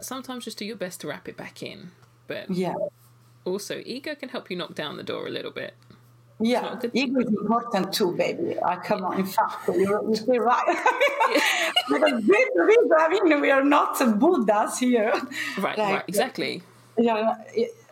sometimes 0.01 0.45
just 0.45 0.59
do 0.59 0.65
your 0.65 0.77
best 0.77 1.01
to 1.03 1.09
wrap 1.09 1.29
it 1.29 1.37
back 1.37 1.63
in. 1.63 1.91
But 2.27 2.51
yeah 2.51 2.75
also 3.45 3.83
ego 3.85 4.15
can 4.15 4.29
help 4.29 4.51
you 4.51 4.57
knock 4.57 4.75
down 4.75 4.97
the 4.97 5.03
door 5.03 5.27
a 5.27 5.31
little 5.31 5.51
bit. 5.51 5.75
Yeah, 6.43 6.81
ego 6.95 7.21
is 7.21 7.27
important 7.27 7.93
too, 7.93 8.17
baby. 8.17 8.57
I 8.63 8.77
come 8.77 9.05
on, 9.05 9.19
in 9.19 9.27
fact, 9.27 9.69
you're, 9.69 10.03
you're 10.27 10.43
right. 10.43 10.65
because 11.89 12.25
this, 12.25 12.49
I 12.99 13.09
mean, 13.11 13.41
we 13.43 13.51
are 13.51 13.63
not 13.63 13.99
Buddhas 14.19 14.79
here. 14.79 15.13
Right, 15.59 15.77
like, 15.77 15.95
right, 15.95 16.05
exactly. 16.09 16.63
Yeah, 16.97 17.35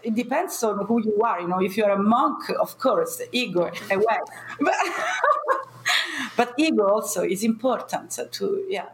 it, 0.02 0.14
depends 0.14 0.62
on 0.62 0.84
who 0.86 1.02
you 1.02 1.20
are. 1.22 1.40
You 1.40 1.48
know, 1.48 1.60
if 1.60 1.76
you're 1.76 1.90
a 1.90 1.98
monk, 1.98 2.50
of 2.60 2.78
course, 2.78 3.20
ego 3.32 3.70
away. 3.90 4.18
But, 4.60 4.74
but 6.36 6.54
ego 6.56 6.86
also 6.88 7.22
is 7.22 7.42
important 7.44 8.18
to 8.32 8.66
yeah 8.68 8.88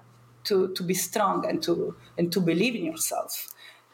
to 0.45 0.69
to 0.75 0.83
be 0.83 0.95
strong 0.95 1.47
and 1.47 1.63
to 1.63 1.95
and 2.19 2.33
to 2.33 2.41
believe 2.41 2.75
in 2.75 2.85
yourself. 2.85 3.49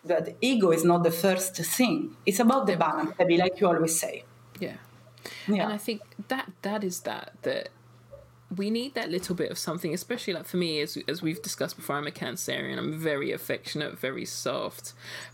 That 0.05 0.37
ego 0.41 0.71
is 0.71 0.85
not 0.85 1.03
the 1.03 1.11
first 1.11 1.57
thing. 1.57 2.17
It's 2.25 2.41
about 2.41 2.67
the 2.67 2.77
balance, 2.77 3.13
baby, 3.19 3.37
like 3.37 3.61
you 3.61 3.67
always 3.67 3.99
say. 3.99 4.25
Yeah. 4.59 4.77
Yeah. 5.47 5.65
And 5.65 5.73
I 5.73 5.77
think 5.77 6.01
that 6.29 6.51
that 6.63 6.83
is 6.85 7.01
that 7.01 7.35
that 7.43 7.69
we 8.57 8.71
need 8.71 8.95
that 8.95 9.11
little 9.11 9.35
bit 9.35 9.51
of 9.51 9.59
something, 9.59 9.95
especially 9.95 10.33
like 10.33 10.47
for 10.47 10.57
me, 10.57 10.81
as 10.81 10.99
as 11.07 11.23
we've 11.23 11.43
discussed 11.43 11.77
before. 11.77 11.97
I'm 11.97 12.07
a 12.07 12.11
Cancerian. 12.11 12.79
I'm 12.79 12.99
very 12.99 13.31
affectionate, 13.31 13.99
very 13.99 14.25
soft, 14.25 14.93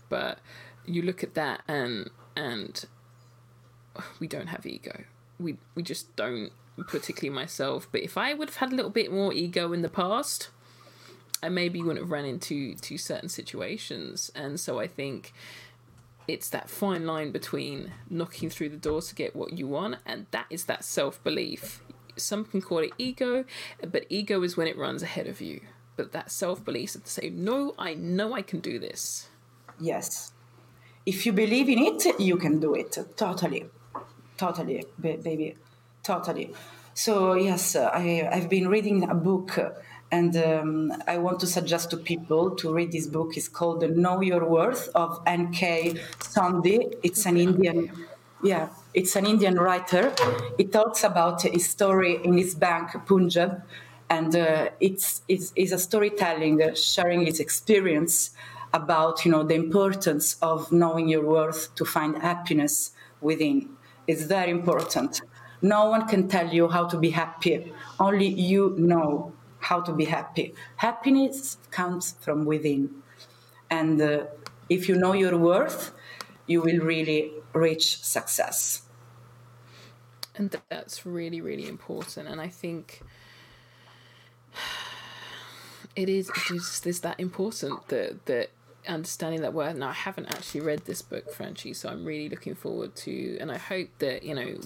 but 0.09 0.39
you 0.87 1.01
look 1.01 1.23
at 1.23 1.35
that 1.35 1.61
and 1.67 2.09
and 2.35 2.85
we 4.19 4.27
don't 4.27 4.47
have 4.47 4.65
ego. 4.65 5.03
We 5.39 5.57
we 5.75 5.83
just 5.83 6.15
don't, 6.15 6.51
particularly 6.87 7.35
myself. 7.35 7.87
But 7.91 8.01
if 8.01 8.17
I 8.17 8.33
would 8.33 8.49
have 8.49 8.57
had 8.57 8.71
a 8.71 8.75
little 8.75 8.91
bit 8.91 9.11
more 9.11 9.33
ego 9.33 9.73
in 9.73 9.81
the 9.81 9.89
past, 9.89 10.49
I 11.43 11.49
maybe 11.49 11.81
wouldn't 11.81 11.99
have 11.99 12.11
run 12.11 12.25
into 12.25 12.75
to 12.75 12.97
certain 12.97 13.29
situations. 13.29 14.31
And 14.35 14.59
so 14.59 14.79
I 14.79 14.87
think 14.87 15.33
it's 16.27 16.49
that 16.49 16.69
fine 16.69 17.05
line 17.05 17.31
between 17.31 17.91
knocking 18.09 18.49
through 18.49 18.69
the 18.69 18.77
door 18.77 19.01
to 19.01 19.15
get 19.15 19.35
what 19.35 19.57
you 19.57 19.67
want, 19.67 19.97
and 20.05 20.25
that 20.31 20.47
is 20.49 20.65
that 20.65 20.83
self 20.83 21.23
belief. 21.23 21.81
Some 22.15 22.45
can 22.45 22.61
call 22.61 22.79
it 22.79 22.91
ego, 22.97 23.45
but 23.79 24.05
ego 24.09 24.41
is 24.41 24.57
when 24.57 24.67
it 24.67 24.77
runs 24.77 25.03
ahead 25.03 25.27
of 25.27 25.39
you. 25.39 25.61
But 25.95 26.11
that 26.13 26.31
self 26.31 26.63
belief 26.63 26.95
is 26.95 27.01
to 27.01 27.09
say, 27.09 27.29
no, 27.29 27.75
I 27.77 27.93
know 27.93 28.33
I 28.33 28.41
can 28.41 28.59
do 28.59 28.79
this. 28.79 29.29
Yes. 29.79 30.31
If 31.07 31.25
you 31.25 31.31
believe 31.31 31.69
in 31.69 31.79
it, 31.79 32.19
you 32.19 32.35
can 32.35 32.59
do 32.59 32.75
it. 32.75 32.97
Totally. 33.15 33.65
Totally, 34.35 34.83
baby. 34.99 35.55
Totally. 36.03 36.53
So, 36.93 37.33
yes, 37.35 37.77
I, 37.77 38.27
I've 38.29 38.49
been 38.49 38.67
reading 38.67 39.09
a 39.09 39.15
book 39.15 39.57
and 40.11 40.35
um, 40.35 40.93
I 41.07 41.17
want 41.17 41.39
to 41.39 41.47
suggest 41.47 41.91
to 41.91 41.97
people 41.97 42.51
to 42.57 42.73
read 42.73 42.91
this 42.91 43.07
book. 43.07 43.37
It's 43.37 43.47
called 43.47 43.79
the 43.79 43.87
Know 43.87 44.19
Your 44.19 44.43
Worth 44.43 44.89
of 44.95 45.21
N.K. 45.25 45.93
Sondhi. 46.19 46.95
It's 47.03 47.25
an 47.25 47.37
Indian, 47.37 47.89
yeah, 48.43 48.67
it's 48.93 49.15
an 49.15 49.25
Indian 49.25 49.55
writer. 49.55 50.13
It 50.57 50.73
talks 50.73 51.05
about 51.05 51.43
his 51.43 51.69
story 51.69 52.19
in 52.21 52.37
his 52.37 52.53
bank, 52.53 52.91
Punjab, 53.05 53.63
and 54.09 54.35
uh, 54.35 54.69
it's, 54.81 55.21
it's, 55.29 55.53
it's 55.55 55.71
a 55.71 55.79
storytelling, 55.79 56.61
uh, 56.61 56.75
sharing 56.75 57.25
his 57.25 57.39
experience 57.39 58.31
about 58.73 59.25
you 59.25 59.31
know 59.31 59.43
the 59.43 59.55
importance 59.55 60.37
of 60.41 60.71
knowing 60.71 61.07
your 61.07 61.25
worth 61.25 61.73
to 61.75 61.85
find 61.85 62.17
happiness 62.21 62.91
within. 63.21 63.69
It's 64.07 64.23
very 64.23 64.51
important. 64.51 65.21
No 65.61 65.89
one 65.89 66.07
can 66.07 66.27
tell 66.27 66.47
you 66.53 66.67
how 66.69 66.85
to 66.87 66.97
be 66.97 67.09
happy. 67.09 67.73
Only 67.99 68.27
you 68.27 68.75
know 68.77 69.33
how 69.59 69.81
to 69.81 69.91
be 69.91 70.05
happy. 70.05 70.53
Happiness 70.77 71.57
comes 71.71 72.15
from 72.21 72.45
within. 72.45 73.03
And 73.69 74.01
uh, 74.01 74.25
if 74.69 74.87
you 74.87 74.95
know 74.95 75.13
your 75.13 75.37
worth, 75.37 75.93
you 76.45 76.61
will 76.61 76.79
really 76.79 77.31
reach 77.53 78.01
success. 78.03 78.83
And 80.35 80.55
that's 80.69 81.05
really, 81.05 81.41
really 81.41 81.67
important. 81.67 82.27
And 82.27 82.39
I 82.39 82.47
think 82.47 83.01
it 85.95 86.07
is 86.09 86.29
this 86.83 86.99
that 86.99 87.19
important 87.19 87.87
that 87.87 88.25
that 88.27 88.49
understanding 88.87 89.41
that 89.41 89.53
word. 89.53 89.77
Now 89.77 89.89
I 89.89 89.93
haven't 89.93 90.27
actually 90.27 90.61
read 90.61 90.85
this 90.85 91.01
book, 91.01 91.31
Franchi, 91.33 91.73
so 91.73 91.89
I'm 91.89 92.05
really 92.05 92.29
looking 92.29 92.55
forward 92.55 92.95
to 92.97 93.37
and 93.39 93.51
I 93.51 93.57
hope 93.57 93.89
that, 93.99 94.23
you 94.23 94.35
know, 94.35 94.57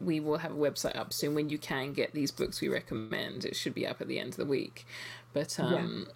we 0.00 0.20
will 0.20 0.38
have 0.38 0.52
a 0.52 0.56
website 0.56 0.96
up 0.96 1.12
soon 1.12 1.34
when 1.34 1.48
you 1.48 1.58
can 1.58 1.92
get 1.92 2.12
these 2.12 2.30
books 2.30 2.60
we 2.60 2.68
recommend. 2.68 3.44
It 3.44 3.56
should 3.56 3.74
be 3.74 3.86
up 3.86 4.00
at 4.00 4.08
the 4.08 4.18
end 4.18 4.30
of 4.30 4.36
the 4.36 4.44
week. 4.44 4.86
But 5.32 5.58
um, 5.58 6.06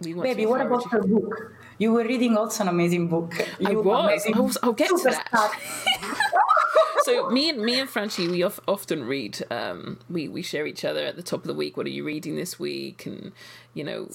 yeah. 0.00 0.06
we 0.06 0.14
want 0.14 0.28
Baby, 0.28 0.46
what 0.46 0.60
about 0.60 0.88
her 0.90 1.02
book? 1.02 1.54
You 1.78 1.92
were 1.92 2.04
reading 2.04 2.36
also 2.36 2.62
an 2.62 2.68
amazing 2.68 3.08
book. 3.08 3.32
You 3.58 3.68
I 3.68 3.72
was. 3.74 4.26
I 4.32 4.40
was. 4.40 4.58
I'll 4.62 4.72
get 4.72 4.88
to 4.88 4.98
that. 5.04 5.58
so 7.02 7.28
me 7.30 7.50
and 7.50 7.60
me 7.60 7.80
and 7.80 7.90
Franchi, 7.90 8.28
we 8.28 8.42
of, 8.42 8.60
often 8.68 9.04
read. 9.04 9.42
Um, 9.50 9.98
we 10.08 10.28
we 10.28 10.42
share 10.42 10.66
each 10.66 10.84
other 10.84 11.04
at 11.04 11.16
the 11.16 11.22
top 11.22 11.40
of 11.40 11.46
the 11.46 11.54
week. 11.54 11.76
What 11.76 11.86
are 11.86 11.90
you 11.90 12.04
reading 12.04 12.36
this 12.36 12.58
week? 12.58 13.06
And 13.06 13.32
you 13.74 13.84
know, 13.84 14.08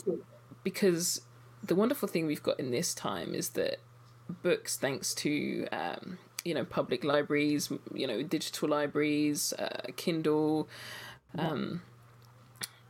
because 0.63 1.21
the 1.63 1.75
wonderful 1.75 2.07
thing 2.07 2.27
we've 2.27 2.43
got 2.43 2.59
in 2.59 2.71
this 2.71 2.93
time 2.93 3.33
is 3.33 3.49
that 3.49 3.79
books, 4.43 4.77
thanks 4.77 5.13
to 5.15 5.67
um, 5.71 6.17
you 6.43 6.53
know 6.53 6.63
public 6.63 7.03
libraries, 7.03 7.71
you 7.93 8.07
know 8.07 8.23
digital 8.23 8.69
libraries, 8.69 9.53
uh, 9.53 9.87
Kindle, 9.95 10.67
um, 11.37 11.81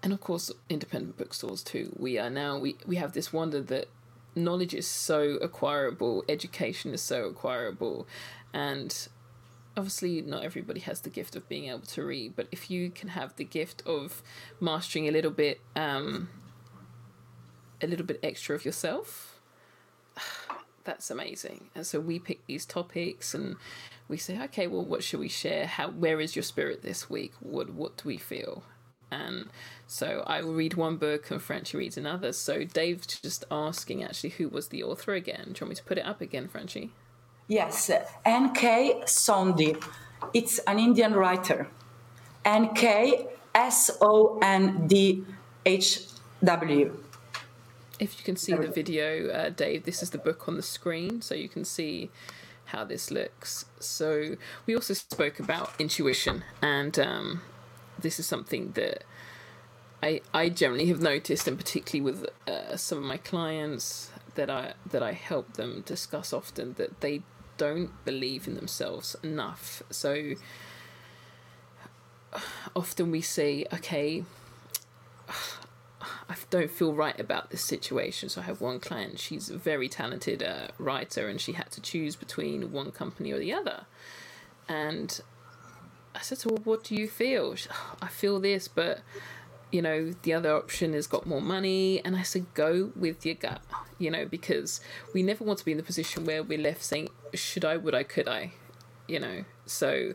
and 0.03 0.13
of 0.13 0.22
course 0.22 0.51
independent 0.70 1.18
bookstores 1.18 1.63
too. 1.63 1.95
We 1.97 2.18
are 2.18 2.30
now 2.30 2.57
we 2.57 2.76
we 2.86 2.97
have 2.97 3.13
this 3.13 3.32
wonder 3.32 3.61
that 3.61 3.88
knowledge 4.36 4.74
is 4.74 4.88
so 4.88 5.38
acquirable, 5.38 6.24
education 6.30 6.93
is 6.93 7.01
so 7.01 7.26
acquirable, 7.26 8.07
and 8.53 9.07
obviously 9.76 10.22
not 10.22 10.43
everybody 10.43 10.80
has 10.80 11.01
the 11.01 11.09
gift 11.09 11.36
of 11.36 11.47
being 11.47 11.70
able 11.70 11.82
to 11.82 12.03
read 12.03 12.36
but 12.36 12.47
if 12.51 12.72
you 12.72 12.89
can 12.89 13.09
have 13.09 13.36
the 13.36 13.43
gift 13.43 13.84
of 13.86 14.24
mastering 14.59 15.07
a 15.07 15.11
little 15.11 15.30
bit 15.30 15.61
um, 15.76 16.28
a 17.82 17.88
little 17.88 18.05
bit 18.05 18.19
extra 18.23 18.55
of 18.55 18.65
yourself 18.65 19.38
that's 20.84 21.11
amazing. 21.11 21.69
And 21.75 21.86
so 21.86 21.99
we 21.99 22.19
pick 22.19 22.45
these 22.45 22.65
topics 22.65 23.34
and 23.34 23.55
we 24.07 24.17
say, 24.17 24.41
okay, 24.43 24.67
well, 24.67 24.86
what 24.86 25.03
should 25.03 25.19
we 25.19 25.30
share? 25.30 25.67
How, 25.67 25.89
where 25.89 26.19
is 26.19 26.36
your 26.36 26.43
spirit 26.43 26.82
this 26.82 27.09
week? 27.09 27.34
What, 27.39 27.71
what 27.71 27.97
do 27.97 28.03
we 28.07 28.17
feel? 28.17 28.63
And 29.11 29.49
so 29.86 30.23
I 30.28 30.41
will 30.41 30.53
read 30.53 30.73
one 30.73 30.97
book 30.97 31.32
and 31.32 31.41
Franchi 31.41 31.78
reads 31.78 31.97
another. 31.97 32.34
So 32.34 32.63
Dave's 32.63 33.19
just 33.19 33.45
asking 33.51 34.03
actually 34.03 34.32
who 34.32 34.49
was 34.49 34.69
the 34.69 34.84
author 34.84 35.13
again. 35.13 35.43
Do 35.45 35.49
you 35.49 35.55
want 35.61 35.69
me 35.69 35.75
to 35.75 35.84
put 35.84 35.97
it 35.97 36.05
up 36.05 36.21
again, 36.21 36.47
Franchi? 36.47 36.91
Yes, 37.47 37.89
N.K. 38.25 39.03
Sondhi. 39.05 39.82
It's 40.34 40.59
an 40.59 40.80
Indian 40.80 41.13
writer. 41.13 41.67
N.K. 42.43 43.28
S 43.55 43.89
O 44.01 44.38
N 44.41 44.88
D 44.88 45.23
H 45.65 46.01
W 46.43 46.97
if 48.00 48.18
you 48.18 48.24
can 48.24 48.36
see 48.36 48.54
the 48.54 48.68
video, 48.68 49.30
uh, 49.30 49.50
Dave, 49.50 49.84
this 49.84 50.04
is 50.04 50.12
the 50.12 50.18
book 50.18 50.48
on 50.48 50.56
the 50.56 50.64
screen, 50.64 51.22
so 51.22 51.36
you 51.36 51.50
can 51.50 51.66
see 51.66 52.10
how 52.66 52.84
this 52.84 53.12
looks. 53.12 53.66
So 53.80 54.36
we 54.66 54.76
also 54.76 54.93
spoke 54.93 55.39
about 55.39 55.72
intuition, 55.80 56.43
and 56.62 56.98
um, 57.00 57.41
this 58.00 58.20
is 58.20 58.28
something 58.28 58.72
that 58.74 59.04
I 60.04 60.22
I 60.34 60.50
generally 60.50 60.88
have 60.88 61.02
noticed, 61.02 61.48
and 61.48 61.58
particularly 61.58 62.12
with 62.12 62.30
uh, 62.48 62.78
some 62.78 63.00
of 63.00 63.04
my 63.04 63.18
clients 63.18 64.12
that 64.36 64.50
I 64.50 64.74
that 64.91 65.02
I 65.02 65.14
help 65.14 65.54
them 65.54 65.84
discuss 65.86 66.34
often, 66.34 66.74
that 66.74 67.02
they 67.02 67.24
don't 67.58 67.91
believe 68.06 68.48
in 68.48 68.54
themselves 68.56 69.16
enough. 69.24 69.82
So 69.89 70.34
often 72.76 73.10
we 73.10 73.22
say, 73.22 73.66
okay 73.74 74.24
don't 76.50 76.72
feel 76.72 76.93
right 76.93 77.20
about 77.20 77.50
this 77.50 77.62
situation. 77.62 78.30
So 78.30 78.41
I 78.41 78.45
have 78.45 78.62
one 78.62 78.80
client, 78.80 79.20
she's 79.20 79.50
a 79.50 79.58
very 79.58 79.89
talented 79.89 80.41
uh, 80.41 80.68
writer, 80.78 81.28
and 81.28 81.39
she 81.39 81.54
had 81.54 81.72
to 81.72 81.82
choose 81.82 82.16
between 82.16 82.72
one 82.72 82.91
company 82.91 83.32
or 83.32 83.39
the 83.39 83.54
other. 83.54 83.86
And 84.70 85.20
I 86.16 86.22
said 86.22 86.39
to 86.39 86.50
her, 86.50 86.56
What 86.64 86.84
do 86.84 86.95
you 86.95 87.08
feel? 87.08 87.56
She, 87.56 87.70
oh, 87.72 87.95
I 88.02 88.08
feel 88.08 88.39
this, 88.39 88.68
but 88.68 89.00
you 89.72 89.82
know, 89.82 90.14
the 90.22 90.34
other 90.34 90.56
option 90.56 90.93
has 90.93 91.08
got 91.08 91.26
more 91.26 91.41
money. 91.41 92.02
And 92.04 92.16
I 92.16 92.24
said, 92.24 92.45
Go 92.54 92.91
with 92.95 93.26
your 93.26 93.36
gut, 93.36 93.62
you 93.98 94.10
know, 94.10 94.26
because 94.26 94.80
we 95.14 95.24
never 95.24 95.43
want 95.43 95.60
to 95.60 95.66
be 95.66 95.72
in 95.72 95.78
the 95.78 95.84
position 95.84 96.26
where 96.26 96.43
we're 96.43 96.58
left 96.58 96.84
saying, 96.84 97.10
Should 97.34 97.66
I, 97.66 97.78
would 97.78 97.93
I, 97.93 98.04
could 98.04 98.28
I? 98.28 98.54
You 99.08 99.20
know, 99.20 99.45
so 99.68 100.13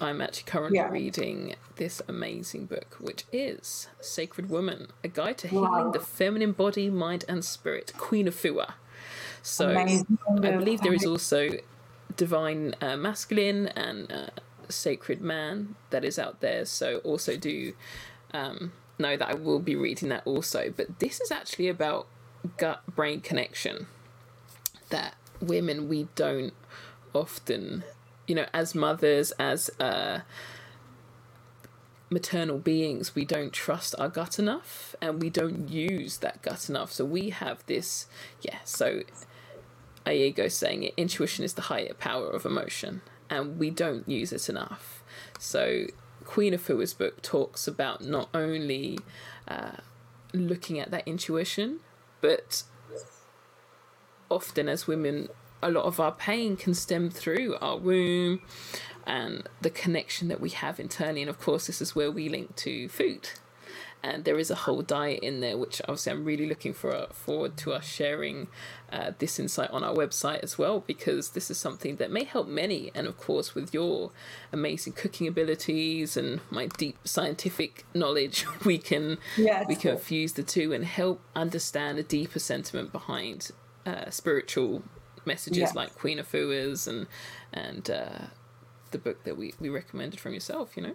I'm 0.00 0.20
actually 0.20 0.44
currently 0.44 0.78
yeah. 0.78 0.90
reading 0.90 1.56
this 1.76 2.00
amazing 2.08 2.66
book, 2.66 2.96
which 3.00 3.24
is 3.32 3.88
Sacred 4.00 4.48
Woman, 4.48 4.88
a 5.02 5.08
guide 5.08 5.38
to 5.38 5.48
wow. 5.48 5.74
healing 5.74 5.92
the 5.92 6.00
feminine 6.00 6.52
body, 6.52 6.90
mind, 6.90 7.24
and 7.28 7.44
spirit, 7.44 7.92
Queen 7.96 8.26
Afua. 8.26 8.74
So 9.42 9.70
amazing. 9.70 10.18
I 10.28 10.50
believe 10.50 10.82
there 10.82 10.94
is 10.94 11.06
also 11.06 11.50
divine 12.16 12.74
uh, 12.80 12.96
masculine 12.96 13.68
and 13.68 14.10
uh, 14.12 14.26
sacred 14.68 15.20
man 15.20 15.76
that 15.90 16.04
is 16.04 16.18
out 16.18 16.40
there. 16.40 16.64
So 16.64 16.98
also 16.98 17.36
do 17.36 17.72
um, 18.32 18.72
know 18.98 19.16
that 19.16 19.28
I 19.28 19.34
will 19.34 19.60
be 19.60 19.74
reading 19.74 20.08
that 20.10 20.22
also. 20.24 20.72
But 20.76 20.98
this 20.98 21.20
is 21.20 21.30
actually 21.30 21.68
about 21.68 22.06
gut 22.56 22.82
brain 22.94 23.20
connection 23.20 23.86
that 24.90 25.14
women 25.40 25.88
we 25.88 26.08
don't 26.14 26.54
often 27.14 27.84
you 28.28 28.34
know 28.34 28.46
as 28.54 28.74
mothers 28.74 29.32
as 29.32 29.70
uh 29.80 30.20
maternal 32.10 32.58
beings 32.58 33.14
we 33.14 33.24
don't 33.24 33.52
trust 33.52 33.94
our 33.98 34.08
gut 34.08 34.38
enough 34.38 34.94
and 35.00 35.20
we 35.20 35.28
don't 35.28 35.68
use 35.68 36.18
that 36.18 36.40
gut 36.42 36.68
enough. 36.68 36.92
So 36.92 37.04
we 37.04 37.30
have 37.30 37.64
this 37.66 38.06
yeah 38.40 38.58
so 38.64 39.02
Iago 40.06 40.48
saying 40.48 40.84
it 40.84 40.94
intuition 40.96 41.44
is 41.44 41.54
the 41.54 41.62
higher 41.62 41.92
power 41.94 42.30
of 42.30 42.46
emotion 42.46 43.02
and 43.28 43.58
we 43.58 43.70
don't 43.70 44.08
use 44.08 44.32
it 44.32 44.48
enough. 44.48 45.02
So 45.38 45.86
Queen 46.24 46.54
of 46.54 46.66
Afua's 46.66 46.94
book 46.94 47.20
talks 47.20 47.66
about 47.66 48.02
not 48.02 48.28
only 48.32 48.98
uh, 49.46 49.78
looking 50.32 50.78
at 50.78 50.90
that 50.90 51.06
intuition 51.06 51.80
but 52.20 52.62
often 54.30 54.68
as 54.68 54.86
women 54.86 55.28
a 55.62 55.70
lot 55.70 55.84
of 55.84 55.98
our 56.00 56.12
pain 56.12 56.56
can 56.56 56.74
stem 56.74 57.10
through 57.10 57.56
our 57.60 57.76
womb 57.76 58.40
and 59.06 59.48
the 59.60 59.70
connection 59.70 60.28
that 60.28 60.40
we 60.40 60.50
have 60.50 60.78
internally. 60.78 61.22
And 61.22 61.30
of 61.30 61.40
course, 61.40 61.66
this 61.66 61.80
is 61.80 61.96
where 61.96 62.10
we 62.10 62.28
link 62.28 62.54
to 62.56 62.88
food. 62.88 63.30
And 64.00 64.24
there 64.24 64.38
is 64.38 64.48
a 64.48 64.54
whole 64.54 64.82
diet 64.82 65.20
in 65.20 65.40
there, 65.40 65.58
which 65.58 65.80
obviously 65.82 66.12
I'm 66.12 66.24
really 66.24 66.46
looking 66.46 66.72
for 66.72 67.08
forward 67.10 67.56
to 67.58 67.72
us 67.72 67.84
sharing 67.84 68.46
uh, 68.92 69.10
this 69.18 69.40
insight 69.40 69.70
on 69.70 69.82
our 69.82 69.94
website 69.94 70.38
as 70.40 70.56
well, 70.56 70.84
because 70.86 71.30
this 71.30 71.50
is 71.50 71.58
something 71.58 71.96
that 71.96 72.10
may 72.10 72.22
help 72.22 72.46
many. 72.46 72.92
And 72.94 73.08
of 73.08 73.16
course, 73.16 73.56
with 73.56 73.74
your 73.74 74.12
amazing 74.52 74.92
cooking 74.92 75.26
abilities 75.26 76.16
and 76.16 76.40
my 76.48 76.66
deep 76.66 76.96
scientific 77.04 77.86
knowledge, 77.92 78.46
we 78.64 78.78
can 78.78 79.18
yes. 79.36 79.66
we 79.66 79.74
can 79.74 79.98
fuse 79.98 80.34
the 80.34 80.44
two 80.44 80.72
and 80.72 80.84
help 80.84 81.20
understand 81.34 81.98
a 81.98 82.04
deeper 82.04 82.38
sentiment 82.38 82.92
behind 82.92 83.50
uh, 83.84 84.10
spiritual 84.10 84.84
messages 85.28 85.74
like 85.74 85.94
Queen 85.94 86.18
Afua's 86.18 86.88
and 86.88 87.06
and 87.52 87.88
uh, 87.88 88.26
the 88.90 88.98
book 88.98 89.22
that 89.24 89.36
we, 89.36 89.54
we 89.60 89.68
recommended 89.68 90.18
from 90.18 90.34
yourself, 90.34 90.76
you 90.76 90.82
know? 90.82 90.94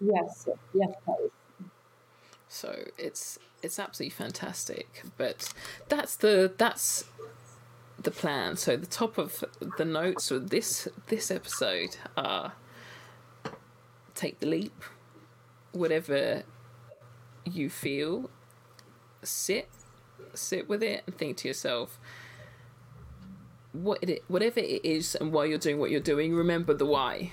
Yes, 0.00 0.48
yes, 0.74 0.90
please. 1.04 1.30
So 2.48 2.84
it's 2.98 3.38
it's 3.62 3.78
absolutely 3.78 4.10
fantastic. 4.10 5.02
But 5.16 5.52
that's 5.88 6.16
the 6.16 6.52
that's 6.58 7.04
the 8.02 8.10
plan. 8.10 8.56
So 8.56 8.76
the 8.76 8.86
top 8.86 9.18
of 9.18 9.44
the 9.78 9.84
notes 9.84 10.28
for 10.28 10.38
this 10.38 10.88
this 11.06 11.30
episode 11.30 11.96
are 12.16 12.52
take 14.14 14.40
the 14.40 14.46
leap, 14.46 14.82
whatever 15.72 16.42
you 17.44 17.70
feel, 17.70 18.30
sit 19.22 19.68
sit 20.34 20.68
with 20.68 20.82
it 20.82 21.02
and 21.06 21.16
think 21.16 21.36
to 21.38 21.48
yourself, 21.48 21.98
what 23.72 24.02
it 24.02 24.24
whatever 24.28 24.60
it 24.60 24.84
is 24.84 25.14
and 25.14 25.32
why 25.32 25.44
you're 25.44 25.58
doing 25.58 25.78
what 25.78 25.90
you're 25.90 26.00
doing, 26.00 26.34
remember 26.34 26.74
the 26.74 26.86
why, 26.86 27.32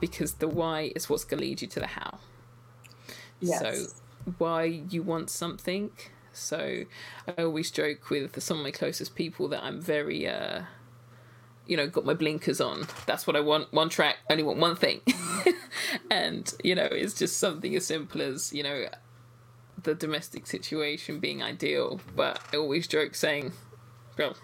because 0.00 0.34
the 0.34 0.48
why 0.48 0.92
is 0.94 1.08
what's 1.08 1.24
going 1.24 1.40
to 1.40 1.46
lead 1.46 1.62
you 1.62 1.68
to 1.68 1.80
the 1.80 1.86
how. 1.86 2.18
Yes. 3.40 3.60
So 3.60 3.86
why 4.38 4.64
you 4.64 5.02
want 5.02 5.30
something. 5.30 5.90
So 6.32 6.84
I 7.26 7.42
always 7.42 7.70
joke 7.70 8.08
with 8.10 8.42
some 8.42 8.58
of 8.58 8.62
my 8.62 8.70
closest 8.70 9.14
people 9.14 9.48
that 9.48 9.62
I'm 9.62 9.80
very 9.80 10.26
uh 10.26 10.62
you 11.66 11.76
know, 11.76 11.86
got 11.86 12.04
my 12.04 12.14
blinkers 12.14 12.60
on. 12.60 12.86
That's 13.06 13.26
what 13.26 13.36
I 13.36 13.40
want. 13.40 13.72
One 13.72 13.88
track, 13.88 14.16
only 14.28 14.42
want 14.42 14.58
one 14.58 14.76
thing. 14.76 15.00
and, 16.10 16.52
you 16.62 16.74
know, 16.74 16.88
it's 16.90 17.14
just 17.14 17.38
something 17.38 17.74
as 17.76 17.86
simple 17.86 18.20
as, 18.20 18.52
you 18.52 18.62
know, 18.62 18.86
the 19.82 19.94
domestic 19.94 20.46
situation 20.46 21.20
being 21.20 21.42
ideal. 21.42 22.00
But 22.16 22.40
I 22.52 22.56
always 22.56 22.88
joke 22.88 23.14
saying, 23.14 23.52
well, 24.18 24.36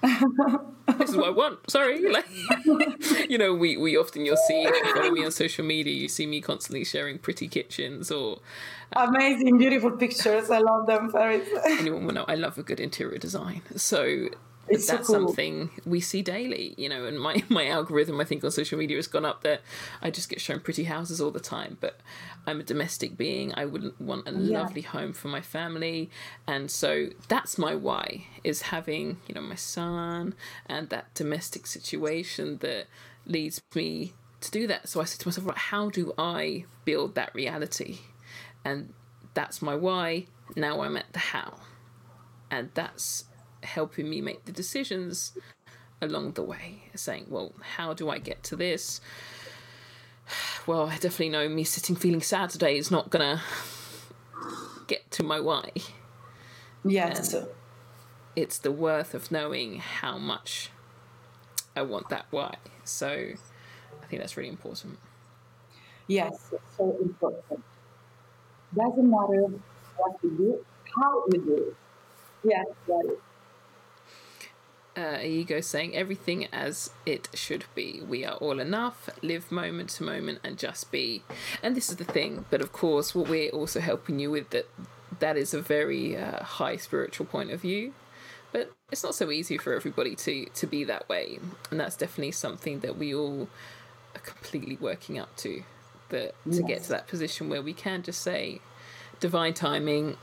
this 0.98 1.10
is 1.10 1.16
what 1.16 1.26
I 1.26 1.30
want. 1.30 1.70
Sorry, 1.70 2.08
like 2.10 2.26
you 3.28 3.38
know, 3.38 3.54
we 3.54 3.76
we 3.76 3.96
often 3.96 4.24
you'll 4.24 4.36
see 4.36 4.62
if 4.62 4.74
you 4.74 4.94
follow 4.94 5.10
me 5.10 5.24
on 5.24 5.30
social 5.30 5.64
media, 5.64 5.94
you 5.94 6.08
see 6.08 6.26
me 6.26 6.40
constantly 6.40 6.84
sharing 6.84 7.18
pretty 7.18 7.48
kitchens 7.48 8.10
or 8.10 8.38
uh, 8.96 9.06
amazing, 9.08 9.58
beautiful 9.58 9.90
pictures. 9.90 10.50
I 10.50 10.58
love 10.58 10.86
them, 10.86 11.12
Paris. 11.12 11.48
anyone 11.66 12.06
will 12.06 12.14
know 12.14 12.24
I 12.28 12.34
love 12.34 12.58
a 12.58 12.62
good 12.62 12.80
interior 12.80 13.18
design. 13.18 13.62
So 13.76 14.28
it's 14.70 14.86
that's 14.86 15.06
so 15.06 15.14
cool. 15.14 15.28
something 15.28 15.70
we 15.84 16.00
see 16.00 16.22
daily, 16.22 16.74
you 16.76 16.88
know. 16.88 17.04
And 17.04 17.18
my 17.18 17.42
my 17.48 17.68
algorithm, 17.68 18.20
I 18.20 18.24
think, 18.24 18.44
on 18.44 18.50
social 18.50 18.78
media 18.78 18.96
has 18.96 19.06
gone 19.06 19.24
up 19.24 19.42
that 19.42 19.60
I 20.02 20.10
just 20.10 20.28
get 20.28 20.40
shown 20.40 20.60
pretty 20.60 20.84
houses 20.84 21.20
all 21.20 21.30
the 21.30 21.40
time. 21.40 21.78
But 21.80 22.00
I'm 22.46 22.60
a 22.60 22.62
domestic 22.64 23.16
being. 23.16 23.52
I 23.54 23.64
wouldn't 23.64 24.00
want 24.00 24.28
a 24.28 24.32
yeah. 24.32 24.60
lovely 24.62 24.82
home 24.82 25.12
for 25.12 25.28
my 25.28 25.40
family, 25.40 26.10
and 26.46 26.70
so 26.70 27.08
that's 27.28 27.58
my 27.58 27.74
why 27.74 28.26
is 28.44 28.62
having 28.62 29.18
you 29.26 29.34
know 29.34 29.42
my 29.42 29.54
son 29.54 30.34
and 30.66 30.88
that 30.90 31.14
domestic 31.14 31.66
situation 31.66 32.58
that 32.58 32.86
leads 33.26 33.60
me 33.74 34.12
to 34.40 34.50
do 34.50 34.66
that. 34.66 34.88
So 34.88 35.00
I 35.00 35.04
said 35.04 35.20
to 35.20 35.28
myself, 35.28 35.46
right, 35.46 35.56
how 35.56 35.90
do 35.90 36.12
I 36.16 36.64
build 36.84 37.14
that 37.16 37.34
reality? 37.34 37.98
And 38.64 38.92
that's 39.34 39.60
my 39.62 39.74
why. 39.74 40.26
Now 40.56 40.80
I'm 40.80 40.96
at 40.96 41.12
the 41.12 41.18
how, 41.18 41.58
and 42.50 42.70
that's 42.72 43.24
helping 43.62 44.08
me 44.08 44.20
make 44.20 44.44
the 44.44 44.52
decisions 44.52 45.32
along 46.00 46.32
the 46.32 46.42
way, 46.42 46.84
saying, 46.94 47.26
well, 47.28 47.52
how 47.76 47.92
do 47.92 48.08
I 48.08 48.18
get 48.18 48.42
to 48.44 48.56
this? 48.56 49.00
Well, 50.66 50.90
I 50.90 50.96
definitely 50.96 51.30
know 51.30 51.48
me 51.48 51.64
sitting 51.64 51.96
feeling 51.96 52.20
sad 52.20 52.50
today 52.50 52.76
is 52.76 52.90
not 52.90 53.08
gonna 53.08 53.40
get 54.86 55.10
to 55.12 55.22
my 55.22 55.40
why. 55.40 55.70
Yes. 56.84 57.32
And 57.32 57.48
it's 58.36 58.58
the 58.58 58.70
worth 58.70 59.14
of 59.14 59.32
knowing 59.32 59.78
how 59.78 60.18
much 60.18 60.68
I 61.74 61.82
want 61.82 62.10
that 62.10 62.26
why. 62.30 62.56
So 62.84 63.08
I 64.02 64.06
think 64.06 64.20
that's 64.20 64.36
really 64.36 64.50
important. 64.50 64.98
Yes, 66.06 66.50
it's 66.52 66.76
so 66.76 66.96
important. 67.00 67.64
Doesn't 68.74 69.10
matter 69.10 69.46
what 69.96 70.16
you 70.22 70.30
do, 70.30 70.64
how 71.00 71.24
you 71.32 71.40
do 71.40 71.54
it. 71.54 71.76
Yes, 72.44 72.66
that 72.86 73.04
is 73.06 73.18
uh, 74.98 75.18
ego 75.22 75.60
saying 75.60 75.94
everything 75.94 76.46
as 76.46 76.90
it 77.06 77.28
should 77.34 77.64
be. 77.74 78.00
We 78.06 78.24
are 78.24 78.34
all 78.36 78.58
enough, 78.58 79.08
live 79.22 79.52
moment 79.52 79.90
to 79.90 80.02
moment, 80.02 80.40
and 80.42 80.58
just 80.58 80.90
be. 80.90 81.22
And 81.62 81.76
this 81.76 81.88
is 81.88 81.96
the 81.96 82.04
thing. 82.04 82.46
But 82.50 82.60
of 82.60 82.72
course, 82.72 83.14
what 83.14 83.28
we're 83.28 83.50
also 83.50 83.80
helping 83.80 84.18
you 84.18 84.30
with 84.30 84.50
that 84.50 84.66
that 85.20 85.36
is 85.36 85.54
a 85.54 85.60
very 85.60 86.16
uh, 86.16 86.42
high 86.42 86.76
spiritual 86.76 87.26
point 87.26 87.50
of 87.50 87.60
view. 87.60 87.94
But 88.50 88.72
it's 88.90 89.04
not 89.04 89.14
so 89.14 89.30
easy 89.30 89.58
for 89.58 89.74
everybody 89.74 90.14
to 90.16 90.46
to 90.46 90.66
be 90.66 90.84
that 90.84 91.08
way, 91.08 91.38
and 91.70 91.78
that's 91.78 91.96
definitely 91.96 92.32
something 92.32 92.80
that 92.80 92.98
we 92.98 93.14
all 93.14 93.48
are 94.14 94.20
completely 94.20 94.76
working 94.80 95.18
up 95.18 95.36
to. 95.38 95.62
That 96.08 96.34
to 96.50 96.56
yes. 96.56 96.66
get 96.66 96.82
to 96.84 96.88
that 96.90 97.06
position 97.06 97.48
where 97.50 97.60
we 97.62 97.74
can 97.74 98.02
just 98.02 98.22
say, 98.22 98.60
divine 99.20 99.52
timing 99.52 100.16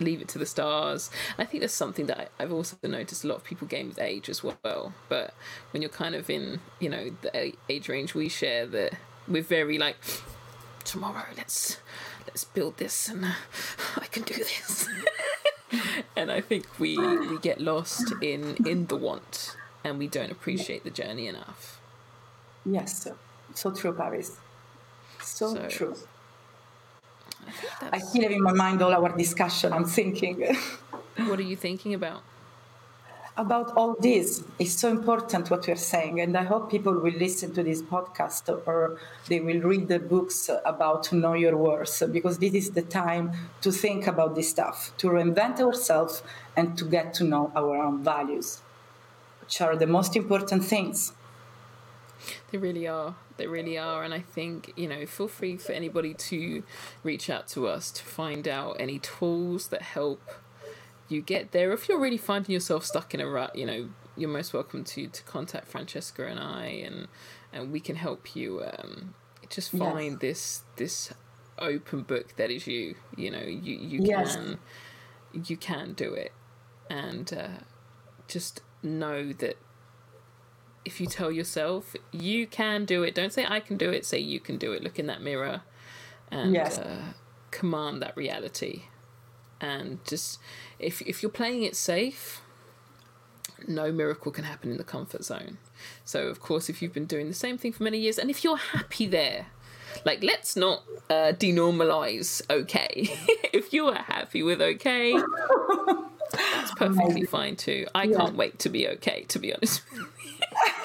leave 0.00 0.20
it 0.20 0.28
to 0.28 0.38
the 0.38 0.46
stars. 0.46 1.10
I 1.38 1.44
think 1.44 1.62
that's 1.62 1.74
something 1.74 2.06
that 2.06 2.30
I, 2.38 2.42
have 2.42 2.52
also 2.52 2.76
noticed 2.82 3.24
a 3.24 3.28
lot 3.28 3.36
of 3.36 3.44
people 3.44 3.66
gain 3.66 3.88
with 3.88 4.00
age 4.00 4.28
as 4.28 4.42
well. 4.42 4.94
But 5.08 5.34
when 5.72 5.82
you're 5.82 5.90
kind 5.90 6.14
of 6.14 6.28
in, 6.30 6.60
you 6.80 6.88
know, 6.88 7.10
the 7.22 7.54
age 7.68 7.88
range 7.88 8.14
we 8.14 8.28
share, 8.28 8.66
that 8.66 8.94
we're 9.28 9.42
very 9.42 9.78
like, 9.78 9.96
tomorrow 10.84 11.24
let's 11.36 11.78
let's 12.26 12.44
build 12.44 12.76
this 12.76 13.08
and 13.08 13.24
uh, 13.24 13.32
I 13.96 14.06
can 14.06 14.22
do 14.22 14.34
this. 14.34 14.88
and 16.16 16.30
I 16.30 16.40
think 16.40 16.66
we 16.78 16.96
we 16.98 17.38
get 17.38 17.60
lost 17.60 18.12
in 18.20 18.56
in 18.66 18.86
the 18.86 18.96
want 18.96 19.56
and 19.82 19.98
we 19.98 20.08
don't 20.08 20.30
appreciate 20.30 20.84
the 20.84 20.90
journey 20.90 21.26
enough. 21.26 21.80
Yes, 22.64 23.06
so 23.54 23.70
true, 23.70 23.92
Paris. 23.92 24.38
So, 25.20 25.54
so 25.54 25.68
true. 25.68 25.96
I, 27.92 27.98
still 27.98 28.22
have 28.22 28.32
in 28.32 28.42
my 28.42 28.52
mind 28.52 28.82
all 28.82 28.92
our 28.92 29.16
discussion. 29.16 29.72
I'm 29.72 29.84
thinking. 29.84 30.56
what 31.16 31.38
are 31.38 31.42
you 31.42 31.56
thinking 31.56 31.94
about? 31.94 32.22
About 33.36 33.76
all 33.76 33.96
this. 33.98 34.44
It's 34.58 34.74
so 34.74 34.88
important 34.88 35.50
what 35.50 35.66
you're 35.66 35.76
saying. 35.76 36.20
And 36.20 36.36
I 36.36 36.44
hope 36.44 36.70
people 36.70 36.94
will 36.94 37.12
listen 37.12 37.52
to 37.54 37.62
this 37.62 37.82
podcast 37.82 38.48
or 38.66 38.98
they 39.28 39.40
will 39.40 39.60
read 39.60 39.88
the 39.88 39.98
books 39.98 40.48
about 40.64 41.12
know 41.12 41.34
your 41.34 41.56
worth 41.56 42.02
because 42.12 42.38
this 42.38 42.54
is 42.54 42.70
the 42.70 42.82
time 42.82 43.32
to 43.62 43.72
think 43.72 44.06
about 44.06 44.36
this 44.36 44.50
stuff, 44.50 44.92
to 44.98 45.08
reinvent 45.08 45.60
ourselves 45.60 46.22
and 46.56 46.78
to 46.78 46.84
get 46.84 47.12
to 47.14 47.24
know 47.24 47.50
our 47.56 47.76
own 47.76 48.04
values, 48.04 48.62
which 49.40 49.60
are 49.60 49.74
the 49.74 49.86
most 49.86 50.14
important 50.14 50.64
things. 50.64 51.12
They 52.54 52.58
really 52.58 52.86
are. 52.86 53.16
They 53.36 53.48
really 53.48 53.76
are. 53.76 54.04
And 54.04 54.14
I 54.14 54.20
think, 54.20 54.74
you 54.76 54.86
know, 54.86 55.06
feel 55.06 55.26
free 55.26 55.56
for 55.56 55.72
anybody 55.72 56.14
to 56.14 56.62
reach 57.02 57.28
out 57.28 57.48
to 57.48 57.66
us 57.66 57.90
to 57.90 58.04
find 58.04 58.46
out 58.46 58.76
any 58.78 59.00
tools 59.00 59.66
that 59.70 59.82
help 59.82 60.22
you 61.08 61.20
get 61.20 61.50
there. 61.50 61.72
If 61.72 61.88
you're 61.88 61.98
really 61.98 62.16
finding 62.16 62.52
yourself 62.52 62.84
stuck 62.84 63.12
in 63.12 63.20
a 63.20 63.26
rut, 63.26 63.56
you 63.56 63.66
know, 63.66 63.88
you're 64.16 64.28
most 64.28 64.52
welcome 64.52 64.84
to 64.84 65.08
to 65.08 65.22
contact 65.24 65.66
Francesca 65.66 66.28
and 66.28 66.38
I 66.38 66.66
and 66.66 67.08
and 67.52 67.72
we 67.72 67.80
can 67.80 67.96
help 67.96 68.36
you 68.36 68.62
um, 68.62 69.14
just 69.50 69.72
find 69.72 70.12
yes. 70.12 70.20
this 70.20 70.62
this 70.76 71.12
open 71.58 72.02
book 72.02 72.36
that 72.36 72.52
is 72.52 72.68
you. 72.68 72.94
You 73.16 73.32
know, 73.32 73.42
you, 73.42 73.74
you 73.74 74.04
yes. 74.04 74.36
can 74.36 74.58
you 75.32 75.56
can 75.56 75.94
do 75.94 76.14
it. 76.14 76.30
and 76.88 77.32
uh, 77.34 77.48
just 78.28 78.60
know 78.80 79.32
that 79.32 79.56
if 80.84 81.00
you 81.00 81.06
tell 81.06 81.30
yourself 81.32 81.94
you 82.12 82.46
can 82.46 82.84
do 82.84 83.02
it, 83.02 83.14
don't 83.14 83.32
say 83.32 83.46
I 83.48 83.60
can 83.60 83.76
do 83.76 83.90
it, 83.90 84.04
say 84.04 84.18
you 84.18 84.40
can 84.40 84.56
do 84.58 84.72
it. 84.72 84.82
Look 84.82 84.98
in 84.98 85.06
that 85.06 85.22
mirror 85.22 85.62
and 86.30 86.52
Yes. 86.54 86.78
uh, 86.78 87.12
command 87.50 88.02
that 88.02 88.16
reality. 88.16 88.84
And 89.60 90.04
just 90.04 90.38
if 90.78 91.00
if 91.02 91.22
you're 91.22 91.30
playing 91.32 91.62
it 91.62 91.74
safe, 91.76 92.42
no 93.66 93.90
miracle 93.92 94.30
can 94.32 94.44
happen 94.44 94.70
in 94.70 94.76
the 94.76 94.84
comfort 94.84 95.24
zone. 95.24 95.58
So 96.04 96.26
of 96.28 96.40
course, 96.40 96.68
if 96.68 96.82
you've 96.82 96.92
been 96.92 97.06
doing 97.06 97.28
the 97.28 97.34
same 97.34 97.56
thing 97.56 97.72
for 97.72 97.82
many 97.84 97.98
years, 97.98 98.18
and 98.18 98.28
if 98.30 98.44
you're 98.44 98.56
happy 98.58 99.06
there, 99.06 99.46
like 100.04 100.22
let's 100.22 100.54
not 100.56 100.82
uh, 101.08 101.32
denormalize 101.32 102.42
okay. 102.50 103.08
if 103.52 103.72
you 103.72 103.86
are 103.88 104.02
happy 104.02 104.42
with 104.42 104.60
okay, 104.60 105.12
that's 106.32 106.74
perfectly 106.74 107.24
fine 107.24 107.56
too. 107.56 107.86
I 107.94 108.08
can't 108.08 108.36
wait 108.36 108.58
to 108.60 108.68
be 108.68 108.88
okay. 108.88 109.24
To 109.28 109.38
be 109.38 109.54
honest, 109.54 109.82
with 109.92 110.08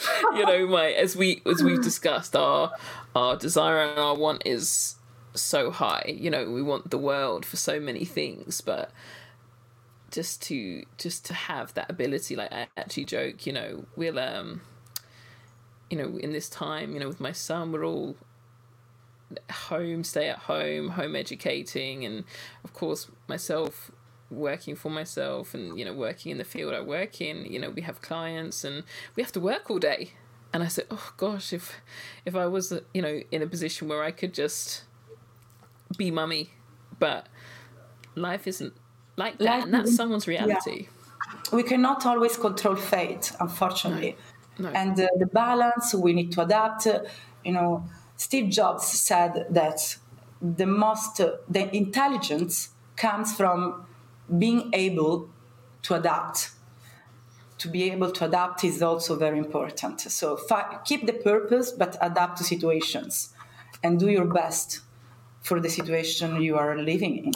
you. 0.34 0.45
know, 0.45 0.68
my 0.68 0.91
as 0.91 1.16
we 1.16 1.41
as 1.45 1.64
we've 1.64 1.82
discussed, 1.82 2.36
our 2.36 2.72
our 3.16 3.36
desire 3.36 3.82
and 3.82 4.00
our 4.00 4.16
want 4.16 4.43
is 4.45 4.95
so 5.34 5.72
high. 5.72 6.16
You 6.18 6.30
know, 6.30 6.50
we 6.50 6.62
want 6.62 6.89
the 6.91 6.97
world 6.97 7.45
for 7.45 7.58
so 7.58 7.80
many 7.80 8.06
things, 8.06 8.62
but 8.62 8.91
just 10.12 10.41
to 10.41 10.84
just 10.97 11.26
to 11.26 11.34
have 11.34 11.74
that 11.76 11.89
ability 11.89 12.36
like 12.36 12.52
i 12.52 12.68
actually 12.78 13.06
joke 13.06 13.45
you 13.45 13.54
know 13.54 13.86
we'll 13.95 14.18
um 14.18 14.62
you 15.89 15.97
know 15.97 16.18
in 16.18 16.32
this 16.32 16.50
time 16.50 16.93
you 16.93 17.00
know 17.00 17.08
with 17.08 17.20
my 17.20 17.32
son 17.32 17.72
we're 17.72 17.86
all 17.86 18.16
home 19.52 20.04
stay 20.04 20.28
at 20.30 20.39
home 20.39 20.89
home 20.89 21.16
educating 21.16 22.04
and 22.06 22.24
of 22.64 22.74
course 22.74 23.08
myself 23.28 23.91
working 24.30 24.75
for 24.75 24.89
myself 24.89 25.53
and 25.53 25.77
you 25.80 25.86
know 25.86 25.93
working 25.93 26.32
in 26.32 26.38
the 26.38 26.43
field 26.43 26.73
i 26.73 26.82
work 26.82 27.19
in 27.21 27.45
you 27.45 27.59
know 27.59 27.69
we 27.69 27.82
have 27.82 28.01
clients 28.01 28.63
and 28.63 28.84
we 29.15 29.23
have 29.23 29.32
to 29.32 29.39
work 29.39 29.69
all 29.69 29.80
day 29.80 30.11
and 30.53 30.61
i 30.63 30.67
said 30.67 30.86
oh 30.91 31.13
gosh 31.17 31.51
if 31.53 31.82
if 32.25 32.36
i 32.36 32.45
was 32.45 32.71
you 32.93 33.01
know 33.01 33.21
in 33.32 33.41
a 33.41 33.47
position 33.47 33.88
where 33.88 34.03
i 34.03 34.11
could 34.11 34.34
just 34.34 34.84
be 35.97 36.11
mummy 36.11 36.51
but 36.99 37.27
life 38.15 38.45
isn't 38.47 38.73
like 39.17 39.38
that 39.39 39.45
Life 39.45 39.63
and 39.63 39.73
that's 39.73 39.95
someone's 39.95 40.27
reality 40.27 40.88
we 41.51 41.63
cannot 41.63 42.05
always 42.05 42.38
control 42.38 42.75
fate, 42.75 43.32
unfortunately. 43.39 44.17
No. 44.57 44.69
And 44.69 44.99
uh, 44.99 45.07
the 45.17 45.25
balance, 45.25 45.93
we 45.93 46.13
need 46.13 46.32
to 46.34 46.41
adapt. 46.41 46.88
Uh, 46.88 47.03
You 47.43 47.53
know, 47.53 47.86
Steve 48.17 48.49
Jobs 48.49 48.86
said 48.86 49.47
that 49.49 49.97
the 50.41 50.65
most, 50.65 51.21
uh, 51.21 51.38
the 51.47 51.73
intelligence 51.75 52.69
comes 52.97 53.36
from 53.36 53.86
being 54.38 54.69
able 54.73 55.30
to 55.84 55.95
adapt. 55.95 56.51
To 57.59 57.67
be 57.67 57.91
able 57.91 58.11
to 58.11 58.25
adapt 58.25 58.63
is 58.63 58.82
also 58.82 59.17
very 59.17 59.38
important. 59.38 59.99
So 59.99 60.38
fi- 60.38 60.80
keep 60.86 61.05
the 61.05 61.13
purpose, 61.13 61.71
but 61.71 61.97
adapt 62.01 62.38
to 62.38 62.43
situations, 62.45 63.34
and 63.84 63.99
do 63.99 64.09
your 64.09 64.25
best 64.25 64.80
for 65.41 65.59
the 65.59 65.69
situation 65.69 66.41
you 66.41 66.57
are 66.57 66.77
living 66.77 67.17
in. 67.17 67.32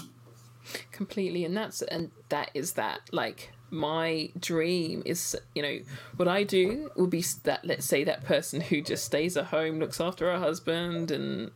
completely 0.92 1.44
and 1.44 1.56
that's 1.58 1.82
and 1.82 2.12
that 2.30 2.50
is 2.54 2.74
that 2.74 3.02
like 3.12 3.52
my 3.70 4.30
dream 4.40 5.02
is 5.06 5.36
you 5.56 5.62
know 5.62 5.80
what 6.16 6.28
i 6.28 6.44
do 6.44 6.90
would 6.96 7.10
be 7.10 7.24
that 7.44 7.66
let's 7.66 7.86
say 7.86 8.04
that 8.04 8.24
person 8.24 8.62
who 8.62 8.82
just 8.82 9.04
stays 9.04 9.36
at 9.36 9.46
home 9.46 9.80
looks 9.80 10.00
after 10.00 10.32
her 10.32 10.40
husband 10.40 11.12
and 11.12 11.52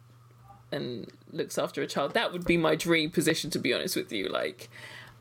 and 0.71 1.07
looks 1.31 1.57
after 1.57 1.81
a 1.81 1.87
child 1.87 2.13
that 2.13 2.33
would 2.33 2.43
be 2.43 2.57
my 2.57 2.75
dream 2.75 3.09
position 3.09 3.49
to 3.49 3.59
be 3.59 3.73
honest 3.73 3.95
with 3.95 4.11
you 4.11 4.27
like 4.27 4.69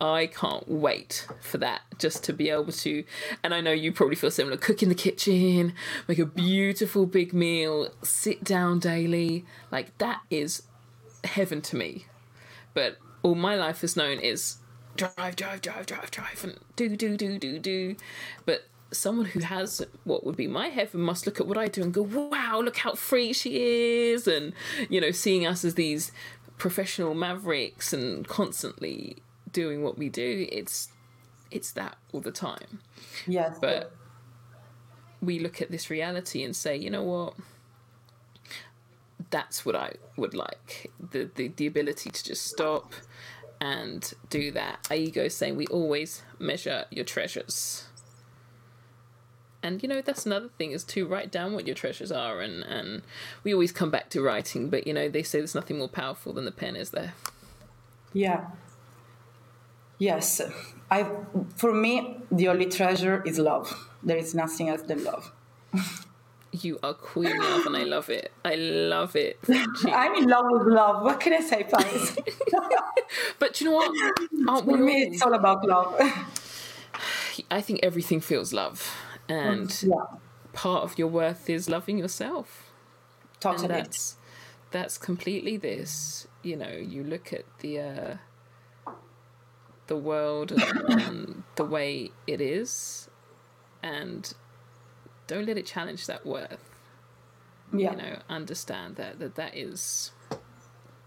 i 0.01 0.27
can't 0.27 0.69
wait 0.69 1.27
for 1.41 1.59
that 1.59 1.83
just 1.99 2.23
to 2.25 2.33
be 2.33 2.51
able 2.51 2.73
to 2.73 3.05
and 3.43 3.55
i 3.55 3.61
know 3.61 3.73
you 3.73 3.93
probably 3.93 4.17
feel 4.17 4.31
similar 4.31 4.57
cook 4.57 4.83
in 4.83 4.89
the 4.89 4.95
kitchen 4.95 5.73
make 6.07 6.19
a 6.19 6.27
beautiful 6.27 7.07
big 7.07 7.33
meal 7.33 7.89
sit 8.03 8.45
down 8.45 8.79
daily 8.79 9.45
like 9.71 9.97
that 9.99 10.21
is 10.31 10.63
heaven 11.25 11.61
to 11.61 11.77
me 11.77 12.07
but 12.75 12.99
all 13.23 13.35
my 13.35 13.57
life 13.57 13.81
has 13.81 13.97
known 13.97 14.19
is 14.19 14.59
drive, 14.97 15.37
drive, 15.37 15.61
drive, 15.61 15.87
drive, 15.87 16.11
drive, 16.11 16.45
and 16.45 16.59
do, 16.75 16.97
do, 16.97 17.17
do, 17.17 17.39
do, 17.39 17.59
do. 17.59 17.97
But 18.45 18.65
someone 18.93 19.27
who 19.27 19.41
has 19.41 19.85
what 20.05 20.25
would 20.25 20.37
be 20.37 20.47
my 20.47 20.69
heaven 20.69 21.01
must 21.01 21.27
look 21.27 21.41
at 21.41 21.47
what 21.47 21.59
I 21.59 21.69
do 21.69 21.83
and 21.83 21.93
go, 21.93 22.03
wow, 22.03 22.61
look 22.63 22.79
how 22.79 22.95
free 22.95 23.33
she 23.33 24.11
is. 24.11 24.27
And, 24.27 24.53
you 24.89 25.01
know, 25.01 25.11
seeing 25.11 25.47
us 25.47 25.65
as 25.65 25.75
these 25.75 26.13
professional 26.59 27.15
mavericks 27.15 27.93
and 27.93 28.27
constantly 28.27 29.17
doing 29.57 29.83
what 29.83 29.97
we 29.97 30.11
do, 30.11 30.47
it's 30.53 30.91
it's 31.51 31.73
that 31.73 31.97
all 32.13 32.21
the 32.21 32.31
time. 32.31 32.81
Yes. 33.27 33.57
But 33.59 33.91
we 35.23 35.39
look 35.39 35.63
at 35.63 35.71
this 35.71 35.89
reality 35.89 36.45
and 36.45 36.55
say, 36.55 36.77
you 36.77 36.91
know 36.91 37.03
what? 37.03 37.35
That's 39.31 39.65
what 39.65 39.75
I 39.75 39.95
would 40.19 40.35
like. 40.35 40.93
The 41.11 41.31
the, 41.35 41.49
the 41.49 41.67
ability 41.67 42.11
to 42.11 42.23
just 42.23 42.47
stop 42.47 42.93
and 43.59 44.13
do 44.29 44.51
that. 44.51 44.83
Aigo 44.91 45.25
is 45.25 45.35
saying 45.35 45.57
we 45.57 45.67
always 45.69 46.23
measure 46.39 46.85
your 46.91 47.07
treasures. 47.07 47.89
And 49.63 49.83
you 49.83 49.89
know, 49.89 50.03
that's 50.03 50.27
another 50.27 50.51
thing 50.59 50.73
is 50.73 50.85
to 50.85 51.07
write 51.07 51.33
down 51.33 51.55
what 51.55 51.67
your 51.67 51.75
treasures 51.75 52.13
are 52.13 52.41
and, 52.43 52.63
and 52.63 53.03
we 53.43 53.55
always 53.55 53.73
come 53.73 53.91
back 53.91 54.11
to 54.11 54.21
writing, 54.21 54.69
but 54.69 54.87
you 54.87 54.93
know, 54.93 55.09
they 55.09 55.23
say 55.23 55.39
there's 55.39 55.55
nothing 55.55 55.79
more 55.79 55.89
powerful 55.89 56.35
than 56.35 56.45
the 56.45 56.53
pen, 56.53 56.77
is 56.77 56.91
there? 56.91 57.15
Yeah. 58.13 58.45
Yes. 59.99 60.41
I 60.91 61.11
for 61.57 61.73
me 61.73 62.19
the 62.31 62.49
only 62.49 62.67
treasure 62.67 63.23
is 63.25 63.39
love. 63.39 63.89
There 64.03 64.17
is 64.17 64.35
nothing 64.35 64.69
else 64.69 64.83
than 64.83 65.05
love. 65.05 65.33
You 66.53 66.79
are 66.83 66.95
queen 66.95 67.37
love 67.39 67.67
and 67.67 67.77
I 67.77 67.85
love 67.85 68.09
it. 68.09 68.33
I 68.45 68.55
love 68.55 69.17
it. 69.17 69.39
I'm 69.87 70.15
in 70.15 70.29
love 70.29 70.47
with 70.49 70.67
love. 70.67 71.03
What 71.03 71.21
can 71.21 71.33
I 71.35 71.41
say, 71.41 71.65
Paris? 71.65 72.17
But 73.39 73.61
you 73.61 73.67
know 73.67 73.77
what? 73.77 73.91
Aren't 74.49 74.65
for 74.65 74.77
me 74.77 75.05
all- 75.05 75.13
it's 75.13 75.23
all 75.23 75.35
about 75.35 75.65
love. 75.67 76.01
I 77.51 77.61
think 77.61 77.81
everything 77.83 78.21
feels 78.21 78.53
love, 78.53 78.95
and 79.29 79.71
yeah. 79.83 79.95
part 80.53 80.85
of 80.85 80.99
your 80.99 81.09
worth 81.09 81.51
is 81.51 81.69
loving 81.69 81.99
yourself. 81.99 82.73
And 83.45 83.59
Totally. 83.59 83.69
that's 83.69 84.17
that's 84.71 84.97
completely 84.99 85.57
this. 85.59 86.27
You 86.43 86.57
know, 86.57 86.71
you 86.71 87.05
look 87.05 87.33
at 87.33 87.45
the 87.61 87.81
uh, 87.81 88.15
the 89.87 89.97
world 89.97 90.53
and, 90.53 91.01
and 91.01 91.43
the 91.57 91.65
way 91.65 92.11
it 92.27 92.41
is, 92.41 93.09
and 93.83 94.33
don't 95.27 95.47
let 95.47 95.57
it 95.59 95.67
challenge 95.67 96.07
that 96.07 96.25
worth. 96.27 96.71
yeah. 97.73 97.93
You 97.93 97.97
know, 97.97 98.19
understand 98.29 98.97
that 98.97 99.19
that 99.19 99.35
that 99.37 99.57
is 99.57 100.13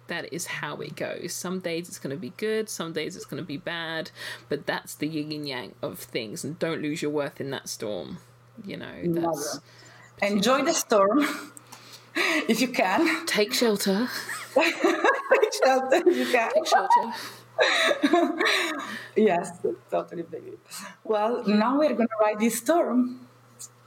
that 0.07 0.33
is 0.33 0.47
how 0.47 0.77
it 0.77 0.95
goes. 0.95 1.33
Some 1.33 1.59
days 1.59 1.87
it's 1.87 1.99
going 1.99 2.15
to 2.15 2.19
be 2.19 2.31
good, 2.37 2.67
some 2.69 2.93
days 2.93 3.15
it's 3.15 3.25
going 3.25 3.41
to 3.41 3.45
be 3.47 3.57
bad, 3.57 4.09
but 4.49 4.65
that's 4.65 4.95
the 4.95 5.07
yin 5.07 5.31
and 5.31 5.47
yang 5.47 5.75
of 5.81 5.99
things, 5.99 6.43
and 6.43 6.57
don't 6.57 6.81
lose 6.81 7.01
your 7.01 7.11
worth 7.11 7.39
in 7.39 7.51
that 7.51 7.69
storm. 7.69 8.17
You 8.65 8.77
know, 8.77 8.91
that's 9.05 9.59
Enjoy 10.21 10.63
the 10.65 10.73
storm 10.73 11.19
if 12.15 12.59
you 12.59 12.67
can. 12.69 13.25
take 13.25 13.53
shelter. 13.53 14.09
Take 14.55 15.53
shelter 15.63 16.01
if 16.09 16.17
you 16.17 16.25
can. 16.31 16.51
Take 16.53 16.65
shelter. 16.65 17.13
Yes, 19.15 19.51
totally. 19.91 20.23
baby. 20.23 20.53
Well, 21.03 21.43
now 21.47 21.77
we're 21.77 21.93
gonna 21.93 22.07
ride 22.21 22.39
this 22.39 22.57
storm. 22.57 23.27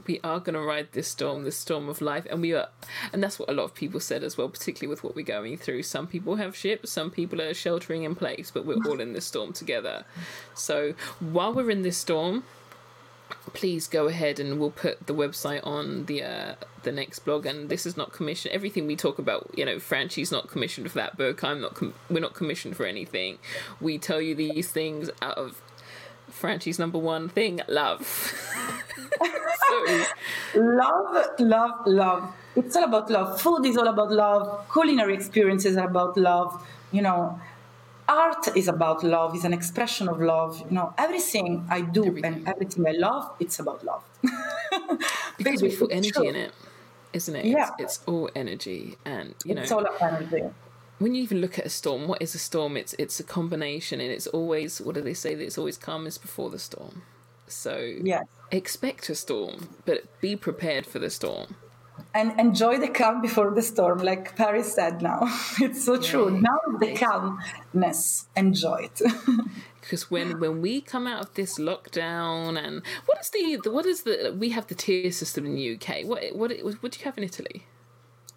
we 0.07 0.19
are 0.25 0.41
going 0.41 0.55
to 0.55 0.61
ride 0.61 0.89
this 0.93 1.07
storm, 1.09 1.45
this 1.45 1.57
storm 1.57 1.89
of 1.89 2.01
life, 2.01 2.27
and 2.29 2.41
we 2.43 2.53
are, 2.53 2.69
and 3.13 3.23
that's 3.23 3.39
what 3.39 3.49
a 3.49 3.53
lot 3.53 3.63
of 3.65 3.75
people 3.75 4.01
said 4.01 4.25
as 4.25 4.37
well, 4.37 4.49
particularly 4.49 4.89
with 4.91 5.05
what 5.05 5.15
we're 5.15 5.25
going 5.25 5.57
through. 5.57 5.83
Some 5.85 6.09
people 6.09 6.37
have 6.37 6.57
ships, 6.57 6.91
some 6.91 7.09
people 7.11 7.41
are 7.41 7.55
sheltering 7.55 8.03
in 8.03 8.17
place, 8.17 8.51
but 8.51 8.67
we're 8.67 8.83
all 8.85 9.01
in 9.01 9.13
this 9.13 9.27
storm 9.27 9.53
together. 9.53 10.05
So 10.55 10.95
while 11.21 11.53
we're 11.55 11.71
in 11.71 11.83
this 11.83 11.97
storm, 11.99 12.43
please 13.53 13.87
go 13.87 14.07
ahead 14.09 14.39
and 14.41 14.59
we'll 14.59 14.71
put 14.71 15.07
the 15.07 15.15
website 15.15 15.67
on 15.67 16.07
the 16.07 16.23
uh, 16.23 16.55
the 16.83 16.93
next 16.93 17.21
blog. 17.21 17.47
And 17.47 17.69
this 17.69 17.87
is 17.87 17.97
not 17.97 18.13
commissioned. 18.13 18.55
Everything 18.55 18.87
we 18.87 18.97
talk 18.97 19.19
about, 19.19 19.51
you 19.55 19.65
know, 19.65 19.77
Franchi's 19.77 20.33
not 20.33 20.49
commissioned 20.49 20.91
for 20.91 20.99
that 20.99 21.17
book. 21.17 21.43
I'm 21.45 21.61
not. 21.61 21.75
Com- 21.75 21.95
we're 22.11 22.21
not 22.21 22.35
commissioned 22.35 22.77
for 22.77 22.87
anything. 22.87 23.39
We 23.81 23.99
tell 23.99 24.21
you 24.21 24.35
these 24.35 24.69
things 24.71 25.11
out 25.21 25.39
of 25.39 25.61
Franchi's 26.31 26.79
number 26.79 26.99
one 26.99 27.29
thing, 27.29 27.61
love. 27.69 28.35
Love, 30.55 31.27
love, 31.39 31.87
love. 31.87 32.35
It's 32.57 32.77
all 32.77 32.85
about 32.85 33.11
love. 33.11 33.41
Food 33.41 33.65
is 33.65 33.77
all 33.77 33.89
about 33.89 34.11
love. 34.13 34.67
Culinary 34.71 35.15
experiences 35.15 35.77
are 35.77 35.89
about 35.89 36.17
love. 36.17 36.67
You 36.91 37.03
know, 37.03 37.41
art 38.19 38.57
is 38.57 38.69
about 38.69 39.03
love. 39.05 39.35
It's 39.35 39.45
an 39.45 39.53
expression 39.53 40.09
of 40.09 40.21
love. 40.21 40.61
You 40.69 40.75
know, 40.79 40.95
everything 40.99 41.67
I 41.71 41.81
do 41.81 42.05
Everything. 42.07 42.35
and 42.35 42.49
everything 42.49 42.87
I 42.87 42.93
love, 42.93 43.25
it's 43.41 43.59
about 43.59 43.85
love. 43.85 44.05
because 45.39 45.63
we 45.63 45.69
it's 45.69 45.83
energy 45.91 46.11
true. 46.11 46.29
in 46.29 46.37
it, 46.37 46.53
isn't 47.13 47.37
it? 47.37 47.45
Yeah. 47.47 47.71
It's, 47.79 47.97
it's 47.99 48.01
all 48.07 48.31
energy, 48.35 48.97
and 49.05 49.35
you 49.45 49.55
know, 49.55 49.63
It's 49.63 49.73
all 49.73 49.81
about 49.85 50.03
energy. 50.03 50.45
when 50.99 51.15
you 51.15 51.23
even 51.23 51.41
look 51.41 51.59
at 51.59 51.67
a 51.67 51.71
storm, 51.71 52.07
what 52.09 52.21
is 52.23 52.35
a 52.35 52.39
storm? 52.39 52.77
It's 52.77 52.95
it's 52.99 53.19
a 53.21 53.25
combination, 53.25 54.01
and 54.01 54.11
it's 54.11 54.27
always 54.29 54.81
what 54.81 54.95
do 54.95 55.01
they 55.01 55.15
say? 55.15 55.35
That 55.35 55.45
it's 55.45 55.59
always 55.59 55.77
calmest 55.79 56.23
before 56.23 56.51
the 56.51 56.59
storm. 56.59 57.03
So 57.49 57.75
Yes. 58.03 58.25
expect 58.51 59.09
a 59.11 59.15
storm, 59.15 59.69
but 59.85 59.99
be 60.21 60.37
prepared 60.37 60.87
for 60.87 60.99
the 60.99 61.11
storm. 61.11 61.57
And 62.15 62.39
enjoy 62.39 62.79
the 62.79 62.89
calm 62.89 63.23
before 63.23 63.55
the 63.55 63.63
storm, 63.63 63.99
like 63.99 64.37
Paris 64.37 64.75
said 64.75 65.03
now. 65.03 65.21
it's 65.61 65.85
so 65.85 66.01
true. 66.01 66.33
Yeah. 66.33 66.41
Now 66.41 66.79
the 66.79 66.95
calmness, 66.95 68.29
enjoy 68.37 68.89
it. 68.91 69.01
because 69.81 70.11
when 70.11 70.39
when 70.41 70.63
we 70.63 70.81
come 70.81 71.07
out 71.07 71.21
of 71.21 71.35
this 71.35 71.59
lockdown 71.59 72.57
and 72.59 72.83
what 73.07 73.19
is 73.21 73.31
the, 73.31 73.71
what 73.71 73.85
is 73.85 74.03
the 74.05 74.35
we 74.39 74.51
have 74.51 74.67
the 74.69 74.75
tier 74.75 75.11
system 75.11 75.45
in 75.45 75.55
the 75.55 75.75
UK 75.75 76.07
what 76.07 76.23
what 76.35 76.53
what 76.81 76.93
do 76.93 76.99
you 76.99 77.05
have 77.05 77.19
in 77.19 77.25
Italy 77.25 77.67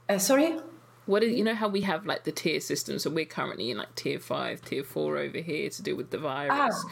uh, 0.09 0.17
sorry? 0.17 0.57
what 1.05 1.23
is 1.23 1.33
you 1.37 1.43
know 1.43 1.53
how 1.53 1.67
we 1.67 1.81
have 1.81 2.05
like 2.05 2.23
the 2.23 2.31
tier 2.31 2.59
system 2.59 2.97
so 2.97 3.09
we're 3.09 3.25
currently 3.25 3.69
in 3.71 3.77
like 3.77 3.93
tier 3.95 4.19
5 4.19 4.61
tier 4.63 4.83
4 4.83 5.17
over 5.17 5.37
here 5.37 5.69
to 5.69 5.83
do 5.83 5.95
with 5.95 6.09
the 6.09 6.17
virus 6.17 6.75
Ah. 6.75 6.89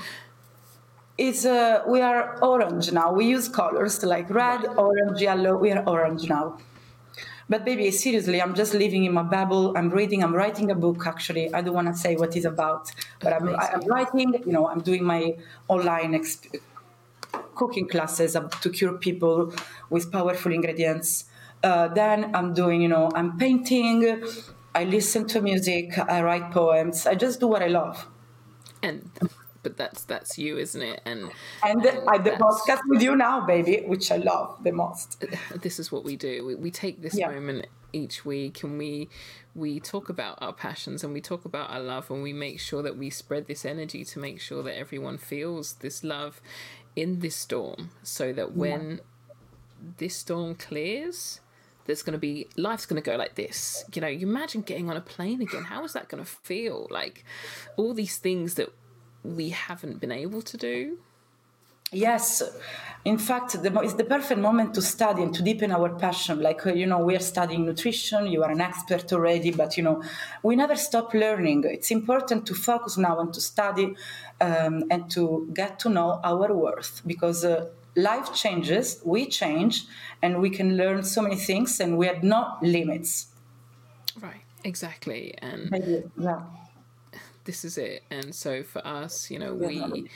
It's 1.18 1.46
uh, 1.46 1.84
we 1.88 2.02
are 2.02 2.38
orange 2.44 2.92
now. 2.92 3.14
We 3.14 3.26
use 3.26 3.48
colors 3.48 4.04
like 4.04 4.30
red, 4.30 4.66
orange, 4.78 5.22
yellow. 5.22 5.58
We 5.58 5.72
are 5.72 5.84
orange 5.88 6.28
now. 6.30 6.58
But 7.50 7.66
baby, 7.66 7.92
seriously, 7.92 8.42
I'm 8.42 8.56
just 8.56 8.74
living 8.74 9.04
in 9.06 9.14
my 9.14 9.24
bubble. 9.24 9.78
I'm 9.78 9.90
reading. 9.90 10.24
I'm 10.24 10.34
writing 10.36 10.72
a 10.72 10.76
book. 10.76 11.06
Actually, 11.08 11.54
I 11.54 11.62
don't 11.62 11.74
want 11.76 11.88
to 11.88 11.94
say 11.96 12.16
what 12.16 12.36
it's 12.36 12.46
about, 12.46 12.92
but 13.22 13.34
I'm, 13.34 13.50
I'm 13.56 13.86
writing. 13.88 14.34
You 14.46 14.52
know, 14.54 14.68
I'm 14.68 14.82
doing 14.82 15.04
my 15.04 15.36
online 15.68 16.14
exp- 16.14 16.60
cooking 17.56 17.88
classes 17.88 18.38
to 18.62 18.70
cure 18.70 18.94
people 18.98 19.54
with 19.90 20.12
powerful 20.12 20.52
ingredients. 20.54 21.26
Uh, 21.64 21.88
then 21.90 22.36
I'm 22.36 22.54
doing. 22.54 22.82
You 22.82 22.90
know, 22.90 23.12
I'm 23.16 23.38
painting. 23.38 24.24
I 24.76 24.86
listen 24.86 25.28
to 25.30 25.42
music. 25.42 25.98
I 26.00 26.22
write 26.24 26.52
poems. 26.52 27.08
I 27.08 27.16
just 27.16 27.40
do 27.40 27.48
what 27.48 27.62
I 27.64 27.68
love. 27.68 28.08
and 28.84 29.10
but 29.64 29.78
that's 29.78 30.04
that's 30.04 30.38
you 30.38 30.58
isn't 30.58 30.82
it 30.82 31.02
and 31.06 31.32
And 31.64 31.82
I 32.08 32.18
the 32.18 32.32
podcast 32.32 32.82
with 32.88 33.02
you 33.02 33.16
now, 33.16 33.46
baby, 33.46 33.84
which 33.86 34.12
I 34.12 34.18
love 34.18 34.58
the 34.64 34.72
most. 34.72 35.24
this 35.62 35.80
is 35.80 35.92
what 35.92 36.04
we 36.04 36.16
do. 36.16 36.46
We, 36.46 36.56
we 36.56 36.72
take 36.72 37.02
this 37.02 37.16
Yeah. 37.18 37.30
moment 37.32 37.68
each 37.94 38.26
week 38.26 38.64
and 38.64 38.78
we 38.78 39.10
we 39.56 39.80
talk 39.80 40.10
about 40.10 40.38
our 40.42 40.52
passions 40.54 41.04
and 41.04 41.14
we 41.14 41.22
talk 41.22 41.46
about 41.46 41.70
our 41.70 41.80
love 41.80 42.10
and 42.12 42.24
we 42.24 42.34
make 42.34 42.60
sure 42.60 42.82
that 42.82 42.98
we 42.98 43.10
spread 43.10 43.48
this 43.48 43.64
energy 43.66 44.04
to 44.04 44.20
make 44.20 44.42
sure 44.42 44.64
that 44.64 44.76
everyone 44.78 45.18
feels 45.18 45.74
this 45.76 46.04
love 46.04 46.42
in 46.96 47.20
this 47.20 47.36
storm 47.36 47.92
so 48.02 48.34
that 48.34 48.56
when 48.56 49.00
this 49.98 50.16
storm 50.16 50.56
clears 50.56 51.40
there's 51.86 52.02
going 52.02 52.14
to 52.14 52.20
be 52.20 52.48
life's 52.56 52.86
going 52.86 53.02
to 53.02 53.08
go 53.12 53.16
like 53.18 53.36
this 53.36 53.84
you 53.94 54.02
know 54.02 54.08
you 54.08 54.26
imagine 54.28 54.62
getting 54.62 54.90
on 54.90 54.96
a 54.98 55.02
plane 55.02 55.42
again 55.42 55.64
how 55.66 55.84
is 55.84 55.94
that 55.94 56.08
going 56.08 56.24
to 56.24 56.30
feel 56.30 56.88
like 56.90 57.26
all 57.78 57.94
these 57.94 58.18
things 58.18 58.56
that 58.56 58.70
we 59.24 59.50
haven't 59.50 60.00
been 60.00 60.12
able 60.12 60.42
to 60.42 60.58
do 60.58 60.98
Yes, 61.94 62.42
in 63.06 63.20
fact, 63.20 63.62
the, 63.62 63.80
it's 63.82 63.94
the 63.94 64.04
perfect 64.04 64.40
moment 64.40 64.74
to 64.74 64.82
study 64.82 65.22
and 65.22 65.34
to 65.36 65.44
deepen 65.44 65.72
our 65.72 65.90
passion. 65.90 66.42
Like, 66.42 66.66
uh, 66.66 66.74
you 66.74 66.88
know, 66.88 67.00
we 67.00 67.16
are 67.16 67.20
studying 67.20 67.66
nutrition, 67.66 68.28
you 68.28 68.44
are 68.44 68.50
an 68.50 68.62
expert 68.62 69.14
already, 69.14 69.52
but, 69.52 69.78
you 69.78 69.84
know, 69.84 70.02
we 70.42 70.56
never 70.56 70.76
stop 70.76 71.14
learning. 71.14 71.66
It's 71.66 71.92
important 71.92 72.48
to 72.48 72.56
focus 72.56 72.98
now 72.98 73.20
and 73.20 73.32
to 73.34 73.40
study 73.40 73.96
um, 74.42 74.86
and 74.90 75.10
to 75.12 75.48
get 75.54 75.80
to 75.80 75.90
know 75.90 76.20
our 76.24 76.52
worth 76.52 77.02
because 77.06 77.46
uh, 77.46 77.70
life 77.96 78.34
changes, 78.34 79.00
we 79.06 79.28
change, 79.28 79.86
and 80.24 80.42
we 80.42 80.50
can 80.50 80.76
learn 80.76 81.04
so 81.04 81.22
many 81.22 81.36
things, 81.36 81.80
and 81.80 81.98
we 81.98 82.08
have 82.08 82.24
no 82.24 82.58
limits. 82.62 83.28
right 84.20 84.42
exactly 84.64 85.36
and 85.40 85.70
Maybe, 85.70 86.04
yeah. 86.18 86.42
This 87.46 87.66
is 87.66 87.78
it. 87.78 88.04
And 88.10 88.34
so 88.34 88.64
for 88.64 88.86
us 88.86 89.30
you 89.32 89.40
know 89.40 89.54
we 89.54 90.10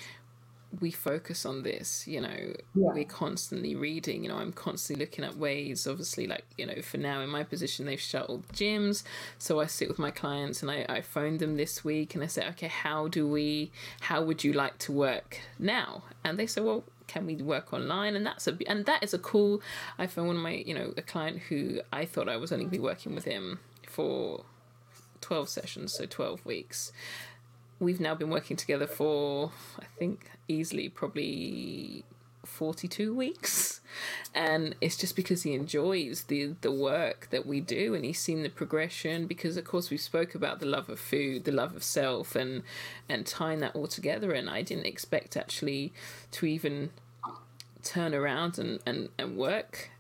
we 0.82 0.92
focus 0.92 1.46
on 1.46 1.64
this 1.64 2.06
you 2.08 2.20
know 2.20 2.28
Yeah. 2.76 2.90
we're 2.94 3.06
constantly 3.06 3.74
reading 3.76 4.24
you 4.24 4.30
know 4.30 4.36
i'm 4.36 4.52
constantly 4.52 5.06
looking 5.06 5.24
at 5.24 5.38
ways 5.38 5.88
obviously 5.88 6.28
like 6.28 6.44
you 6.58 6.66
know 6.66 6.82
for 6.82 6.98
now 6.98 7.22
in 7.22 7.30
my 7.30 7.44
position 7.44 7.86
they've 7.86 8.00
shut 8.00 8.26
all 8.30 8.40
the 8.40 8.54
gyms. 8.54 9.04
So 9.38 9.62
i 9.62 9.66
sit 9.66 9.88
with 9.88 9.98
my 9.98 10.12
clients 10.12 10.62
and 10.62 10.70
i, 10.70 10.86
I 10.90 11.02
phone 11.02 11.38
them 11.38 11.56
this 11.56 11.86
week 11.86 12.16
and 12.16 12.24
i 12.24 12.28
say 12.28 12.46
okay 12.50 12.68
how 12.68 13.08
do 13.08 13.26
we 13.28 13.72
how 14.02 14.22
would 14.22 14.44
you 14.44 14.52
like 14.52 14.78
to 14.80 14.92
work 14.92 15.40
now? 15.58 16.04
And 16.24 16.38
they 16.38 16.48
say 16.48 16.60
well 16.62 16.84
can 17.08 17.26
we 17.26 17.36
work 17.38 17.72
online? 17.72 18.18
And 18.18 18.26
that's 18.26 18.46
a 18.50 18.58
and 18.68 18.86
that 18.86 19.02
is 19.02 19.14
a 19.14 19.20
cool 19.20 19.62
i 19.98 20.06
found 20.06 20.28
one 20.28 20.36
of 20.36 20.42
my 20.44 20.52
you 20.70 20.74
know 20.74 20.94
a 20.98 21.02
client 21.02 21.40
who 21.48 21.80
i 21.94 22.04
thought 22.04 22.28
i 22.28 22.36
was 22.36 22.52
only 22.52 22.66
going 22.66 22.72
to 22.72 22.78
be 22.78 22.84
working 22.84 23.16
with 23.16 23.24
him 23.24 23.60
for 23.88 24.44
12 25.28 25.50
sessions, 25.50 25.94
so 25.94 26.06
12 26.06 26.46
weeks. 26.46 26.94
We've 27.80 28.00
now 28.00 28.16
been 28.16 28.30
working 28.30 28.56
together 28.56 28.88
for, 28.88 29.52
I 29.78 29.84
think, 30.00 30.32
easily 30.48 30.88
probably 30.88 32.06
42 32.46 33.14
weeks. 33.14 33.82
And 34.34 34.76
it's 34.80 34.96
just 34.96 35.18
because 35.18 35.44
he 35.44 35.54
enjoys 35.54 36.24
the, 36.24 36.56
the 36.62 36.72
work 36.72 37.28
that 37.32 37.46
we 37.46 37.60
do 37.60 37.94
and 37.94 38.06
he's 38.06 38.20
seen 38.20 38.42
the 38.42 38.50
progression 38.50 39.28
because, 39.28 39.58
of 39.58 39.66
course, 39.66 39.90
we 39.90 39.98
spoke 39.98 40.34
about 40.34 40.62
the 40.62 40.66
love 40.66 40.88
of 40.88 40.98
food, 40.98 41.44
the 41.44 41.52
love 41.52 41.76
of 41.76 41.84
self, 41.84 42.34
and, 42.34 42.64
and 43.10 43.26
tying 43.26 43.60
that 43.60 43.76
all 43.76 43.88
together. 43.88 44.32
And 44.32 44.50
I 44.50 44.62
didn't 44.62 44.86
expect 44.86 45.36
actually 45.36 45.92
to 46.32 46.46
even 46.46 46.92
turn 47.84 48.16
around 48.16 48.58
and, 48.58 48.80
and, 48.86 49.10
and 49.20 49.36
work 49.36 49.92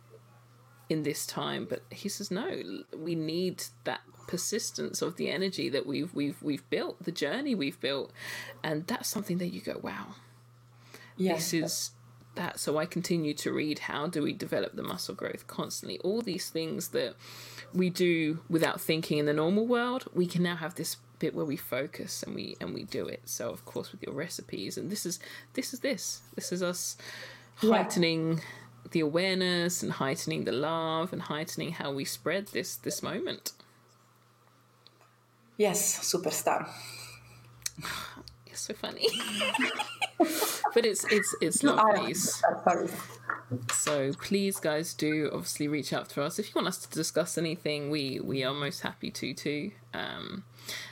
in 0.90 1.04
this 1.04 1.26
time 1.26 1.68
but 1.70 1.82
he 1.90 2.08
says 2.08 2.32
no 2.32 2.64
we 2.98 3.14
need 3.14 3.62
that 3.84 4.00
persistence 4.28 5.02
of 5.02 5.16
the 5.16 5.30
energy 5.30 5.70
that 5.70 5.86
we've 5.86 6.14
we've 6.14 6.42
we've 6.44 6.70
built 6.70 7.02
the 7.04 7.12
journey 7.12 7.56
we've 7.56 7.80
built. 7.80 8.12
And 8.64 8.86
that's 8.88 9.08
something 9.10 9.38
that 9.40 9.48
you 9.48 9.62
go 9.62 9.80
wow. 9.82 10.16
Yes. 11.16 11.52
this 11.52 11.54
is 11.54 11.92
that. 12.36 12.60
So 12.60 12.78
i 12.78 12.86
continue 12.86 13.34
to 13.34 13.52
read 13.52 13.80
how 13.80 14.06
do 14.08 14.22
we 14.22 14.34
develop 14.34 14.76
the 14.76 14.84
muscle 14.84 15.16
growth 15.16 15.48
constantly? 15.48 15.98
All 16.00 16.22
these 16.22 16.50
things 16.50 16.90
that 16.90 17.16
we 17.74 17.90
do 17.90 18.40
without 18.50 18.80
thinking 18.80 19.18
in 19.18 19.26
the 19.26 19.34
normal 19.34 19.66
world 19.66 20.06
we 20.14 20.28
can 20.28 20.44
now 20.44 20.56
have 20.56 20.76
this 20.76 20.98
bit 21.20 21.34
where 21.34 21.46
we 21.46 21.58
focus 21.58 22.22
and 22.24 22.36
we 22.36 22.56
and 22.62 22.74
we 22.74 22.84
do 22.84 23.08
it. 23.08 23.22
So 23.26 23.50
of 23.50 23.66
course 23.66 23.92
with 23.92 24.04
your 24.04 24.14
recipes 24.14 24.78
and 24.78 24.92
this 24.92 25.06
is 25.06 25.20
this 25.54 25.74
is 25.74 25.80
this. 25.80 26.22
This 26.36 26.52
is 26.52 26.62
us 26.62 26.98
Yeah. 27.62 27.72
heightening 27.78 28.42
the 28.92 29.00
awareness 29.00 29.82
and 29.84 29.92
heightening 29.94 30.44
the 30.46 30.52
love 30.52 31.12
and 31.12 31.24
heightening 31.24 31.72
how 31.74 31.92
we 31.92 32.06
spread 32.06 32.48
this 32.48 32.76
this 32.76 33.02
moment 33.02 33.54
Yes, 35.58 36.00
superstar. 36.00 36.70
it's 38.46 38.62
so 38.62 38.74
funny 38.74 39.08
but 40.74 40.86
it's 40.86 41.04
it's 41.12 41.36
it's 41.42 41.64
You 41.64 41.72
are 41.72 41.76
lovely 41.76 42.12
a 42.12 42.16
superstar, 42.16 42.64
Paris. 42.64 42.92
So 43.72 44.12
please, 44.14 44.60
guys, 44.60 44.94
do 44.94 45.30
obviously 45.32 45.68
reach 45.70 45.94
out 45.94 46.10
to 46.10 46.22
us 46.22 46.38
if 46.38 46.48
you 46.48 46.54
want 46.56 46.68
us 46.68 46.78
to 46.80 46.90
discuss 46.90 47.38
anything. 47.38 47.90
We 47.90 48.20
we 48.20 48.44
are 48.44 48.54
most 48.54 48.82
happy 48.82 49.10
to 49.12 49.34
too. 49.34 49.72
Um, 49.94 50.44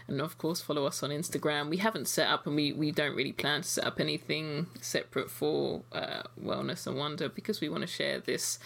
and 0.07 0.21
of 0.21 0.37
course, 0.37 0.61
follow 0.61 0.85
us 0.85 1.03
on 1.03 1.09
Instagram. 1.09 1.69
We 1.69 1.77
haven't 1.77 2.07
set 2.07 2.27
up, 2.27 2.47
and 2.47 2.55
we 2.55 2.71
we 2.71 2.91
don't 2.91 3.15
really 3.15 3.33
plan 3.33 3.61
to 3.61 3.67
set 3.67 3.85
up 3.85 3.99
anything 3.99 4.67
separate 4.81 5.29
for 5.29 5.83
uh, 5.91 6.23
wellness 6.41 6.87
and 6.87 6.97
wonder 6.97 7.27
because 7.27 7.59
we 7.59 7.67
want 7.69 7.81
to 7.81 7.87
share 7.87 8.19
this. 8.19 8.57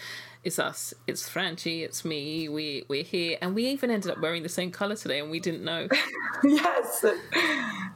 It's 0.42 0.58
us. 0.58 0.94
It's 1.06 1.28
Franchi. 1.28 1.82
It's 1.84 2.04
me. 2.04 2.48
We 2.48 2.84
we're 2.88 3.02
here, 3.02 3.36
and 3.42 3.54
we 3.54 3.66
even 3.68 3.90
ended 3.90 4.10
up 4.10 4.20
wearing 4.20 4.42
the 4.42 4.48
same 4.48 4.70
color 4.70 4.96
today, 4.96 5.20
and 5.20 5.30
we 5.30 5.38
didn't 5.38 5.62
know. 5.64 5.86
yes, 6.44 7.04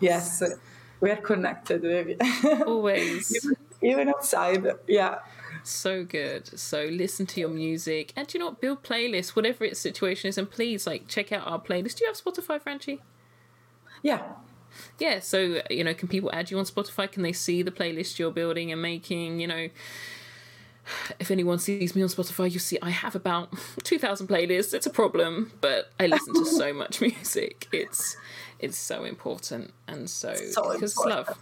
yes, 0.01 0.43
we 1.01 1.11
are 1.11 1.17
connected, 1.17 1.81
baby. 1.83 2.17
Always. 2.67 3.35
Even 3.83 4.09
outside, 4.09 4.67
yeah. 4.87 5.19
so 5.63 6.05
good 6.05 6.47
so 6.59 6.85
listen 6.91 7.27
to 7.27 7.41
your 7.41 7.49
music 7.49 8.13
and 8.17 8.33
you 8.33 8.41
know 8.41 8.47
what 8.47 8.61
build 8.61 8.83
playlists 8.83 9.31
whatever 9.37 9.65
its 9.65 9.79
situation 9.81 10.29
is 10.29 10.37
and 10.39 10.51
please 10.51 10.87
like 10.87 11.07
check 11.09 11.33
out 11.33 11.47
our 11.47 11.59
playlist 11.61 11.97
do 11.97 12.05
you 12.05 12.07
have 12.11 12.17
spotify 12.17 12.61
franchi 12.61 13.01
Yeah, 14.03 14.23
yeah 14.99 15.21
so 15.21 15.63
you 15.71 15.85
know 15.85 15.95
can 15.95 16.09
people 16.09 16.31
add 16.33 16.51
you 16.51 16.59
on 16.59 16.65
spotify 16.65 17.11
can 17.11 17.23
they 17.23 17.33
see 17.33 17.63
the 17.63 17.71
playlist 17.71 18.19
you're 18.19 18.31
building 18.31 18.73
and 18.73 18.81
making 18.83 19.41
you 19.41 19.47
know 19.47 19.69
if 21.19 21.31
anyone 21.31 21.59
sees 21.59 21.95
me 21.95 22.03
on 22.03 22.09
spotify 22.09 22.51
you'll 22.51 22.61
see 22.61 22.79
i 22.83 22.91
have 22.91 23.15
about 23.15 23.53
2000 23.85 24.27
playlists 24.27 24.75
it's 24.75 24.87
a 24.87 24.91
problem 24.91 25.53
but 25.61 25.91
i 25.99 26.07
listen 26.07 26.35
to 26.35 26.45
so 26.45 26.73
much 26.83 27.01
music 27.01 27.67
it's 27.73 28.17
it's 28.59 28.79
so 28.79 29.05
important 29.05 29.73
and 29.89 30.09
so, 30.09 30.35
So 30.35 30.73
because 30.73 30.93
it's 30.93 31.05
love 31.05 31.39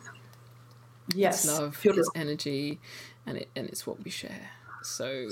yes. 1.14 1.45
it's 1.45 1.59
love, 1.59 1.78
Beautiful. 1.80 2.01
it's 2.01 2.11
energy, 2.14 2.80
and 3.26 3.38
it 3.38 3.49
and 3.57 3.68
it's 3.68 3.86
what 3.86 4.03
we 4.03 4.11
share. 4.11 4.51
So 4.82 5.28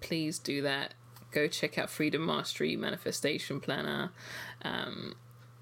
please 0.00 0.38
do 0.38 0.62
that. 0.62 0.94
Go 1.30 1.48
check 1.48 1.78
out 1.78 1.88
Freedom 1.90 2.24
Mastery 2.24 2.76
Manifestation 2.76 3.60
Planner. 3.60 4.10
Um, 4.62 5.14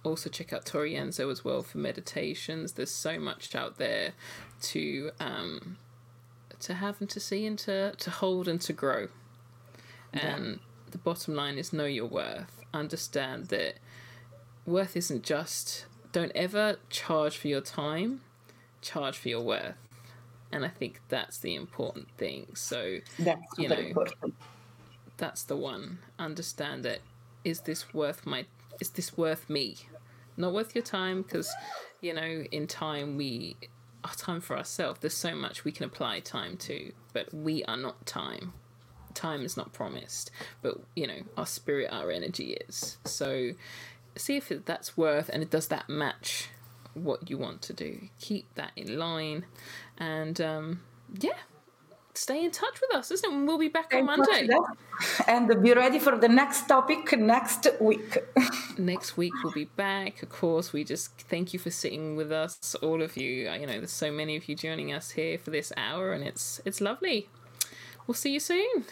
also 0.03 0.31
check 0.31 0.53
out 0.53 0.65
Tori 0.65 0.95
Enzo 0.95 1.31
as 1.31 1.45
well 1.45 1.63
for 1.63 1.79
meditations. 1.79 2.73
There's 2.73 2.91
so 2.91 3.19
much 3.21 3.55
out 3.55 3.77
there 3.79 4.13
to 4.63 5.11
um, 5.21 5.77
to 6.61 6.75
have 6.75 7.01
and 7.01 7.11
to 7.11 7.21
see 7.21 7.47
and 7.47 7.59
to, 7.61 7.93
to 7.97 8.11
hold 8.11 8.49
and 8.49 8.61
to 8.63 8.73
grow. 8.73 9.09
And 10.13 10.35
um, 10.35 10.61
the 10.91 10.99
bottom 10.99 11.35
line 11.35 11.59
is 11.59 11.73
know 11.73 11.85
your 11.85 12.07
worth. 12.07 12.65
Understand 12.73 13.47
that 13.47 13.77
worth 14.67 14.97
isn't 14.97 15.23
just 15.23 15.87
don't 16.13 16.33
ever 16.35 16.77
charge 16.89 17.37
for 17.37 17.49
your 17.49 17.61
time, 17.61 18.21
charge 18.81 19.17
for 19.17 19.29
your 19.29 19.43
worth. 19.43 19.77
And 20.53 20.65
I 20.65 20.69
think 20.69 21.01
that's 21.09 21.39
the 21.39 21.55
important 21.55 22.09
thing. 22.17 22.49
So, 22.55 22.99
that's 23.19 23.41
you 23.57 23.69
know, 23.69 23.77
important. 23.77 24.35
that's 25.17 25.45
the 25.45 25.57
one. 25.57 25.99
Understand 26.19 26.85
that 26.85 26.99
is 27.45 27.61
this 27.61 27.95
worth 27.95 28.27
my 28.27 28.47
is 28.81 28.91
this 28.91 29.17
worth 29.17 29.49
me? 29.49 29.77
Not 30.37 30.53
worth 30.53 30.75
your 30.75 30.83
time 30.83 31.23
because 31.23 31.53
you 32.01 32.15
know, 32.15 32.45
in 32.51 32.67
time 32.67 33.17
we 33.17 33.57
our 34.05 34.15
time 34.15 34.41
for 34.41 34.57
ourselves. 34.57 35.01
There's 35.01 35.15
so 35.15 35.35
much 35.35 35.65
we 35.65 35.73
can 35.73 35.85
apply 35.85 36.21
time 36.21 36.57
to, 36.59 36.93
but 37.13 37.33
we 37.33 37.65
are 37.65 37.77
not 37.77 38.07
time. 38.07 38.53
Time 39.15 39.45
is 39.45 39.57
not 39.57 39.73
promised, 39.73 40.31
but 40.63 40.77
you 40.95 41.07
know, 41.07 41.23
our 41.37 41.47
spirit, 41.47 41.89
our 41.91 42.11
energy 42.11 42.57
is. 42.69 42.99
So 43.05 43.53
see 44.17 44.37
if 44.37 44.53
that's 44.65 44.97
worth 44.97 45.29
and 45.33 45.43
it 45.43 45.51
does 45.51 45.69
that 45.69 45.89
match 45.89 46.49
what 46.95 47.31
you 47.31 47.39
want 47.39 47.63
to 47.63 47.73
do. 47.73 48.09
Keep 48.21 48.55
that 48.55 48.73
in 48.77 48.99
line, 48.99 49.47
and 49.99 50.41
um, 50.41 50.81
yeah, 51.21 51.39
stay 52.15 52.45
in 52.45 52.51
touch 52.51 52.81
with 52.81 52.95
us, 52.95 53.11
isn't 53.11 53.33
it? 53.33 53.47
We'll 53.47 53.59
be 53.59 53.69
back 53.69 53.93
on 53.95 54.07
Monday. 54.07 54.49
And 55.27 55.63
be 55.63 55.73
ready 55.73 55.99
for 55.99 56.17
the 56.17 56.29
next 56.29 56.67
topic 56.67 57.17
next 57.17 57.67
week. 57.81 58.19
next 58.79 59.17
week 59.17 59.33
we'll 59.43 59.53
be 59.53 59.65
back. 59.65 60.23
Of 60.23 60.31
course, 60.31 60.73
we 60.73 60.85
just 60.85 61.21
thank 61.23 61.53
you 61.53 61.59
for 61.59 61.71
sitting 61.71 62.17
with 62.17 62.33
us, 62.33 62.75
all 62.77 63.03
of 63.03 63.17
you. 63.17 63.51
You 63.51 63.67
know, 63.67 63.79
there's 63.79 63.93
so 63.93 64.11
many 64.11 64.37
of 64.37 64.49
you 64.49 64.55
joining 64.55 64.93
us 64.93 65.13
here 65.13 65.39
for 65.39 65.51
this 65.51 65.73
hour, 65.77 66.13
and 66.13 66.25
it's 66.25 66.61
it's 66.65 66.81
lovely. 66.81 67.29
We'll 68.07 68.15
see 68.15 68.33
you 68.33 68.41
soon. 68.41 68.85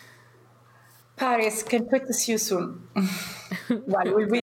Paris, 1.16 1.62
can 1.64 1.88
see 2.12 2.32
you 2.32 2.38
soon. 2.38 2.88
well, 3.68 4.04
we'll 4.04 4.30
be 4.30 4.40